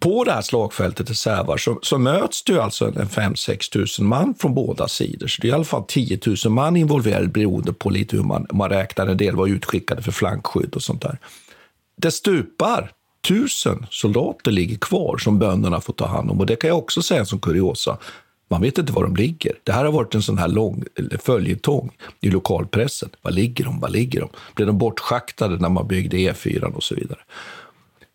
på 0.00 0.24
det 0.24 0.32
här 0.32 0.42
slagfältet 0.42 1.10
i 1.10 1.14
Sävar 1.14 1.56
så, 1.56 1.78
så 1.82 1.98
möts 1.98 2.44
det 2.44 2.62
alltså 2.62 2.86
en 2.86 3.08
5-6 3.08 3.72
tusen 3.72 4.06
man 4.06 4.34
från 4.34 4.54
båda 4.54 4.88
sidor. 4.88 5.26
Så 5.26 5.42
det 5.42 5.48
är 5.48 5.50
i 5.50 5.54
alla 5.54 5.64
fall 5.64 5.84
10 5.88 6.18
000 6.44 6.52
man 6.52 6.76
involverade 6.76 7.28
beroende 7.28 7.72
på 7.72 7.90
lite 7.90 8.16
hur 8.16 8.24
man, 8.24 8.46
man 8.52 8.68
räknar. 8.68 9.06
En 9.06 9.16
del 9.16 9.36
var 9.36 9.46
utskickade 9.46 10.02
för 10.02 10.12
flankskydd 10.12 10.74
och 10.74 10.82
sånt 10.82 11.02
där. 11.02 11.18
Det 11.96 12.10
stupar. 12.10 12.92
Tusen 13.28 13.86
soldater 13.90 14.50
ligger 14.50 14.76
kvar 14.76 15.18
som 15.18 15.38
bönderna 15.38 15.80
får 15.80 15.92
ta 15.92 16.06
hand 16.06 16.30
om. 16.30 16.40
Och 16.40 16.46
det 16.46 16.56
kan 16.56 16.68
jag 16.68 16.78
också 16.78 17.02
säga 17.02 17.24
som 17.24 17.38
kuriosa. 17.38 17.98
Man 18.48 18.62
vet 18.62 18.78
inte 18.78 18.92
var 18.92 19.02
de 19.02 19.16
ligger. 19.16 19.52
Det 19.64 19.72
här 19.72 19.84
har 19.84 19.92
varit 19.92 20.14
en 20.14 20.22
sån 20.22 20.38
här 20.38 20.48
lång 20.48 20.84
följetong 21.18 21.90
i 22.20 22.30
lokalpressen. 22.30 23.10
Var 23.22 23.30
ligger 23.30 23.64
de? 23.64 23.80
Var 23.80 23.88
ligger 23.88 24.20
de? 24.20 24.28
Blev 24.54 24.66
de 24.66 24.78
bortschaktade 24.78 25.56
när 25.56 25.68
man 25.68 25.88
byggde 25.88 26.16
E4 26.16 26.62
och 26.62 26.82
så 26.82 26.94
vidare? 26.94 27.18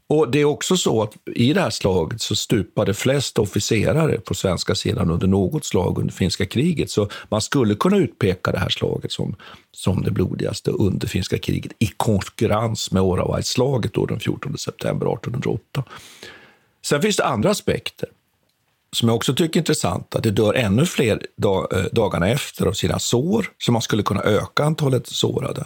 Och 0.08 0.32
Det 0.32 0.40
är 0.40 0.46
också 0.46 0.78
så 0.78 1.04
att 1.04 1.14
i 1.26 1.54
det 1.54 1.62
här 1.62 1.70
slaget 1.70 2.22
så 2.22 2.36
stupade 2.36 2.94
flest 2.94 3.40
officerare 3.40 4.20
på 4.20 4.34
svenska 4.34 4.76
sidan 4.76 5.10
under 5.12 5.28
något 5.28 5.66
slag 5.66 6.00
under 6.00 6.14
finska 6.14 6.46
kriget. 6.46 6.92
Så 6.92 7.10
man 7.30 7.42
skulle 7.42 7.76
kunna 7.76 7.98
utpeka 7.98 8.52
det 8.52 8.60
här 8.60 8.70
slaget 8.70 9.12
som, 9.12 9.36
som 9.72 10.04
det 10.04 10.12
blodigaste 10.12 10.72
under 10.72 11.08
finska 11.08 11.38
kriget 11.38 11.72
i 11.80 11.88
konkurrens 11.98 12.92
med 12.92 13.04
Oravai-slaget 13.04 13.92
den 14.08 14.20
14 14.20 14.58
september 14.58 15.14
1808. 15.14 15.84
Sen 16.86 17.02
finns 17.02 17.18
det 17.18 17.26
andra 17.26 17.50
aspekter 17.50 18.10
som 18.96 19.10
jag 19.10 19.16
också 19.16 19.34
tycker 19.34 19.58
är 19.58 19.62
intressanta. 19.62 20.20
Det 20.20 20.32
dör 20.32 20.54
ännu 20.54 20.86
fler 20.86 21.22
dag, 21.38 21.74
eh, 21.74 21.86
dagarna 21.92 22.30
efter 22.30 22.66
av 22.66 22.74
sina 22.74 23.00
sår, 23.00 23.46
så 23.58 23.72
man 23.72 23.82
skulle 23.82 24.04
kunna 24.04 24.22
öka 24.22 24.64
antalet 24.64 25.08
sårade. 25.08 25.66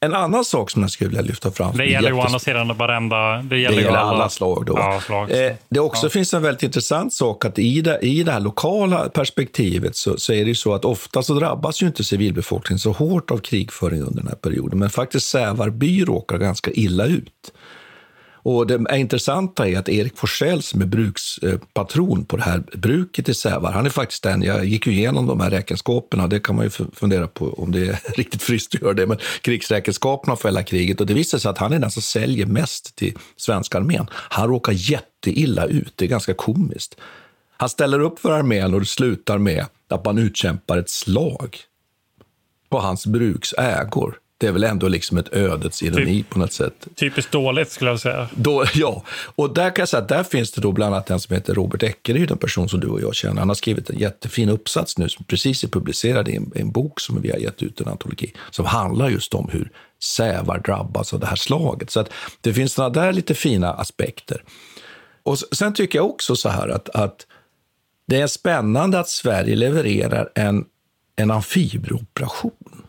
En 0.00 0.14
annan 0.14 0.44
sak 0.44 0.70
som 0.70 0.82
jag 0.82 0.90
skulle 0.90 1.08
vilja 1.08 1.22
lyfta 1.22 1.50
fram. 1.50 1.76
Det 1.76 1.84
gäller 1.84 2.08
ju 2.08 2.14
å 2.14 2.20
andra 2.20 2.38
sidan 2.38 2.76
varenda... 2.76 3.42
Det 3.42 3.58
gäller, 3.58 3.76
det 3.76 3.82
gäller 3.82 3.98
alla, 3.98 4.10
alla 4.10 4.28
slag. 4.28 4.66
Då. 4.66 4.74
Ja, 4.76 5.00
slag. 5.00 5.30
Eh, 5.30 5.52
det 5.68 5.80
också 5.80 6.06
ja. 6.06 6.10
finns 6.10 6.34
en 6.34 6.42
väldigt 6.42 6.62
intressant 6.62 7.12
sak 7.14 7.44
att 7.44 7.58
i 7.58 7.80
det, 7.80 7.98
i 8.02 8.22
det 8.22 8.32
här 8.32 8.40
lokala 8.40 9.08
perspektivet 9.08 9.96
så, 9.96 10.18
så 10.18 10.32
är 10.32 10.44
det 10.44 10.48
ju 10.48 10.54
så 10.54 10.74
att 10.74 10.84
ofta 10.84 11.22
så 11.22 11.34
drabbas 11.34 11.82
ju 11.82 11.86
inte 11.86 12.04
civilbefolkningen 12.04 12.78
så 12.78 12.92
hårt 12.92 13.30
av 13.30 13.38
krigföring 13.38 14.00
under 14.00 14.16
den 14.22 14.28
här 14.28 14.36
perioden. 14.36 14.78
Men 14.78 14.90
faktiskt 14.90 15.28
Sävarby 15.28 16.04
råkar 16.04 16.38
ganska 16.38 16.70
illa 16.70 17.04
ut. 17.04 17.52
Och 18.46 18.66
det 18.66 18.84
intressanta 18.96 19.68
är 19.68 19.78
att 19.78 19.88
Erik 19.88 20.16
Forsell 20.16 20.62
som 20.62 20.82
är 20.82 20.86
brukspatron 20.86 22.24
på 22.24 22.36
det 22.36 22.42
här 22.42 22.62
bruket 22.72 23.28
i 23.28 23.34
Sävar, 23.34 23.72
han 23.72 23.86
är 23.86 23.90
faktiskt 23.90 24.22
den, 24.22 24.42
jag 24.42 24.64
gick 24.64 24.86
ju 24.86 24.92
igenom 24.92 25.26
de 25.26 25.40
här 25.40 25.50
räkenskaperna, 25.50 26.26
det 26.26 26.40
kan 26.40 26.56
man 26.56 26.64
ju 26.64 26.70
fundera 26.92 27.26
på 27.26 27.54
om 27.54 27.72
det 27.72 27.86
är 27.86 27.98
riktigt 28.16 28.42
friskt 28.42 28.74
att 28.74 28.82
göra 28.82 28.92
det, 28.92 29.06
men 29.06 29.18
krigsräkenskaperna 29.40 30.36
för 30.36 30.48
hela 30.48 30.62
kriget 30.62 31.00
och 31.00 31.06
det 31.06 31.14
visar 31.14 31.38
sig 31.38 31.50
att 31.50 31.58
han 31.58 31.72
är 31.72 31.78
den 31.78 31.90
som 31.90 32.02
säljer 32.02 32.46
mest 32.46 32.96
till 32.96 33.18
svenska 33.36 33.78
armén. 33.78 34.06
Han 34.12 34.48
råkar 34.48 34.72
jätteilla 34.72 35.64
ut, 35.64 35.92
det 35.96 36.04
är 36.04 36.08
ganska 36.08 36.34
komiskt. 36.34 36.96
Han 37.56 37.68
ställer 37.68 38.00
upp 38.00 38.18
för 38.18 38.30
armén 38.30 38.74
och 38.74 38.80
det 38.80 38.86
slutar 38.86 39.38
med 39.38 39.66
att 39.88 40.04
man 40.04 40.18
utkämpar 40.18 40.78
ett 40.78 40.90
slag 40.90 41.58
på 42.68 42.78
hans 42.78 43.06
bruks 43.06 43.52
ägor 43.52 44.18
det 44.38 44.46
är 44.46 44.52
väl 44.52 44.64
ändå 44.64 44.88
liksom 44.88 45.18
ett 45.18 45.32
ödets 45.32 45.82
ironi 45.82 46.22
Typ, 46.22 46.30
på 46.30 46.38
något 46.38 46.52
sätt. 46.52 46.88
Typiskt 46.94 47.32
dåligt 47.32 47.70
skulle 47.70 47.90
jag 47.90 48.00
säga. 48.00 48.28
Då, 48.34 48.64
ja, 48.74 49.02
och 49.34 49.54
där 49.54 49.70
kan 49.70 49.82
jag 49.82 49.88
säga 49.88 50.02
att 50.02 50.08
där 50.08 50.22
finns 50.22 50.52
det 50.52 50.60
då 50.60 50.72
bland 50.72 50.94
annat 50.94 51.10
en 51.10 51.20
som 51.20 51.34
heter 51.34 51.54
Robert 51.54 51.82
Eckeryd, 51.82 52.30
en 52.30 52.38
person 52.38 52.68
som 52.68 52.80
du 52.80 52.86
och 52.86 53.00
jag 53.00 53.14
känner. 53.14 53.38
Han 53.38 53.48
har 53.48 53.54
skrivit 53.54 53.90
en 53.90 53.98
jättefin 53.98 54.48
uppsats 54.48 54.98
nu 54.98 55.08
som 55.08 55.24
precis 55.24 55.64
är 55.64 55.68
publicerad 55.68 56.28
i 56.28 56.36
en, 56.36 56.52
en 56.54 56.72
bok 56.72 57.00
som 57.00 57.20
vi 57.20 57.30
har 57.30 57.38
gett 57.38 57.62
ut, 57.62 57.80
en 57.80 57.88
antologi, 57.88 58.32
som 58.50 58.64
handlar 58.64 59.08
just 59.08 59.34
om 59.34 59.48
hur 59.52 59.70
sävar 60.02 60.58
drabbas 60.58 61.14
av 61.14 61.20
det 61.20 61.26
här 61.26 61.36
slaget. 61.36 61.90
Så 61.90 62.00
att 62.00 62.12
det 62.40 62.54
finns 62.54 62.72
sådana 62.72 62.94
där 62.94 63.12
lite 63.12 63.34
fina 63.34 63.72
aspekter. 63.72 64.42
Och 65.22 65.38
sen 65.38 65.74
tycker 65.74 65.98
jag 65.98 66.06
också 66.06 66.36
så 66.36 66.48
här 66.48 66.68
att, 66.68 66.88
att 66.88 67.26
det 68.06 68.20
är 68.20 68.26
spännande 68.26 68.98
att 68.98 69.08
Sverige 69.08 69.56
levererar 69.56 70.30
en, 70.34 70.64
en 71.16 71.30
amfibieoperation 71.30 72.85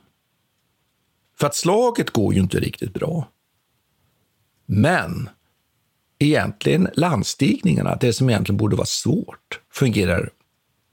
för 1.39 1.47
att 1.47 1.55
slaget 1.55 2.09
går 2.09 2.33
ju 2.33 2.39
inte 2.39 2.59
riktigt 2.59 2.93
bra. 2.93 3.27
Men 4.65 5.29
egentligen 6.19 6.89
landstigningarna, 6.93 7.97
det 8.01 8.13
som 8.13 8.29
egentligen 8.29 8.57
borde 8.57 8.75
vara 8.75 8.85
svårt, 8.85 9.59
fungerar 9.73 10.29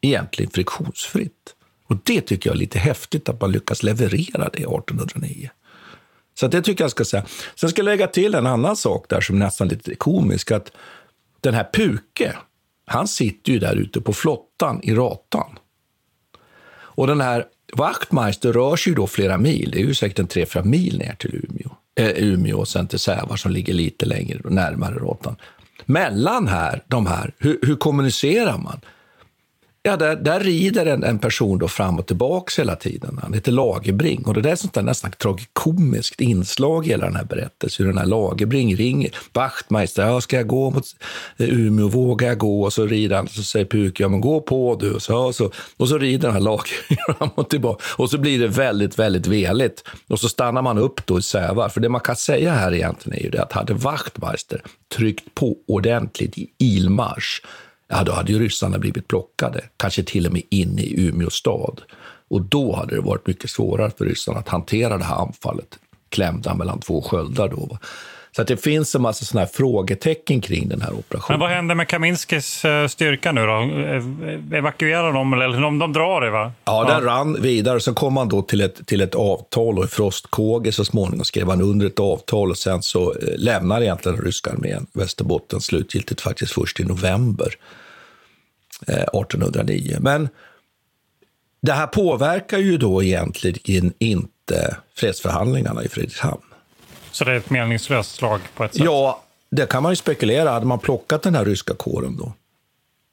egentligen 0.01 0.51
friktionsfritt. 0.51 1.55
Och 1.87 1.97
det 2.05 2.21
tycker 2.21 2.51
jag 2.51 2.55
är 2.55 2.59
lite 2.59 2.79
häftigt 2.79 3.29
att 3.29 3.41
man 3.41 3.53
lyckas 3.53 3.83
leverera 3.83 4.49
det 4.49 4.59
1809. 4.59 5.51
Så 6.35 6.49
det 6.49 6.63
tycker 6.63 6.85
jag 6.85 6.91
ska 6.91 7.05
säga. 7.05 7.25
Sen 7.55 7.71
ska 7.71 7.81
jag 7.81 7.85
lägga 7.85 8.07
till 8.07 8.35
en 8.35 8.47
annan 8.47 8.77
sak 8.77 9.07
där 9.09 9.21
som 9.21 9.37
är 9.37 9.41
nästan 9.41 9.69
lite 9.69 9.95
komisk. 9.95 10.51
Att 10.51 10.73
den 11.41 11.55
här 11.55 11.69
Puke, 11.73 12.37
han 12.87 13.09
sitter 13.09 13.53
ju 13.53 13.59
där 13.59 13.77
ute 13.77 14.01
på 14.01 14.13
flottan 14.13 14.81
i 14.83 14.95
Ratan. 14.95 15.59
Och 16.75 17.07
den 17.07 17.21
här 17.21 17.47
Wachtmeister 17.77 18.53
rör 18.53 18.77
sig 18.77 18.91
ju 18.91 18.95
då 18.95 19.07
flera 19.07 19.39
mil, 19.39 19.71
det 19.71 19.79
är 19.79 19.85
ju 19.85 19.95
säkert 19.95 20.19
en 20.19 20.27
tre, 20.27 20.47
fyra 20.47 20.65
mil 20.65 20.99
ner 20.99 21.15
till 21.15 21.35
Umeå. 21.35 21.71
Eh, 22.01 22.25
Umeå 22.25 22.59
och 22.59 22.69
sen 22.69 22.87
till 22.87 22.99
Sävar 22.99 23.37
som 23.37 23.51
ligger 23.51 23.75
lite 23.75 24.07
längre 24.07 24.41
närmare 24.45 24.95
Råttan. 24.95 25.37
Mellan 25.85 26.49
här, 26.49 26.83
de 26.87 27.07
här, 27.07 27.35
hur, 27.39 27.59
hur 27.63 27.77
kommunicerar 27.77 28.59
man? 28.59 28.81
Ja, 29.87 29.97
där, 29.97 30.17
där 30.17 30.41
rider 30.41 30.87
en, 30.87 31.05
en 31.05 31.19
person 31.19 31.59
då 31.59 31.69
fram 31.69 31.99
och 31.99 32.07
tillbaka 32.07 32.63
hela 32.63 32.77
tiden. 32.77 33.19
Han 33.23 33.33
heter 33.33 33.53
Lagerbring 33.53 34.25
och 34.27 34.35
det 34.35 34.41
där 34.41 34.51
är 34.51 34.57
sånt 34.57 34.75
där 34.75 34.83
nästan 34.83 35.11
tragikomiskt 35.11 36.21
inslag 36.21 36.87
i 36.87 36.89
hela 36.89 37.07
den 37.07 37.17
här 37.17 37.25
berättelsen. 37.25 37.87
Hur 37.87 37.93
den 37.93 37.99
här 37.99 38.07
Lagerbring 38.07 38.77
ringer. 38.77 39.11
Wachtmeister, 39.33 40.07
ja, 40.07 40.21
ska 40.21 40.37
jag 40.37 40.47
gå 40.47 40.71
mot 40.71 40.85
eh, 41.37 41.49
Umeå? 41.49 41.89
Vågar 41.89 42.29
jag 42.29 42.39
gå? 42.39 42.63
Och 42.63 42.73
så 42.73 42.87
rider 42.87 43.17
han, 43.17 43.29
så 43.29 43.43
säger 43.43 43.67
Puk, 43.67 44.01
ja 44.01 44.09
men 44.09 44.21
gå 44.21 44.41
på 44.41 44.77
du. 44.81 44.93
Och 44.95 45.03
så, 45.03 45.17
och 45.17 45.35
så, 45.35 45.51
och 45.77 45.89
så 45.89 45.99
rider 45.99 46.29
den 46.29 46.33
här 46.33 46.41
Lagerbring 46.41 46.99
fram 47.19 47.31
och 47.35 47.51
tillbaka. 47.51 47.85
Och 47.97 48.11
så 48.11 48.19
blir 48.19 48.39
det 48.39 48.49
väldigt, 48.49 48.99
väldigt 48.99 49.27
veligt. 49.27 49.85
Och 50.09 50.21
så 50.21 50.29
stannar 50.29 50.63
man 50.63 50.79
upp 50.79 51.07
då 51.07 51.19
i 51.19 51.23
Sävar. 51.23 51.69
För 51.69 51.81
det 51.81 51.89
man 51.89 52.01
kan 52.01 52.17
säga 52.17 52.53
här 52.53 52.75
egentligen 52.75 53.19
är 53.19 53.23
ju 53.23 53.31
det 53.31 53.43
att 53.43 53.53
hade 53.53 53.75
Wachtmeister 53.75 54.63
tryckt 54.97 55.35
på 55.35 55.57
ordentligt 55.67 56.39
i 56.39 56.51
ilmarsch 56.59 57.43
ja, 57.89 58.05
då 58.05 58.13
hade 58.13 58.33
ju 58.33 58.39
ryssarna 58.39 58.79
blivit 58.79 59.09
plockade, 59.09 59.65
kanske 59.77 60.03
till 60.03 60.27
och 60.27 60.33
med 60.33 60.43
inne 60.51 60.83
i 60.83 61.07
Umeå 61.09 61.31
stad. 61.31 61.83
Och 62.29 62.43
då 62.43 62.77
hade 62.77 62.95
det 62.95 63.01
varit 63.01 63.27
mycket 63.27 63.51
svårare 63.51 63.91
för 63.99 64.05
ryssarna 64.05 64.39
att 64.39 64.49
hantera 64.49 64.99
det 64.99 65.05
här 65.05 65.17
anfallet, 65.17 65.79
klämda 66.09 66.55
mellan 66.55 66.81
två 66.81 67.03
sköldar. 67.03 67.49
Då. 67.49 67.79
Så 68.37 68.43
att 68.43 68.49
det 68.49 68.57
finns 68.57 68.95
en 68.95 69.03
massa 69.03 69.25
såna 69.25 69.41
här 69.41 69.49
frågetecken 69.53 70.41
kring 70.41 70.69
den 70.69 70.81
här 70.81 70.93
operationen. 70.93 71.39
Men 71.39 71.49
vad 71.49 71.57
händer 71.57 71.75
med 71.75 71.89
Kaminskis 71.89 72.65
eh, 72.65 72.89
styrka 72.89 73.33
nu 73.33 73.47
då? 73.47 73.53
Eh, 73.53 74.59
evakuerar 74.59 75.13
de 75.13 75.33
eller 75.33 75.61
de, 75.61 75.79
de 75.79 75.93
drar 75.93 76.21
det 76.21 76.31
va? 76.31 76.53
Ja, 76.65 76.85
den 76.85 77.05
ja. 77.05 77.11
rann 77.11 77.43
vidare. 77.43 77.81
Så 77.81 77.95
kom 77.95 78.17
han 78.17 78.29
då 78.29 78.43
till 78.43 78.61
ett, 78.61 78.87
till 78.87 79.01
ett 79.01 79.15
avtal 79.15 79.79
och 79.79 79.85
i 79.85 79.89
Frostkåge 79.89 80.73
så 80.73 80.85
småningom 80.85 81.25
skrev 81.25 81.49
han 81.51 81.61
under 81.61 81.87
ett 81.87 82.01
avtal 82.01 82.51
och 82.51 82.59
sen 82.59 82.83
så 82.83 83.15
eh, 83.15 83.19
lämnar 83.37 83.83
egentligen 83.83 84.17
den 84.17 84.25
ryska 84.27 84.51
armén 84.51 84.87
Västerbotten 84.93 85.61
slutgiltigt 85.61 86.21
faktiskt 86.21 86.53
först 86.53 86.81
i 86.81 86.85
november 86.85 87.55
1809. 88.87 89.97
Men 90.01 90.29
det 91.63 91.73
här 91.73 91.87
påverkar 91.87 92.59
ju 92.59 92.77
då 92.77 93.03
egentligen 93.03 93.93
inte 93.99 94.77
fredsförhandlingarna 94.97 95.85
i 95.85 95.89
Fredrikshamn. 95.89 96.54
Så 97.15 97.25
det 97.25 97.33
är 97.33 97.37
ett 97.37 97.51
meningslöst 97.51 98.15
slag 98.15 98.41
på 98.57 98.65
ett 98.65 98.75
sätt? 98.75 98.85
Ja, 98.85 99.23
det 99.51 99.69
kan 99.69 99.83
man 99.83 99.93
ju 99.93 99.97
spekulera. 99.97 100.51
Hade 100.51 100.67
man 100.67 100.79
plockat 100.79 101.23
den 101.23 101.35
här 101.35 101.45
ryska 101.45 101.75
kåren 101.75 102.17
då, 102.17 102.33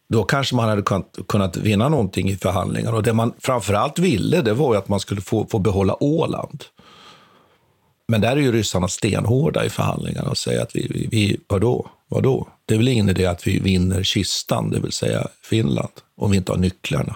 då 0.09 0.23
kanske 0.23 0.55
man 0.55 0.69
hade 0.69 0.81
kunnat, 0.81 1.17
kunnat 1.27 1.57
vinna 1.57 1.89
någonting 1.89 2.29
i 2.29 2.35
förhandlingar. 2.35 2.93
Och 2.93 3.03
det 3.03 3.13
man 3.13 3.33
framförallt 3.39 3.99
ville, 3.99 4.41
det 4.41 4.53
var 4.53 4.73
ju 4.73 4.79
att 4.79 4.87
man 4.87 4.99
skulle 4.99 5.21
få, 5.21 5.47
få 5.47 5.59
behålla 5.59 6.03
Åland. 6.03 6.63
Men 8.07 8.21
där 8.21 8.31
är 8.31 8.41
ju 8.41 8.51
ryssarna 8.51 8.87
stenhårda 8.87 9.65
i 9.65 9.69
förhandlingarna 9.69 10.29
och 10.29 10.37
säger 10.37 10.61
att 10.61 10.75
vi, 10.75 10.87
vi, 10.89 11.07
vi 11.11 11.39
vadå, 11.47 11.89
vadå? 12.07 12.47
Det 12.65 12.73
är 12.73 12.77
väl 12.77 12.87
ingen 12.87 13.09
idé 13.09 13.25
att 13.25 13.47
vi 13.47 13.59
vinner 13.59 14.03
kistan, 14.03 14.69
det 14.69 14.79
vill 14.79 14.91
säga 14.91 15.27
Finland, 15.43 15.93
om 16.17 16.31
vi 16.31 16.37
inte 16.37 16.51
har 16.51 16.59
nycklarna. 16.59 17.15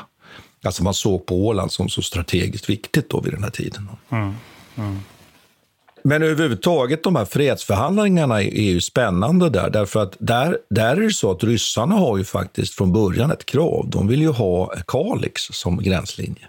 Alltså 0.63 0.83
man 0.83 0.93
såg 0.93 1.25
på 1.25 1.47
Åland 1.47 1.71
som 1.71 1.89
så 1.89 2.01
strategiskt 2.01 2.69
viktigt 2.69 3.09
då 3.09 3.21
vid 3.21 3.33
den 3.33 3.43
här 3.43 3.51
tiden. 3.51 3.89
Mm. 4.09 4.33
Mm. 4.75 4.99
Men 6.07 6.23
överhuvudtaget 6.23 7.03
de 7.03 7.15
här 7.15 7.25
fredsförhandlingarna 7.25 8.41
är 8.41 8.61
ju 8.61 8.81
spännande 8.81 9.49
där, 9.49 9.69
därför 9.69 10.03
att 10.03 10.15
där, 10.19 10.57
där 10.69 10.97
är 10.97 11.01
det 11.01 11.13
så 11.13 11.31
att 11.31 11.43
ryssarna 11.43 11.95
har 11.95 12.17
ju 12.17 12.23
faktiskt 12.23 12.73
från 12.73 12.93
början 12.93 13.31
ett 13.31 13.45
krav. 13.45 13.89
De 13.89 14.07
vill 14.07 14.21
ju 14.21 14.29
ha 14.29 14.73
Kalix 14.87 15.41
som 15.41 15.77
gränslinje. 15.77 16.47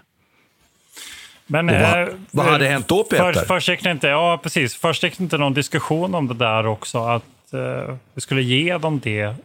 Men, 1.47 1.67
vad, 1.67 2.01
eh, 2.01 2.07
vad 2.31 2.45
hade 2.45 2.67
hänt 2.67 2.87
då, 2.87 3.03
Peter? 3.03 3.33
För, 3.33 3.45
först 3.45 3.69
gick 3.69 3.83
det 3.83 3.91
inte, 3.91 4.07
ja, 4.07 4.39
precis. 4.43 4.75
Först 4.75 5.03
gick 5.03 5.17
det 5.17 5.23
inte 5.23 5.37
någon 5.37 5.53
diskussion 5.53 6.15
om 6.15 6.27
det 6.27 6.33
där 6.33 6.67
också, 6.67 6.99
att 6.99 7.53
eh, 7.53 7.95
vi 8.13 8.21
skulle 8.21 8.41
ge 8.41 8.77
dem 8.77 8.99
det. 9.03 9.35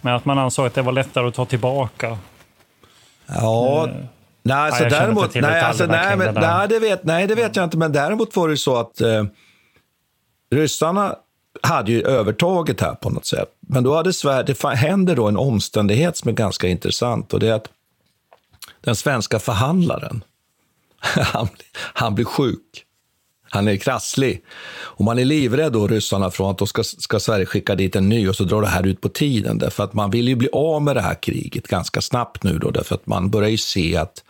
Men 0.00 0.14
att 0.14 0.24
man 0.24 0.38
ansåg 0.38 0.66
att 0.66 0.74
det 0.74 0.82
var 0.82 0.92
lättare 0.92 1.28
att 1.28 1.34
ta 1.34 1.44
tillbaka. 1.44 2.18
Ja, 3.26 3.88
Eh, 3.88 3.94
nej, 4.46 4.56
alltså 4.56 4.84
inte 4.84 4.98
däremot, 4.98 5.34
nej, 5.34 5.60
alltså, 5.60 5.86
nej, 5.86 6.16
men, 6.16 6.34
nej, 6.34 6.68
det 6.68 6.78
vet, 6.78 7.04
nej, 7.04 7.26
det 7.26 7.34
vet 7.34 7.56
jag 7.56 7.64
inte, 7.64 7.76
men 7.76 7.92
däremot 7.92 8.36
var 8.36 8.48
det 8.48 8.56
så 8.56 8.76
att 8.76 9.00
eh, 9.00 9.24
ryssarna 10.50 11.16
hade 11.62 11.92
ju 11.92 12.02
övertaget 12.02 12.80
här 12.80 12.94
på 12.94 13.10
något 13.10 13.26
sätt. 13.26 13.48
Men 13.60 13.84
då 13.84 13.94
hade 13.94 14.12
Sverige, 14.12 14.42
det 14.42 14.68
händer 14.74 15.16
då 15.16 15.28
en 15.28 15.36
omständighet 15.36 16.16
som 16.16 16.28
är 16.28 16.32
ganska 16.32 16.68
intressant 16.68 17.34
och 17.34 17.40
det 17.40 17.48
är 17.48 17.52
att 17.52 17.68
den 18.80 18.96
svenska 18.96 19.38
förhandlaren, 19.38 20.24
han, 21.00 21.48
han 21.76 22.14
blir 22.14 22.24
sjuk. 22.24 22.85
Han 23.50 23.68
är 23.68 23.76
krasslig. 23.76 24.42
Och 24.74 25.04
man 25.04 25.18
är 25.18 25.24
livrädd 25.24 25.72
då, 25.72 25.86
ryssarna, 25.86 26.30
från 26.30 26.50
att 26.50 26.58
då 26.58 26.66
ska, 26.66 26.82
ska 26.84 27.20
Sverige 27.20 27.46
skicka 27.46 27.74
dit 27.74 27.96
en 27.96 28.08
ny 28.08 28.28
och 28.28 28.36
så 28.36 28.44
drar 28.44 28.62
det 28.62 28.68
här 28.68 28.86
ut 28.86 29.00
på 29.00 29.08
tiden. 29.08 29.58
Därför 29.58 29.84
att 29.84 29.92
man 29.92 30.10
vill 30.10 30.28
ju 30.28 30.34
bli 30.34 30.48
av 30.52 30.82
med 30.82 30.96
det 30.96 31.00
här 31.00 31.22
kriget 31.22 31.68
ganska 31.68 32.00
snabbt 32.00 32.42
nu 32.42 32.58
då, 32.58 32.70
därför 32.70 32.94
att 32.94 33.06
man 33.06 33.30
börjar 33.30 33.48
ju 33.48 33.58
se 33.58 33.96
att 33.96 34.24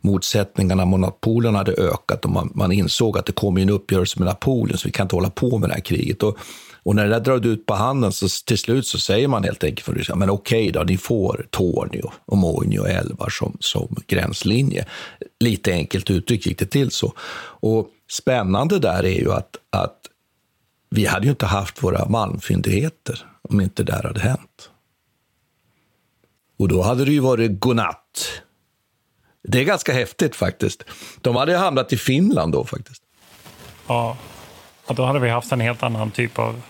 motsättningarna 0.00 0.84
mot 0.84 1.00
Napoleon 1.00 1.54
hade 1.54 1.72
ökat 1.72 2.24
och 2.24 2.30
man, 2.30 2.52
man 2.54 2.72
insåg 2.72 3.18
att 3.18 3.26
det 3.26 3.32
kom 3.32 3.56
en 3.56 3.70
uppgörelse 3.70 4.18
med 4.18 4.26
Napoleon 4.26 4.78
så 4.78 4.88
vi 4.88 4.92
kan 4.92 5.04
inte 5.04 5.16
hålla 5.16 5.30
på 5.30 5.58
med 5.58 5.70
det 5.70 5.74
här 5.74 5.80
kriget. 5.80 6.22
Och, 6.22 6.38
och 6.82 6.94
när 6.94 7.04
det 7.04 7.10
där 7.10 7.20
drar 7.20 7.46
ut 7.46 7.66
på 7.66 7.74
handen 7.74 8.12
så 8.12 8.28
till 8.46 8.58
slut 8.58 8.86
så 8.86 8.98
säger 8.98 9.28
man 9.28 9.44
helt 9.44 9.64
enkelt 9.64 9.84
från 9.84 9.94
Ryssland, 9.94 10.18
men 10.18 10.30
okej 10.30 10.70
då, 10.70 10.82
ni 10.82 10.96
får 10.96 11.46
Tornio 11.50 12.10
och 12.26 12.38
Moinio 12.38 12.86
älvar 12.86 13.28
som, 13.30 13.56
som 13.60 13.96
gränslinje. 14.06 14.86
Lite 15.40 15.72
enkelt 15.72 16.10
uttryckt 16.10 16.46
gick 16.46 16.58
det 16.58 16.66
till 16.66 16.90
så. 16.90 17.12
Och 17.60 17.88
spännande 18.10 18.78
där 18.78 19.04
är 19.04 19.18
ju 19.20 19.32
att, 19.32 19.56
att 19.70 19.96
vi 20.90 21.06
hade 21.06 21.24
ju 21.24 21.30
inte 21.30 21.46
haft 21.46 21.82
våra 21.82 22.08
malmfyndigheter 22.08 23.26
om 23.42 23.60
inte 23.60 23.82
det 23.82 23.92
där 23.92 24.02
hade 24.02 24.20
hänt. 24.20 24.70
Och 26.58 26.68
då 26.68 26.82
hade 26.82 27.04
det 27.04 27.12
ju 27.12 27.20
varit 27.20 27.60
godnatt. 27.60 28.42
Det 29.42 29.60
är 29.60 29.64
ganska 29.64 29.92
häftigt 29.92 30.36
faktiskt. 30.36 30.84
De 31.20 31.36
hade 31.36 31.52
ju 31.52 31.58
hamnat 31.58 31.92
i 31.92 31.96
Finland 31.96 32.52
då 32.52 32.64
faktiskt. 32.64 33.02
Ja. 33.86 34.16
ja, 34.88 34.94
då 34.94 35.04
hade 35.04 35.18
vi 35.18 35.28
haft 35.28 35.52
en 35.52 35.60
helt 35.60 35.82
annan 35.82 36.10
typ 36.10 36.38
av 36.38 36.62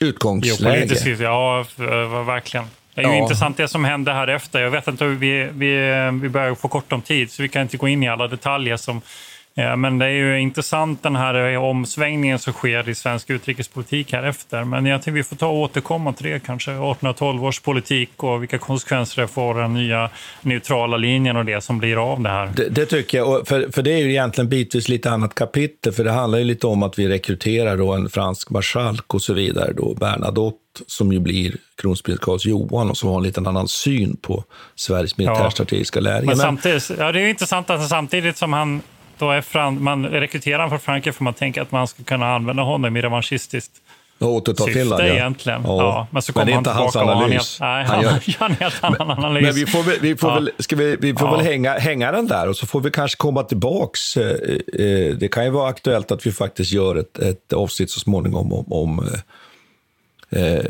Utgångsläge. 0.00 1.16
Ja, 1.18 1.64
verkligen. 2.26 2.66
Det 2.94 3.00
är 3.00 3.04
ju 3.08 3.16
Ja. 3.16 3.22
intressant 3.22 3.56
det 3.56 3.68
som 3.68 3.84
hände 3.84 4.12
här 4.12 4.28
efter. 4.28 4.60
Jag 4.60 4.70
vet 4.70 4.88
inte, 4.88 5.06
vi, 5.06 5.48
vi, 5.52 5.76
vi 6.22 6.28
börjar 6.28 6.54
få 6.54 6.68
kort 6.68 6.92
om 6.92 7.02
tid 7.02 7.30
så 7.30 7.42
vi 7.42 7.48
kan 7.48 7.62
inte 7.62 7.76
gå 7.76 7.88
in 7.88 8.02
i 8.02 8.08
alla 8.08 8.28
detaljer. 8.28 8.76
Som, 8.76 9.00
eh, 9.56 9.76
men 9.76 9.98
det 9.98 10.06
är 10.06 10.10
ju 10.10 10.40
intressant 10.40 11.02
den 11.02 11.16
här 11.16 11.52
eh, 11.52 11.64
omsvängningen 11.64 12.38
som 12.38 12.52
sker 12.52 12.88
i 12.88 12.94
svensk 12.94 13.30
utrikespolitik 13.30 14.12
här 14.12 14.22
efter. 14.22 14.64
Men 14.64 14.86
jag 14.86 15.02
tycker 15.02 15.12
vi 15.12 15.22
får 15.22 15.36
ta 15.36 15.46
och 15.46 15.58
återkomma 15.58 16.12
till 16.12 16.26
det 16.26 16.40
kanske. 16.40 16.70
1812 16.70 17.44
års 17.44 17.60
politik 17.60 18.10
och 18.16 18.42
vilka 18.42 18.58
konsekvenser 18.58 19.22
det 19.22 19.28
får 19.28 19.54
den 19.54 19.74
nya 19.74 20.10
neutrala 20.42 20.96
linjen 20.96 21.36
och 21.36 21.44
det 21.44 21.60
som 21.60 21.78
blir 21.78 22.12
av 22.12 22.20
det 22.20 22.28
här. 22.28 22.50
Det, 22.56 22.68
det 22.68 22.86
tycker 22.86 23.18
jag, 23.18 23.40
och 23.40 23.48
för, 23.48 23.72
för 23.72 23.82
det 23.82 23.92
är 23.92 23.98
ju 23.98 24.10
egentligen 24.10 24.48
bitvis 24.48 24.88
lite 24.88 25.10
annat 25.10 25.34
kapitel, 25.34 25.92
för 25.92 26.04
det 26.04 26.12
handlar 26.12 26.38
ju 26.38 26.44
lite 26.44 26.66
om 26.66 26.82
att 26.82 26.98
vi 26.98 27.08
rekryterar 27.08 27.76
då 27.76 27.92
en 27.92 28.08
fransk 28.08 28.50
marskalk 28.50 29.14
och 29.14 29.22
så 29.22 29.34
vidare, 29.34 29.72
då 29.72 29.94
Bernadotte, 29.94 30.56
som 30.86 31.12
ju 31.12 31.20
blir 31.20 31.56
kronprins 31.82 32.20
Karl 32.20 32.38
Johan 32.44 32.90
och 32.90 32.96
som 32.96 33.08
har 33.08 33.16
en 33.16 33.22
liten 33.22 33.46
annan 33.46 33.68
syn 33.68 34.16
på 34.16 34.44
Sveriges 34.76 35.16
militärstrategiska 35.16 36.00
läge. 36.00 36.26
Men 36.26 36.36
samtidigt, 36.36 36.90
ja, 36.98 37.12
det 37.12 37.18
är 37.18 37.22
ju 37.22 37.30
intressant 37.30 37.70
att 37.70 37.88
samtidigt 37.88 38.36
som 38.36 38.52
han 38.52 38.82
då 39.20 39.30
är 39.30 39.40
fran, 39.40 39.82
man 39.82 40.06
rekryterar 40.06 40.56
honom 40.58 40.70
från 40.70 40.78
Frankrike 40.80 41.12
för 41.16 41.24
man 41.24 41.34
tänker 41.34 41.62
att 41.62 41.72
man 41.72 41.86
ska 41.88 42.02
kunna 42.02 42.34
använda 42.34 42.62
honom 42.62 42.96
i 42.96 43.02
revanschistiskt 43.02 43.72
och 44.18 44.28
återta 44.32 44.64
syfte 44.64 44.80
Finland, 44.80 45.02
ja. 45.02 45.06
egentligen. 45.06 45.62
Ja. 45.64 45.76
Ja. 45.82 46.06
men 46.10 46.22
så 46.22 46.32
Men 46.36 46.46
det 46.46 46.52
är 46.52 46.54
han 46.54 46.60
inte 46.60 46.70
hans 46.70 46.96
analys. 46.96 47.58
nej, 47.60 47.84
Han 47.84 47.94
han 47.94 48.04
gör- 48.04 48.20
gör 48.40 48.46
en 48.46 48.54
helt 48.54 48.84
annan 48.84 49.10
analys. 49.10 49.42
Men 49.42 49.54
vi 49.54 49.66
får 49.66 49.82
väl, 49.82 49.96
vi 50.00 50.16
får 50.16 50.30
Ja. 50.30 50.34
väl, 50.34 50.50
ska 50.58 50.76
vi, 50.76 50.96
vi 51.00 51.14
får 51.14 51.28
Ja. 51.28 51.36
väl 51.36 51.46
hänga, 51.46 51.72
hänga 51.78 52.12
den 52.12 52.26
där 52.26 52.48
och 52.48 52.56
så 52.56 52.66
får 52.66 52.80
vi 52.80 52.90
kanske 52.90 53.16
komma 53.16 53.42
tillbaks. 53.42 54.16
eh, 54.16 54.24
eh, 54.30 55.14
Det 55.16 55.28
kan 55.32 55.44
ju 55.44 55.50
vara 55.50 55.68
aktuellt 55.68 56.10
att 56.10 56.26
vi 56.26 56.32
faktiskt 56.32 56.72
gör 56.72 56.96
ett, 56.96 57.18
ett 57.18 57.52
avsnitt 57.52 57.90
så 57.90 58.00
småningom 58.00 58.52
om, 58.52 58.72
om 58.72 59.08
eh, 60.30 60.42
eh, 60.42 60.64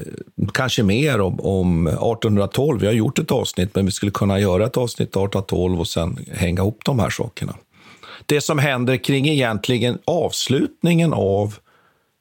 kanske 0.54 0.82
mer 0.82 1.20
om, 1.20 1.40
om 1.40 1.86
1812. 1.86 2.80
Vi 2.80 2.86
har 2.86 2.94
gjort 2.94 3.18
ett 3.18 3.30
avsnitt, 3.30 3.74
men 3.74 3.86
vi 3.86 3.92
skulle 3.92 4.12
kunna 4.12 4.38
göra 4.38 4.66
ett 4.66 4.76
avsnitt 4.76 5.08
1812 5.08 5.80
och 5.80 5.88
sen 5.88 6.18
hänga 6.34 6.62
ihop 6.62 6.78
de 6.84 6.98
här 6.98 7.10
sakerna. 7.10 7.54
Det 8.30 8.40
som 8.40 8.58
händer 8.58 8.96
kring 8.96 9.28
egentligen 9.28 9.98
avslutningen 10.04 11.12
av 11.12 11.54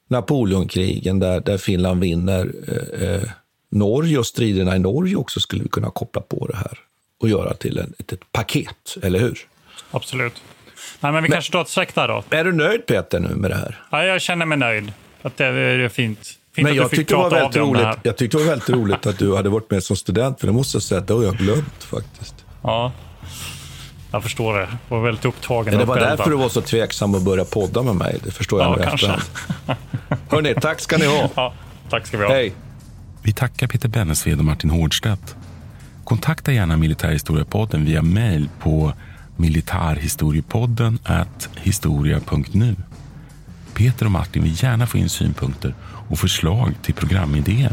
Napoleonkrigen 0.08 1.18
där, 1.18 1.40
där 1.40 1.58
Finland 1.58 2.00
vinner 2.00 2.52
eh, 2.68 3.08
eh, 3.08 3.22
Norge 3.70 4.18
och 4.18 4.26
striderna 4.26 4.76
i 4.76 4.78
Norge 4.78 5.16
också 5.16 5.40
skulle 5.40 5.62
vi 5.62 5.68
kunna 5.68 5.90
koppla 5.90 6.22
på 6.22 6.46
det 6.46 6.56
här 6.56 6.78
och 7.20 7.28
göra 7.28 7.54
till 7.54 7.78
en, 7.78 7.94
ett, 7.98 8.12
ett 8.12 8.32
paket, 8.32 8.96
eller 9.02 9.18
hur? 9.18 9.38
Absolut. 9.90 10.42
Nej, 11.00 11.12
men 11.12 11.22
vi 11.22 11.28
kanske 11.28 11.52
tar 11.52 11.60
ett 11.60 11.68
streck 11.68 11.94
där 11.94 12.08
då. 12.08 12.24
Är 12.30 12.44
du 12.44 12.52
nöjd 12.52 12.86
Peter 12.86 13.20
nu 13.20 13.28
med 13.28 13.50
det 13.50 13.56
här? 13.56 13.82
Ja, 13.90 14.04
jag 14.04 14.20
känner 14.20 14.46
mig 14.46 14.58
nöjd. 14.58 14.92
Att 15.22 15.36
det 15.36 15.46
är 15.46 15.88
fint. 15.88 16.18
fint 16.54 16.64
Men 16.64 16.74
jag 16.74 16.90
tyckte, 16.90 17.14
det 17.14 17.18
var 17.18 17.30
väldigt 17.30 17.52
det 17.52 17.60
roligt, 17.60 17.98
jag 18.02 18.16
tyckte 18.16 18.36
det 18.36 18.42
var 18.42 18.50
väldigt 18.50 18.70
roligt 18.70 19.06
att 19.06 19.18
du 19.18 19.36
hade 19.36 19.48
varit 19.48 19.70
med 19.70 19.82
som 19.82 19.96
student, 19.96 20.40
för 20.40 20.46
det 20.46 20.52
måste 20.52 20.76
jag 20.76 20.82
säga 20.82 21.00
att 21.00 21.06
det 21.06 21.14
har 21.14 21.24
jag 21.24 21.36
glömt 21.36 21.84
faktiskt. 21.84 22.34
Ja, 22.62 22.92
jag 24.10 24.22
förstår 24.22 24.54
det. 24.54 24.68
Jag 24.88 24.96
var 24.96 25.04
väldigt 25.04 25.24
upptagen. 25.24 25.78
Det 25.78 25.84
var 25.84 25.96
därför 26.00 26.30
du 26.30 26.36
var 26.36 26.48
så 26.48 26.60
tveksam 26.60 27.14
att 27.14 27.22
börja 27.22 27.44
podda 27.44 27.82
med 27.82 27.94
mig. 27.96 28.18
Det 28.24 28.30
förstår 28.30 28.60
jag 28.62 28.70
Ja, 28.72 28.76
nu 28.76 28.82
kanske. 28.82 29.06
efterhand. 29.06 29.78
Hörni, 30.28 30.54
tack 30.60 30.80
ska 30.80 30.96
ni 30.98 31.06
ha. 31.06 31.30
Ja, 31.36 31.52
tack 31.90 32.06
ska 32.06 32.18
vi 32.18 32.24
ha. 32.24 32.32
Hej. 32.32 32.52
Vi 33.22 33.32
tackar 33.32 33.66
Peter 33.66 33.88
Bennesved 33.88 34.38
och 34.38 34.44
Martin 34.44 34.70
Hårdstedt. 34.70 35.36
Kontakta 36.04 36.52
gärna 36.52 36.76
Militärhistoriepodden 36.76 37.84
via 37.84 38.02
mejl 38.02 38.48
på 38.60 38.92
militarhistoriepodden 39.36 40.98
historia.nu. 41.56 42.76
Peter 43.74 44.06
och 44.06 44.12
Martin 44.12 44.42
vill 44.42 44.62
gärna 44.62 44.86
få 44.86 44.98
in 44.98 45.08
synpunkter 45.08 45.74
och 46.08 46.18
förslag 46.18 46.74
till 46.82 46.94
programidéer. 46.94 47.72